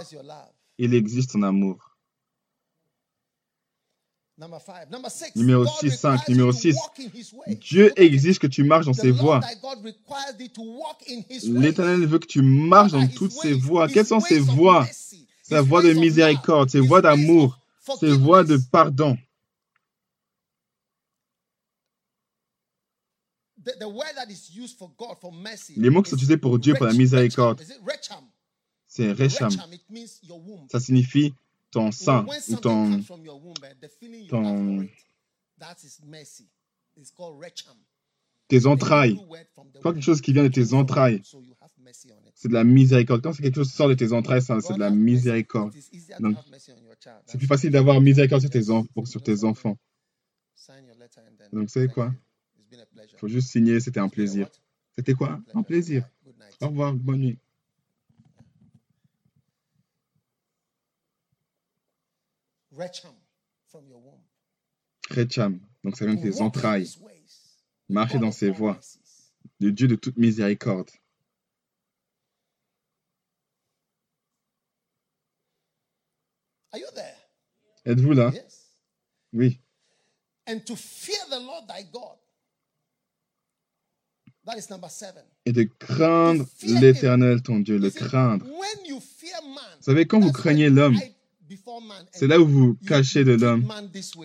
[0.78, 1.96] Il exige ton amour.
[5.34, 6.20] Numéro God six, cinq.
[6.20, 6.74] requires you Numéro to six.
[6.76, 7.54] walk in his way.
[7.54, 9.40] Dieu exige que tu marches dans ses voies.
[11.44, 13.88] L'Éternel veut que tu marches dans toutes ses voies.
[13.88, 14.86] Quelles sont ses voies?
[15.48, 17.58] Sa voie de miséricorde, ses ways d'amour,
[18.00, 19.16] ses voies de pardon.
[23.66, 25.74] the, the word that is used for God for mercy.
[25.76, 27.60] Les mots qui sont is utilisés pour Dieu pour la miséricorde,
[28.86, 29.50] c'est Recham.
[30.70, 31.34] Ça signifie
[31.70, 33.00] ton sang ou ton...
[33.00, 34.90] eh, ton- have for it,
[35.58, 36.48] that is mercy.
[36.96, 37.76] It's called recham.
[38.48, 39.18] tes entrailles.
[39.82, 41.20] Quelque chose qui vient de tes entrailles,
[42.36, 43.22] c'est de la miséricorde.
[43.22, 45.74] Quand c'est quelque chose qui sort de tes entrailles, c'est de la miséricorde.
[46.20, 46.36] Donc.
[47.26, 48.50] C'est plus facile d'avoir miséricorde sur
[49.22, 49.78] tes, enfants.
[51.52, 52.14] Donc, vous quoi?
[52.72, 54.48] Il faut juste signer, c'était un plaisir.
[54.96, 55.40] C'était quoi?
[55.54, 56.08] Un plaisir.
[56.60, 57.38] Au revoir, bonne nuit.
[65.10, 65.60] Recham.
[65.84, 66.88] Donc ça vient de tes entrailles.
[67.88, 68.78] Marcher dans ses voies.
[69.60, 70.90] Le Dieu de toute miséricorde.
[70.90, 70.96] Are you there?
[76.65, 76.65] Êtes-vous là Yes.
[76.65, 76.65] Oui.
[76.65, 76.65] And to fear the Lord thy God.
[76.65, 76.65] That
[84.58, 85.22] is number seven.
[85.44, 88.46] Et de craindre l'éternel, ton Dieu, le craindre.
[88.46, 91.12] When you fear man, Vous savez, quand vous craignez l'homme, hide
[91.48, 93.68] before man and c'est là où vous you cachez de l'homme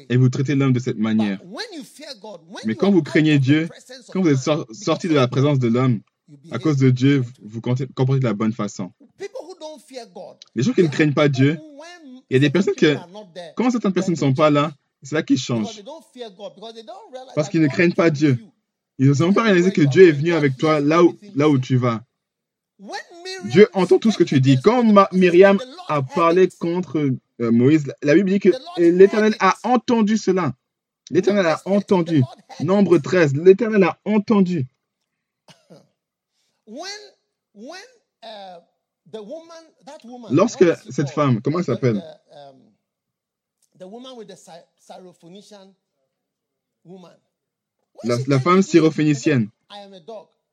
[0.10, 1.40] et vous traitez l'homme de cette manière.
[1.46, 4.38] when you fear God, when Mais quand vous craignez Dieu, presence of Quand vous êtes
[4.38, 8.20] sor- sorti de la présence de l'homme, you à cause de Dieu, vous comptez- comportez
[8.20, 8.92] de la bonne façon.
[10.56, 11.58] Les gens qui ne craignent pas Dieu,
[12.32, 12.96] il y a des personnes que,
[13.58, 14.72] quand certaines personnes ne sont pas là,
[15.04, 15.76] c'est là qu'ils changent.
[15.76, 18.38] they don't fear God, because they don't realize Parce qu'ils ne craignent pas Dieu.
[18.98, 21.60] Ils ne sont pas réalisé que Dieu est venu avec toi là où, là où
[21.60, 22.06] tu vas.
[23.50, 24.58] Dieu entend tout ce que tu dis.
[24.64, 25.60] Quand Ma- Myriam
[25.90, 30.54] a parlé contre euh, Moïse, la Bible dit que l'Éternel a entendu cela.
[31.10, 32.24] L'Éternel a entendu.
[32.62, 34.66] Nombre 13, l'Éternel a entendu.
[36.66, 36.92] When,
[37.54, 37.82] when
[38.24, 38.60] uh,
[40.32, 42.04] Lorsque cette femme, comment elle s'appelle?
[42.32, 42.72] um,
[48.28, 49.50] La, femme syrophénicienne.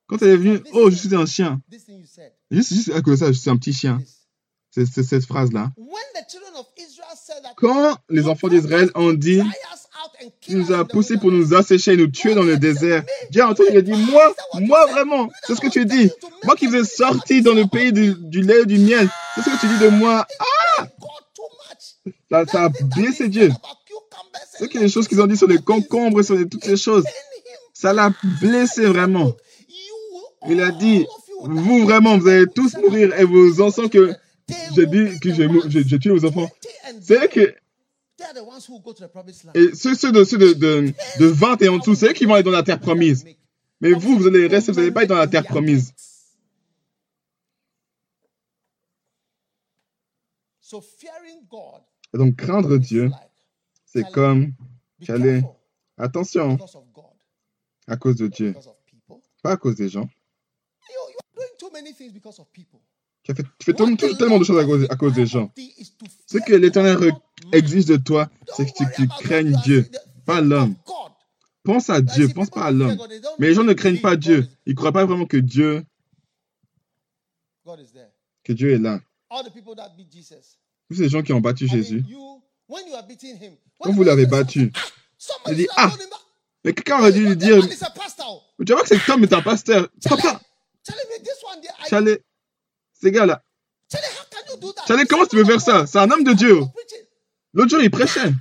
[0.06, 1.60] Quand elle est venue, oh, je suis un chien.
[2.51, 3.98] Juste, juste à cause de ça, je suis un petit chien.
[3.98, 4.18] This.
[4.70, 5.72] C'est cette phrase-là.
[5.76, 9.40] When the children of Israel said that Quand les "You enfants d'Israël ont dit,
[10.49, 13.03] nous the poussés pour wilderness." nous assécher et nous tuer dans le désert.
[13.31, 16.11] Dieu a entendu, il a dit, moi, moi vraiment, c'est ce que tu dis.
[16.45, 19.43] Moi qui vous ai sorti dans le pays du, du lait et du miel, c'est
[19.43, 20.27] ce que tu dis de moi.
[22.31, 23.51] Ah, ça, a blessé Dieu.
[24.59, 27.05] C'est que les choses qu'ils ont dit sur les concombres, sur les- toutes ces choses,
[27.73, 29.33] ça l'a blessé vraiment.
[30.49, 31.07] Il a dit,
[31.43, 34.12] vous vraiment, vous allez tous mourir et vos enfants que
[34.75, 36.51] j'ai dit que j'ai tué vos enfants.
[37.03, 37.55] C'est eux que,
[39.55, 42.24] et ceux, ceux de, ceux de, de, de 20 et en dessous, c'est eux qui
[42.24, 43.24] vont aller dans la terre promise.
[43.81, 45.95] Mais vous, vous allez rester, vous n'allez pas être dans la terre promise.
[50.61, 51.82] So fearing God
[52.12, 53.11] Et donc, craindre Dieu,
[53.86, 54.53] c'est comme,
[55.05, 55.45] careful
[55.97, 57.05] attention, because of God,
[57.86, 59.23] à cause de Dieu, because of people.
[59.43, 60.09] pas à cause des gens.
[63.23, 65.45] Tu, as fait, tu fais tellement, de choses à cause, à cause des gens.
[65.45, 66.97] of thee is to Ce fear que l'Éternel
[67.53, 69.89] Exige de toi, c'est que tu, tu craignes Dieu,
[70.27, 70.75] pas l'homme.
[71.62, 72.97] Pense à Dieu, pense pas à l'homme.
[73.39, 74.49] Mais les gens ne craignent pas Dieu.
[74.66, 75.85] Ils ne croient pas vraiment que Dieu,
[78.45, 79.01] que Dieu est là.
[80.89, 82.05] Tous ces gens qui ont battu Jésus,
[83.81, 84.73] quand vous l'avez battu,
[85.19, 85.93] somebody il dit, Ah,
[86.65, 89.89] mais quelqu'un aurait dû lui dire, tu vois que cet homme est un pasteur.
[90.09, 90.41] Papa,
[91.89, 92.23] Chalet,
[92.95, 93.43] ces gars-là?
[94.87, 95.87] Chalet, comment tu peux faire ça?
[95.87, 96.61] C'est un homme de Dieu.
[97.55, 98.33] L'autre jour, il prêchait.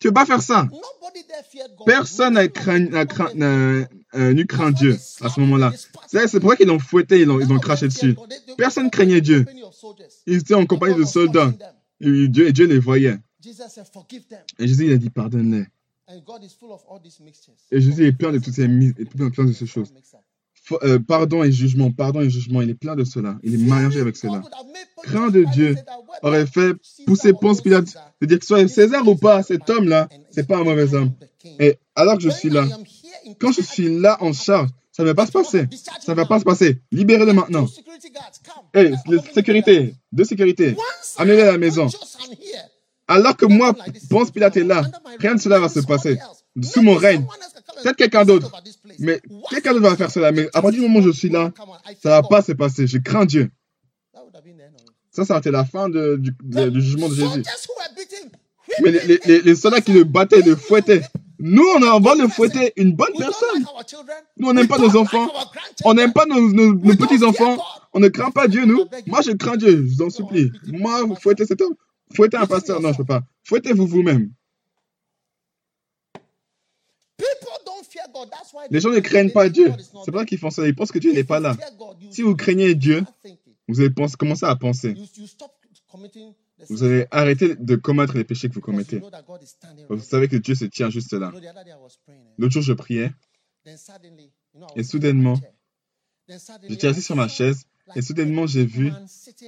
[0.00, 0.68] Tu peux pas faire ça?
[1.86, 2.42] Personne n'a
[4.14, 5.72] euh, n'eut craint Dieu à ce moment-là.
[6.08, 8.16] C'est pour ça qu'ils l'ont fouetté, ils l'ont ils ont craché dessus.
[8.56, 9.44] Personne craignait Dieu.
[10.26, 11.52] Ils étaient en compagnie de soldats.
[12.00, 13.18] Et Dieu, et Dieu les voyait.
[14.58, 15.66] Et Jésus, il a dit, pardonne-les.
[17.70, 19.92] Et Jésus est plein de toutes ces, plein, de ces choses.
[20.82, 23.36] Euh, pardon et jugement, pardon et jugement, il est plein de cela.
[23.42, 24.42] Il est mélangé avec cela.
[25.02, 25.74] Craint de Dieu
[26.22, 26.72] aurait fait
[27.06, 30.64] pousser Ponce Pilate de dire que soit César ou pas, cet homme-là, c'est pas un
[30.64, 31.12] mauvais homme.
[31.60, 32.66] Et alors que je suis là,
[33.38, 35.66] quand je suis là en charge, ça ne va pas se passer.
[36.00, 36.80] Ça ne va pas se passer.
[36.92, 37.66] Libérez-le maintenant.
[38.72, 38.96] La
[39.34, 40.76] sécurité, de sécurité,
[41.18, 41.88] amenez-le à la maison.
[43.06, 43.74] Alors que moi,
[44.08, 44.82] Ponce Pilate est là,
[45.18, 46.18] rien de cela va se passer.
[46.62, 47.26] Sous mon règne.
[47.82, 48.50] Peut-être quelqu'un d'autre.
[48.98, 50.32] Mais quelqu'un d'autre va faire cela.
[50.32, 51.52] Mais à partir du moment où je suis là,
[52.02, 52.86] ça ne va pas se passer.
[52.86, 53.50] Je crains Dieu.
[55.10, 57.42] Ça, ça a été la fin de- du, de- du jugement de Jésus.
[58.82, 61.02] Mais les, les- les- les soldats qui le battaient, le fouettaient.
[61.38, 63.64] Nous, on a- va le fouetter une bonne personne.
[64.38, 65.28] Nous, on n'aime pas nos enfants.
[65.84, 67.58] On n'aime pas nos, nos- nos petits-enfants.
[67.92, 68.84] On ne craint pas Dieu, nous.
[69.06, 70.50] Moi, je crains Dieu, je vous en supplie.
[70.66, 71.74] Moi, vous fouettez cet homme.
[72.14, 72.80] Fouettez un pasteur.
[72.80, 73.22] Non, je ne peux pas.
[73.44, 74.30] Fouettez-vous vous-même.
[77.18, 77.18] God.
[77.18, 78.13] That's why
[78.70, 79.72] Les gens ne craignent pas Dieu.
[80.04, 80.66] C'est pour ça qu'ils font ça.
[80.66, 81.56] Ils pensent que Dieu n'est pas là.
[82.10, 83.04] Si vous craignez Dieu,
[83.68, 84.94] vous allez penser- commencer à penser.
[86.70, 89.00] Vous allez arrêter de commettre les péchés que vous commettez.
[89.88, 91.32] Vous savez que Dieu se tient juste là.
[91.34, 93.12] Eh, L'autre jour, je priais.
[94.76, 95.38] Et soudainement,
[96.68, 97.64] J'étais assis sur ma chaise
[97.94, 98.90] et soudainement, j'ai vu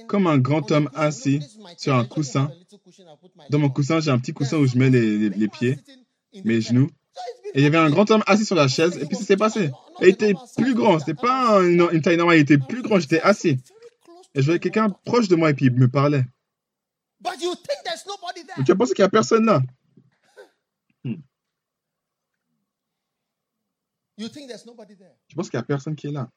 [0.07, 1.39] comme un grand homme assis
[1.77, 2.51] sur un coussin.
[3.49, 3.69] Dans mon on.
[3.71, 5.79] coussin, j'ai un petit coussin où je mets les, les- pieds,
[6.43, 6.89] mes genoux.
[7.53, 8.97] Et il y avait un grand homme assis sur la chaise.
[8.97, 9.71] Et puis, ça s'est passé.
[10.01, 10.99] Et il était plus grand.
[10.99, 12.37] C'était pas une, une taille normale.
[12.37, 12.99] Il était plus grand.
[12.99, 13.59] J'étais assis.
[14.35, 16.25] Et je voyais quelqu'un proche de moi et puis il me parlait.
[17.19, 18.59] But you think there's nobody there?
[18.59, 19.61] Et tu as pensé qu'il n'y a personne là?
[24.17, 25.15] You think there's nobody there?
[25.27, 26.29] Tu penses qu'il n'y a personne qui est là?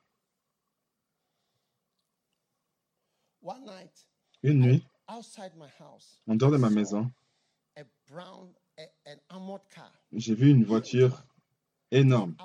[4.43, 7.11] Une nuit, en dehors de ma maison,
[10.13, 11.25] j'ai vu une voiture
[11.91, 12.37] énorme.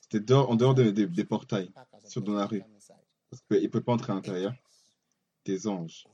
[0.00, 1.72] C'était dehors, en dehors de- de- des portails.
[2.08, 2.62] Sur- dans la rue.
[3.30, 4.54] Parce qu'il ne peut pas entrer à l'intérieur.
[5.44, 6.04] Des anges.
[6.06, 6.10] Oh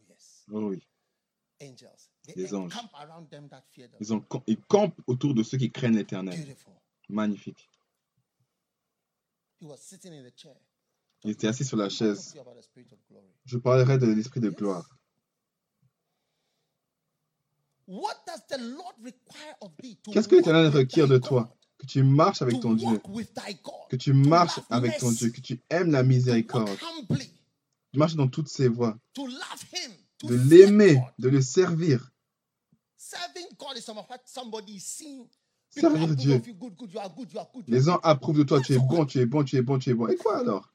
[0.53, 0.87] Oh oui.
[2.35, 2.73] Des anges.
[4.01, 6.39] Ils, ont, ils campent autour de ceux qui craignent l'éternel.
[7.09, 7.69] Magnifique.
[11.25, 12.33] Il était assis sur la chaise.
[13.45, 14.89] Je parlerai de l'esprit de gloire.
[14.89, 14.97] What
[17.09, 17.78] does the Lord require of thee to
[20.13, 21.49] Qu'est-ce que l'Éternel requiert de toi?
[21.79, 23.01] Que tu marches avec To ton Dieu.
[23.89, 25.11] Que tu marches avec ton.
[25.13, 25.31] Dieu.
[25.31, 26.69] Que tu aimes la miséricorde.
[26.99, 27.33] humbly.
[27.93, 28.99] Tu marches dans toutes ses voies.
[30.25, 32.11] De l'aimer, de le servir.
[35.71, 36.43] Servir Dieu.
[37.69, 38.61] Les gens approuvent de toi.
[38.61, 40.09] Tu es bon, tu es bon, tu es bon, tu es bon.
[40.09, 40.69] Et quoi alors?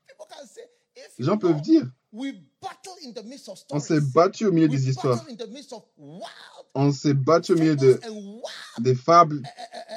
[1.20, 1.86] Les gens peuvent dire.
[3.72, 5.26] On s'est battu au milieu des histoires.
[6.76, 8.00] On s'est battu au milieu de,
[8.80, 9.44] des fables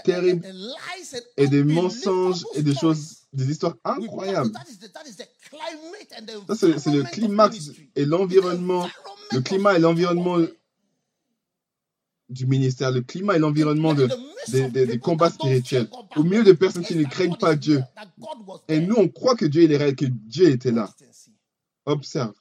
[0.05, 0.47] terribles
[1.36, 4.53] et des mensonges et des choses, des histoires incroyables.
[6.48, 8.89] Ça, c'est le climax et l'environnement,
[9.32, 10.39] le climat et l'environnement
[12.28, 14.09] du ministère, le climat et l'environnement de,
[14.69, 17.82] des, combats spirituels, au milieu de personnes qui ne craignent pas Dieu.
[18.69, 20.93] Et nous, on croit que Dieu est réel, que Dieu était là.
[21.85, 22.35] Observe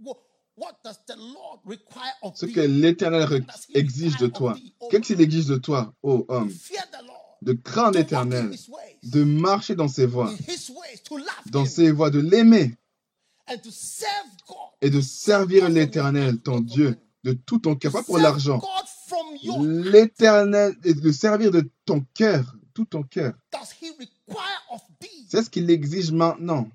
[0.00, 0.47] What, what does the Lord require of
[2.34, 3.44] ce que l'Éternel
[3.74, 4.56] exige de require toi?
[4.90, 6.52] Qu'est-ce qu'il exige de toi, ô homme?
[7.42, 8.50] De craindre l'Éternel,
[9.04, 10.32] de marcher dans ses voies,
[11.46, 12.74] dans ses voies, de l'aimer
[13.50, 14.56] And to serve God.
[14.82, 18.60] et de servir l'Éternel, ton Dieu, de tout ton To cœur, pas pour l'argent.
[19.60, 23.34] L'Éternel, et de servir de ton cœur, tout ton cœur.
[23.52, 25.26] Does he require of thee?
[25.30, 26.68] C'est ce qu'il exige maintenant.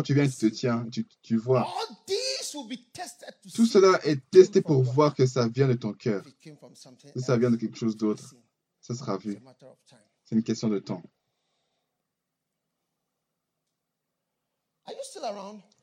[0.00, 1.68] Quand tu viens, tu te tiens, tu, tu vois.
[3.54, 6.24] Tout cela est testé pour voir que ça vient de ton cœur.
[7.14, 8.34] Si ça vient de quelque chose d'autre,
[8.80, 9.38] ça sera vu.
[10.24, 11.02] C'est une question de temps.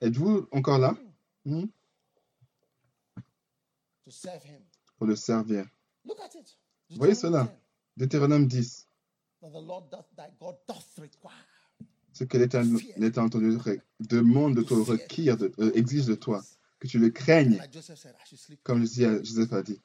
[0.01, 0.97] Êtes-vous encore là?
[1.45, 1.65] Hmm
[4.07, 4.63] him?
[4.97, 5.67] pour le servir.
[6.89, 7.55] Voyez cela.
[7.95, 8.87] Deutéronome 10.
[12.17, 12.81] Ce que l'Éternel
[13.57, 16.43] re- demande de toi, requiert, de- euh, exige de toi,
[16.79, 17.59] que tu le craignes.
[18.63, 19.79] Comme à- Joseph a dit,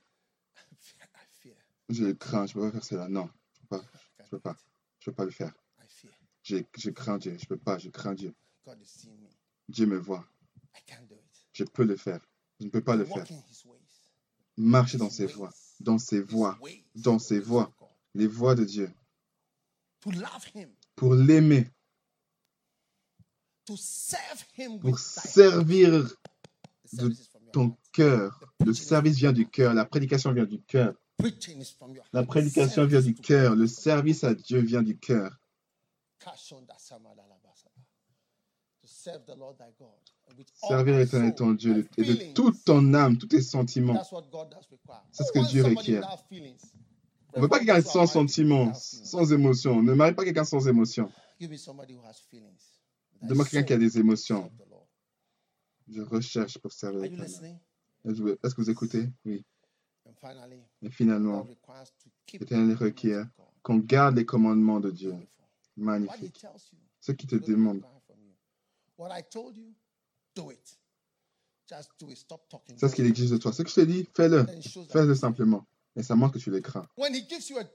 [1.90, 3.08] je le crains, je ne peux pas faire cela.
[3.08, 3.84] Non, je ne peux pas,
[4.24, 4.56] je peux pas, it.
[5.00, 5.52] je peux pas le faire.
[6.42, 8.34] Je, je crains Dieu, je peux pas, je crains Dieu.
[9.68, 10.26] Dieu me voit,
[11.52, 12.20] je peux le faire.
[12.60, 13.26] Je ne peux pas le faire.
[14.56, 15.50] Marcher dans ses voies,
[15.80, 16.58] dans ses voies,
[16.94, 17.72] dans ses voies.
[18.14, 18.90] les voies de Dieu,
[20.96, 21.68] pour l'aimer,
[23.66, 25.88] To serve him pour servir
[26.92, 27.10] your
[27.52, 28.40] ton cœur.
[28.64, 30.94] Le service vient du cœur, la prédication vient du cœur.
[32.12, 35.38] La prédication vient du cœur, le service à Dieu vient du cœur.
[40.68, 43.94] Servir l'éternel ton Dieu de- et de toute ton âme, tous tes sentiments.
[43.94, 45.02] That's what God does require.
[45.12, 46.02] C'est ce Who que Dieu requiert.
[47.34, 49.82] On ne veut pas quelqu'un sans sentiments, sans émotions.
[49.82, 51.10] Ne marie pas quelqu'un sans émotions.
[53.22, 54.50] Demande quelqu'un qui a des émotions.
[55.88, 57.60] Je recherche pour servir l'éternel.
[58.04, 59.08] Est-ce que- vous écoutez?
[59.24, 59.44] Oui.
[60.82, 61.46] Et finalement,
[62.32, 63.28] L'éternel requiert
[63.62, 65.14] qu'on garde les commandements de Dieu.
[65.76, 66.44] Magnifique.
[67.00, 67.82] Ce qui te demande.
[72.76, 73.52] C'est ce qu'il exige de toi.
[73.52, 74.44] Ce que je te dis, fais-le.
[74.90, 75.66] Fais-le simplement.
[75.94, 76.50] Et ça montre que tu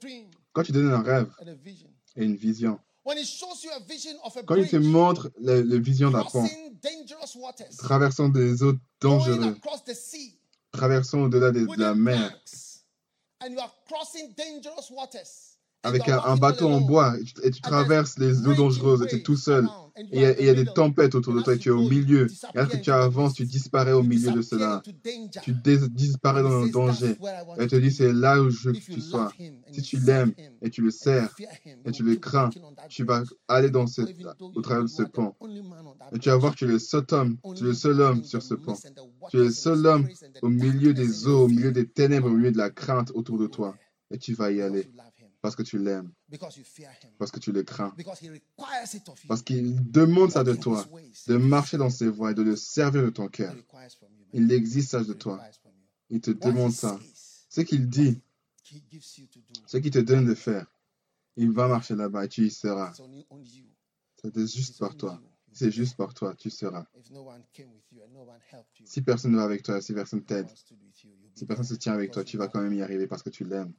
[0.01, 1.31] dream Quand tu donnes un rêve
[2.15, 2.79] et une vision,
[4.45, 6.43] quand il te montre la, la vision d'un pont,
[7.77, 9.55] traversant des eaux dangereuses,
[10.71, 12.38] traversant au-delà de, de la mer,
[15.83, 19.07] avec un, bateau en bois et tu, et tu and traverses les eaux dangereuses et
[19.07, 19.67] tu es tout seul.
[19.97, 21.71] Et il y, a- et y des tempêtes autour de And toi, as tu es
[21.71, 22.27] au milieu.
[22.53, 24.83] Et alors que tu avances, tu disparais au milieu de cela.
[25.43, 25.53] Tu
[25.89, 27.15] disparais dans le danger.
[27.15, 28.77] "That's where I want Et you te dit, be." c'est là où je veux que
[28.77, 29.33] you tu sois.
[29.71, 31.35] Si tu l'aimes et tu le sers
[31.85, 32.49] et tu le crains,
[32.89, 35.33] tu vas aller dans though au you travers de ce pont.
[36.13, 38.23] Et tu vas voir que tu es le seul homme, tu es le seul homme
[38.23, 38.75] sur ce pont.
[39.31, 40.07] Tu es le seul homme
[40.41, 43.47] au milieu des eaux, au milieu des ténèbres, au milieu de la crainte autour de
[43.47, 43.75] toi.
[44.11, 44.89] Et tu vas y aller
[45.47, 46.11] parce que tu l'aimes,
[47.17, 47.95] parce que tu le crains,
[49.29, 50.85] parce qu'il demande ça de toi,
[51.27, 53.55] de marcher dans ses voies et de le servir de ton cœur.
[54.33, 55.41] Il exige ça de toi.
[56.09, 56.99] Il te demande ça.
[57.49, 58.19] Ce qu'il dit,
[58.61, 60.65] ce qu'il te donne de faire,
[61.37, 62.91] il va marcher là-bas et tu y seras.
[62.91, 65.21] C'est juste only toi.
[65.57, 66.85] C'est juste pour toi, tu seras.
[68.85, 70.47] Si personne ne va avec toi, si personne t'aide,
[71.34, 73.43] si personne se tient avec toi, tu vas quand même y arriver parce que tu
[73.43, 73.73] l'aimes.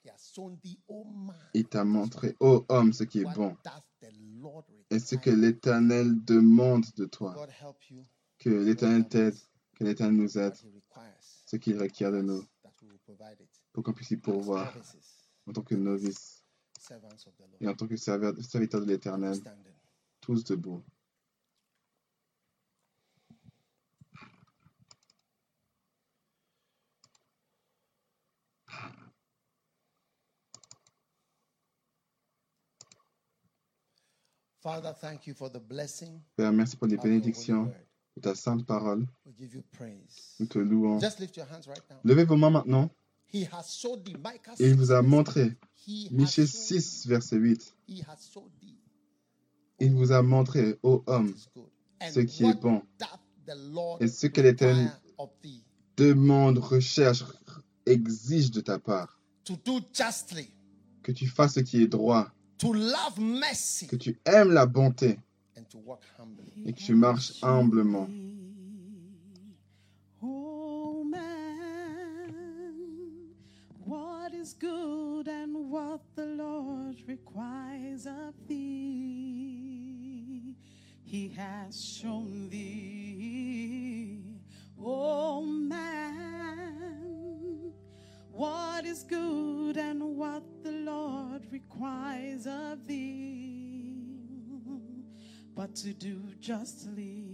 [0.89, 1.07] Oh
[1.55, 3.57] Il t'a montré, ô homme, ce qui est bon.
[4.91, 7.47] et ce que l'Éternel demande de toi?
[8.41, 9.37] Que l'Éternel t'aide,
[9.77, 10.57] que l'Éternel nous aide,
[11.47, 12.45] ce qu'il requiert de nous,
[13.73, 14.77] pour qu'on puisse y pourvoir
[15.47, 16.43] en tant que the
[17.61, 19.39] et en tant que serviteurs de l'Éternel,
[20.21, 20.83] tous debout.
[28.69, 29.07] Father, thank you for the
[34.29, 37.73] blessing Père, merci pour les bénédictions
[38.17, 39.07] de ta sainte parole.
[39.27, 40.37] We give you praise.
[40.41, 41.01] Nous te louons.
[41.01, 41.97] Just lift your hands right now.
[42.05, 42.91] Levez vos mains maintenant.
[43.33, 44.17] He has showed thee.
[44.17, 45.57] Micah Et il 6, vous a montré, 8.
[45.87, 46.81] He has Michée showed thee.
[46.81, 48.79] 6, verset 8, He has showed thee.
[49.81, 51.33] il vous a montré, ô homme,
[52.11, 52.83] ce qui est bon.
[54.01, 54.91] Et ce que l'Éternel
[55.97, 57.25] demande, recherche,
[57.87, 59.21] exige de ta part.
[61.03, 65.19] Que tu fasses ce qui est droit, to love mercy, que tu aimes la bonté
[65.57, 66.53] and to walk humbly.
[66.67, 68.09] et que tu marches humblement.
[70.23, 72.35] Oh man,
[73.85, 78.97] what is good and what the Lord requires of thee?
[81.05, 84.23] He has shown thee.
[84.81, 87.18] Oh man,
[88.39, 93.97] what is good and what the Lord requires of thee?
[95.57, 97.25] But to do justly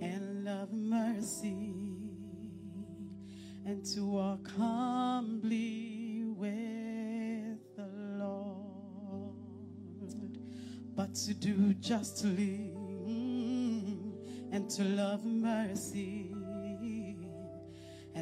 [0.00, 1.74] and love mercy
[3.64, 7.90] and to walk humbly with the
[8.20, 9.34] Lord,
[10.94, 12.70] but to do justly
[14.52, 16.35] and to love mercy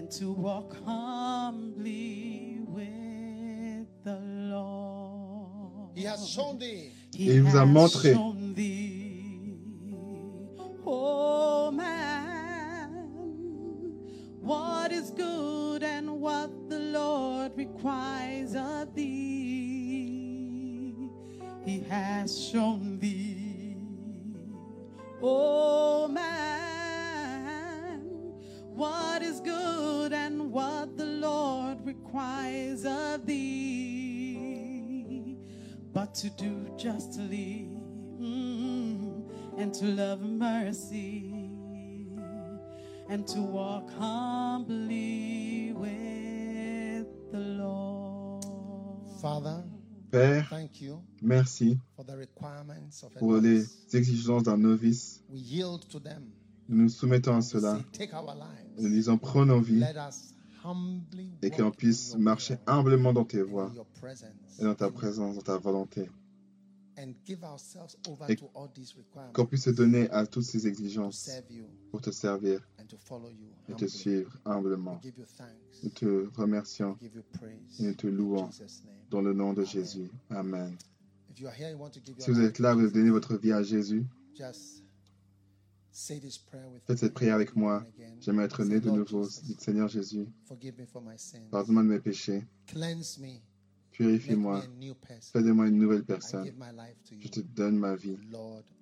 [0.05, 4.17] and to walk humbly with the
[4.53, 5.97] Lord.
[5.97, 6.93] He has shown thee.
[7.15, 8.13] He il vous a montré.
[8.13, 9.57] shown thee,
[10.85, 12.91] oh man,
[14.43, 19.09] what is good and what the Lord requires of thee.
[21.65, 23.79] He has shown thee,
[25.23, 26.44] oh man,
[28.75, 35.37] what is good and what the Lord requires of thee
[35.93, 37.69] but to do justly
[38.21, 39.23] mm,
[39.57, 41.31] and to love mercy
[43.09, 48.45] and to walk humbly with the Lord.
[49.21, 49.63] Father,
[50.11, 53.95] Père, thank you merci for the requirements of a pour les novice.
[53.95, 55.21] exigences d'un novice.
[56.69, 57.79] Nous nous soumettons à cela.
[58.79, 59.83] Nous disons, prends nos vies
[61.43, 63.73] et qu'on puisse marcher humblement dans tes voies
[64.59, 66.09] et dans ta présence, dans ta volonté.
[66.97, 68.37] And give ourselves over Et
[69.33, 71.29] Qu'on puisse se donner à toutes ces exigences
[71.91, 73.49] pour te servir and to follow you.
[73.69, 75.01] et te suivre humblement.
[75.83, 76.97] Nous te remercions
[77.81, 78.49] et nous te louons
[79.11, 80.09] dans le nom de Jésus.
[80.31, 80.77] Amen.
[81.35, 85.84] Si vous êtes là, vous donnez votre vie à Jésus, just say this prayer with
[85.95, 87.87] faites cette prière avec moi.
[88.21, 89.27] J'aimerais être né de nouveau.
[89.45, 91.49] Dites Seigneur Jésus, Forgive me for my sins.
[91.51, 93.27] pardonne-moi de mes péchés, Cleanse me.
[93.27, 93.41] Make
[94.01, 95.31] me purifie-moi, a new person.
[95.33, 96.51] fais de moi une nouvelle personne.
[97.21, 98.19] Je te donne ma vie.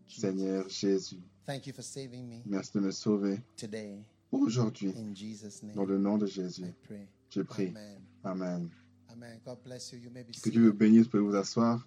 [0.09, 1.21] Seigneur Jésus.
[1.47, 3.99] Thank you for saving me Merci de me sauver today.
[4.31, 4.95] aujourd'hui.
[4.97, 5.75] In Jesus' name.
[5.75, 7.09] Dans le nom de Jésus, I pray.
[7.31, 7.69] je prie.
[7.69, 8.01] Amen.
[8.25, 8.71] Amen.
[9.11, 9.41] Amen.
[9.45, 9.99] God bless you.
[9.99, 11.87] You may be Que Dieu vous bénisse, vous pouvez vous asseoir.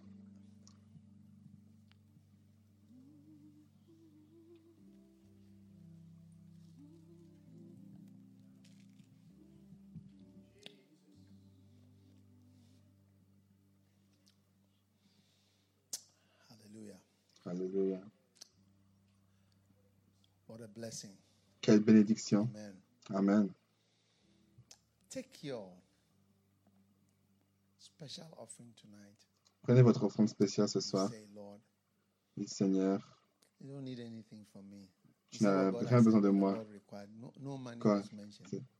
[20.85, 21.11] Blessing.
[21.61, 22.47] Quelle bénédiction.
[22.53, 22.75] Amen.
[23.13, 23.53] Amen.
[25.09, 25.71] Take your
[27.79, 29.17] special offering tonight.
[29.63, 31.09] Prenez votre offrande spéciale ce soir.
[31.09, 31.59] Say, Lord,
[32.37, 32.99] Dites Seigneur,
[33.61, 34.87] you don't need anything from me.
[35.31, 36.63] Tu n'as rien besoin de moi.
[37.19, 38.03] No, no Quoi?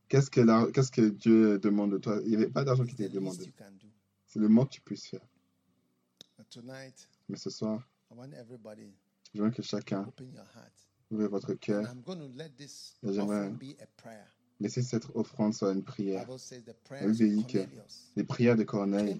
[0.07, 2.19] qu'est-ce que, la- qu'est-ce que Dieu demande de toi?
[2.23, 3.51] Il n'y avait pas d'argent qui least demandé.
[4.27, 5.25] C'est le moins que tu puisses faire.
[6.37, 8.93] But tonight, Mais ce soir, I want everybody
[9.33, 10.09] je veux que chacun
[11.11, 11.27] open your heart.
[11.27, 11.95] ouvre votre cœur.
[13.03, 13.53] J'aimerais-.
[14.61, 16.25] Laissez cette offrande soit une prière.
[16.25, 19.19] Bible que- Cornelius Les prières de Corneille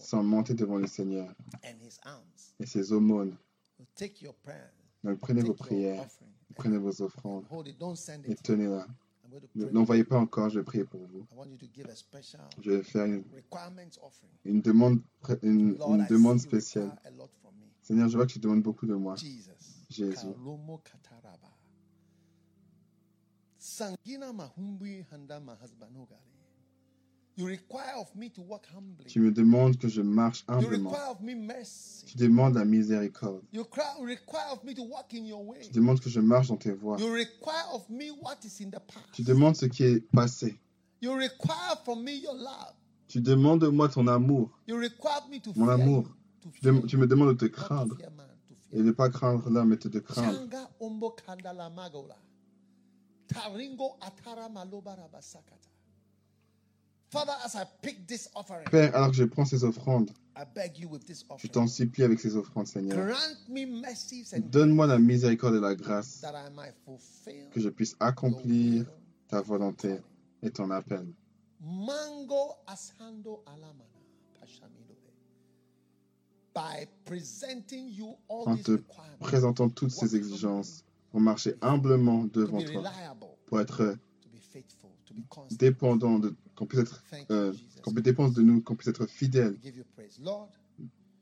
[0.00, 1.32] sont montées devant le Seigneur
[2.58, 3.36] et ses aumônes.
[5.04, 6.06] Donc prenez vos prières,
[6.56, 7.44] prenez vos offrandes
[8.26, 8.86] et tenez-la.
[9.22, 9.72] I'm going to Ne pray.
[9.74, 11.24] l'envoyez pas encore, je vais prier pour vous.
[12.60, 13.04] Je vais faire
[14.44, 15.00] une, demande,
[15.42, 15.78] une,
[16.10, 16.90] une spéciale.
[17.82, 19.14] Seigneur, je vois que tu demandes beaucoup de moi.
[19.90, 20.14] Jésus.
[20.32, 21.50] Kalomo kataraba.
[23.58, 26.20] Sangina mahumbui handa mahasbanogari.
[27.36, 29.06] You require of me to walk humbly.
[29.06, 30.84] Tu me demandes que je marche You humblement.
[30.90, 32.06] require of me mercy.
[32.06, 33.42] Tu demandes la miséricorde.
[33.52, 35.60] You cry- require of me to walk in your way.
[35.62, 36.98] Tu demandes que je marche dans tes voies.
[36.98, 39.12] You require of me what is in the past.
[39.14, 40.58] Tu demandes ce qui est passé.
[41.00, 42.74] You require from me your love.
[43.08, 46.04] Tu demandes de moi ton amour, You require me to mon fear amour.
[46.62, 47.96] Tu, me demandes de te craindre
[48.72, 50.46] et ne pas craindre l'homme, mais de craindre.
[58.70, 62.04] Père, alors que je prends ces offrandes, I beg you with this je t'en supplie
[62.04, 63.14] avec ces offrandes, Seigneur.
[64.38, 66.24] Donne-moi la miséricorde et la grâce,
[67.50, 68.86] que je puisse accomplir
[69.28, 69.98] ta volonté
[70.42, 71.12] et ton appel.
[71.60, 73.84] Mango ashando alamana
[74.40, 74.79] pashamidore.
[78.28, 78.80] En te
[79.20, 82.82] présentant toutes ces exigences pour marcher humblement to devant be toi,
[83.46, 85.56] pour être to be faithful, to be constant.
[85.56, 87.52] dépendant, de, qu'on puisse être, euh,
[87.82, 89.56] qu'on dépendre de nous, qu'on puisse être fidèle,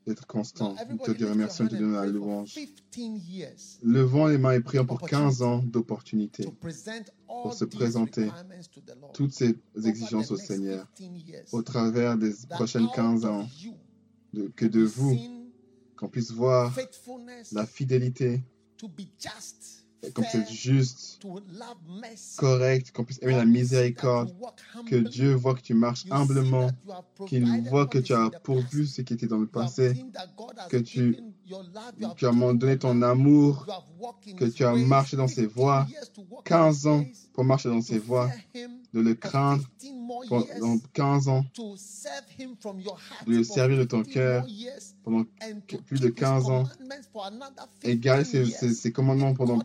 [0.05, 0.75] d'être constant.
[0.89, 2.55] Nous te remercions, hand te donnons la louange.
[2.91, 3.79] 15 years.
[3.83, 8.29] Levons les mains et prions pour 15 ans d'opportunité, to present all pour se présenter
[9.13, 13.49] toutes ces exigences au Seigneur, 15 years, au travers des prochaines out 15 of ans,
[14.55, 15.17] que de vous,
[15.95, 16.75] qu'on puisse voir
[17.51, 18.41] la fidélité,
[20.13, 21.19] qu'on puisse être juste,
[22.37, 24.33] correct, qu'on puisse aimer la miséricorde,
[24.87, 24.95] que.
[24.95, 26.69] Dieu voit que tu marches humblement,
[27.27, 29.93] qu'il voit que tu as pourvu ce qui était dans le passé,
[30.69, 31.17] que tu-
[32.27, 33.65] as donné ton amour,
[34.37, 37.05] que tu as marché dans ses 15 voies, years to walk in 15 his ans
[37.33, 38.29] pour marcher dans ses voies,
[38.93, 41.45] de le craindre 15 more pendant years, 15 ans,
[43.27, 44.45] de le servir de ton 15 cœur
[45.03, 45.25] pendant
[45.85, 46.63] plus de keep his 15 ans,
[47.83, 49.59] et garder 15 ses, ses- ses commandements pendant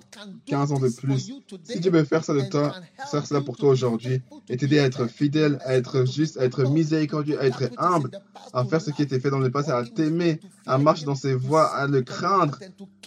[0.46, 1.32] 15 ans de plus.
[1.64, 2.74] Si Dieu veut faire ça de toi,
[3.10, 6.44] faire cela pour to toi aujourd'hui, et t'aider à être fidèle, à être juste, à
[6.44, 8.10] être miséricordieux, à être humble,
[8.52, 11.34] à faire ce qui était fait dans le passé, à t'aimer, à marcher dans ses
[11.34, 12.59] voies, à le craindre,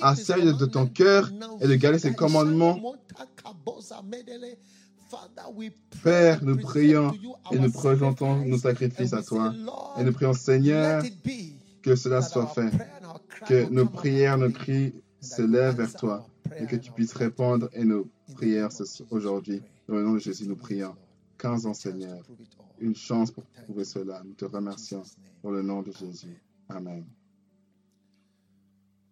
[0.01, 1.31] à servir de ton cœur
[1.61, 2.95] et de garder ses commandements.
[6.03, 7.13] Père, nous prions
[7.51, 9.53] et nous présentons nos sacrifices à toi.
[9.97, 11.03] Et nous prions, Seigneur,
[11.81, 12.71] que cela soit fait,
[13.47, 17.83] que nos prières, nos cris se lèvent vers toi et que tu puisses répondre et
[17.83, 18.69] nos prières
[19.11, 19.61] aujourd'hui.
[19.87, 20.87] Dans le nom de 15 Jésus, nous prions.
[20.87, 20.97] Lord.
[21.37, 22.23] 15 ans, Seigneur.
[22.79, 23.45] Une chance pour
[23.77, 23.83] you.
[23.83, 24.23] cela.
[24.23, 25.03] Nous te remercions.
[25.43, 26.41] Dans le nom de Jésus.
[26.69, 27.05] Amen.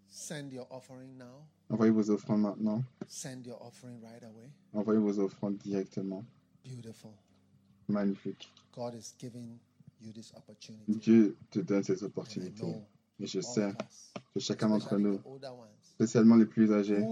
[0.07, 1.45] Send your offering now.
[1.69, 2.83] Envoyez vos offrandes maintenant.
[3.07, 4.49] Send your offering right away.
[4.73, 6.23] Envoyez vos offrandes directement.
[6.63, 7.11] Beautiful.
[7.87, 8.49] Magnifique.
[8.73, 9.59] God is giving
[10.01, 10.95] you this opportunity.
[10.95, 12.65] Dieu te donne cette opportunité.
[13.19, 13.73] Et je sais
[14.33, 15.19] que chacun d'entre nous,
[15.95, 17.03] spécialement les plus âgés,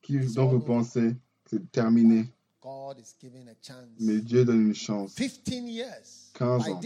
[0.00, 1.14] qui, dont vous pensez
[1.44, 2.32] que c'est terminé,
[4.00, 5.14] mais Dieu donne une chance.
[5.14, 6.80] 15 years 15 by ans.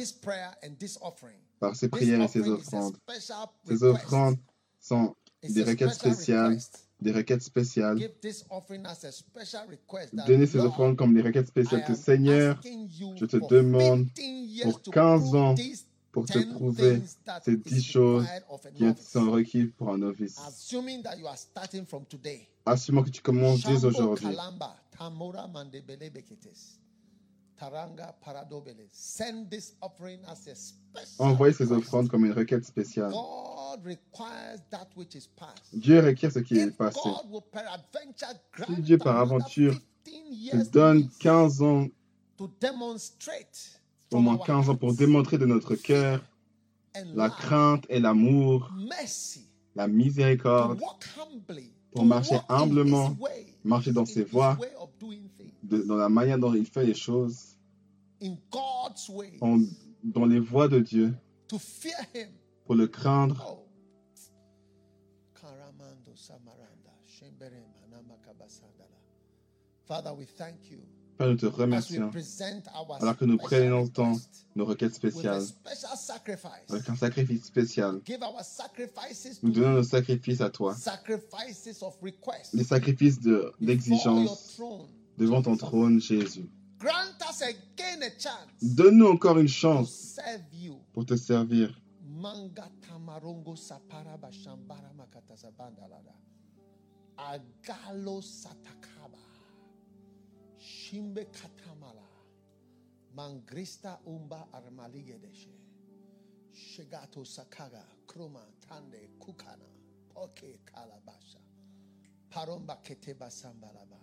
[1.61, 2.97] par ses This prières et a offrandes.
[3.65, 4.39] Ces offrandes
[4.81, 6.59] sont des requêtes spéciales,
[7.01, 7.99] des requêtes spéciales.
[10.27, 14.83] Donnez ces offrandes comme des requêtes spéciales que Seigneur, je te demande 15 years pour
[14.83, 15.55] to 15 prove ans
[16.17, 17.03] pour te 10 prouver
[17.45, 18.27] ces 10 choses
[18.75, 20.39] qui sont requises pour un novice.
[20.49, 22.49] Assuming that you are starting from today.
[22.65, 24.27] Assumons que tu commences dès aujourd'hui.
[31.19, 33.13] Envoyez ces offrandes comme une requête spéciale.
[35.75, 36.99] Dieu requiert ce qui est passé.
[38.55, 39.79] Grant Dieu par aventure
[40.51, 41.87] 15 Te donne lease 15 ans,
[44.13, 46.23] au moins our 15 ans pour démontrer de notre cœur
[47.15, 48.71] la crainte et l'amour,
[49.75, 50.81] la miséricorde,
[51.93, 53.15] pour marcher humblement,
[53.65, 54.57] marcher dans ses voies,
[55.63, 57.59] de- dans la manière dont il fait les choses,
[58.23, 59.61] in God's way, en-
[60.05, 61.15] dans les voies de Dieu,
[61.49, 62.29] to fear him.
[62.65, 63.45] pour le craindre.
[63.47, 63.63] Oh.
[69.87, 70.81] Father, we thank you
[71.17, 72.11] Père, nous te remercions
[72.75, 75.45] our alors que nous présentons request nos requêtes spéciales
[76.69, 78.01] avec un sacrifice spécial.
[79.43, 80.77] Nous donnons nos sacrifices à toi,
[82.53, 83.21] les sacrifices
[83.61, 84.61] d'exigence
[85.17, 86.49] devant ton trône, Jésus.
[88.63, 90.21] Donne-nous encore une chance
[90.93, 91.81] pour te servir.
[97.19, 99.26] Agalo satakaba.
[100.67, 102.03] Shimbe katamala.
[103.15, 105.55] Mangrista umba armaligedeshe.
[106.53, 107.85] Shegato sakaga.
[108.07, 109.69] Kruma tande kukana.
[110.13, 111.39] Poke kalabasha.
[112.31, 114.01] Paromba keteba sambalabada.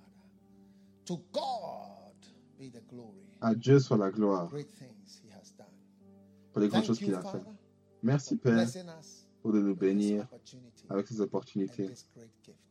[1.05, 2.15] To God
[2.57, 3.27] be the glory.
[3.41, 5.67] À Dieu soit la gloire Great things he has done.
[6.53, 7.39] pour les grandes choses qu'il a fait.
[7.39, 7.51] Father,
[8.01, 8.67] Merci for Père
[9.41, 10.25] pour de nous bénir
[10.89, 11.89] avec ces and opportunités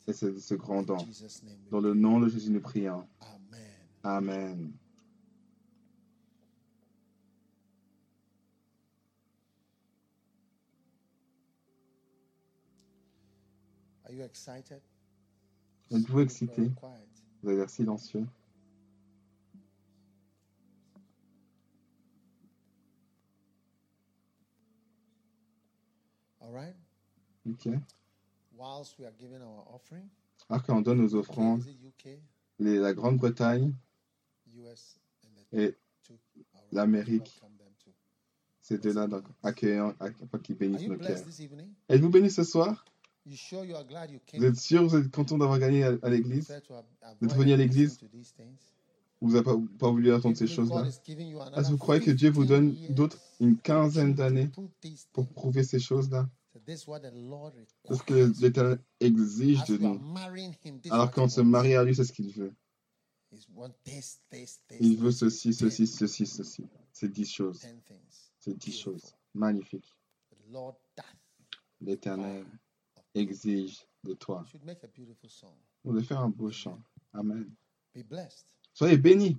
[0.06, 0.96] et ce, ce grand don.
[1.70, 3.06] Dans le nom de Jésus, nous prions.
[3.20, 3.71] Amen.
[4.04, 4.78] Amen.
[14.06, 14.80] Are you excited?
[15.90, 16.70] Êtes-vous excité?
[17.42, 18.26] Vous avez l'air silencieux.
[26.40, 26.74] All right.
[27.48, 27.68] Ok.
[28.56, 30.08] Whilst we are giving our offering,
[30.48, 31.64] Alors qu'on donne nos offrandes,
[32.58, 33.74] les- la Grande-Bretagne,
[35.52, 35.74] Et
[36.72, 37.40] l'Amérique.
[38.60, 41.18] Ces deux-là, donc accueillant, afin qu'ils bénissent you nos cœurs.
[41.88, 42.84] Êtes-vous bénis ce soir?
[43.26, 46.52] Vous êtes sûr, vous êtes content d'avoir gagné à, l'église?
[47.20, 47.98] Vous êtes venu à l'église?
[49.20, 50.86] Vous n'avez pas, pas voulu entendre ces choses-là?
[50.86, 54.50] Est-ce que vous croyez que Dieu vous donne 15 d'autres, une quinzaine d'années
[55.12, 56.28] pour prouver ces choses-là?
[56.66, 60.00] C'est ce que l'Éternel exige de nous.
[60.90, 62.52] Alors qu'on se marie à lui, c'est ce qu'il veut.
[64.80, 66.64] Il veut ceci, ceci, ceci, ceci.
[66.92, 67.66] C'est dix choses.
[68.38, 69.14] C'est dix choses.
[69.34, 69.94] Magnifique.
[71.80, 72.44] L'Éternel
[73.14, 74.44] exige de toi.
[75.84, 76.78] On doit faire un beau chant.
[77.12, 77.50] Amen.
[78.74, 79.38] Soyez bénis.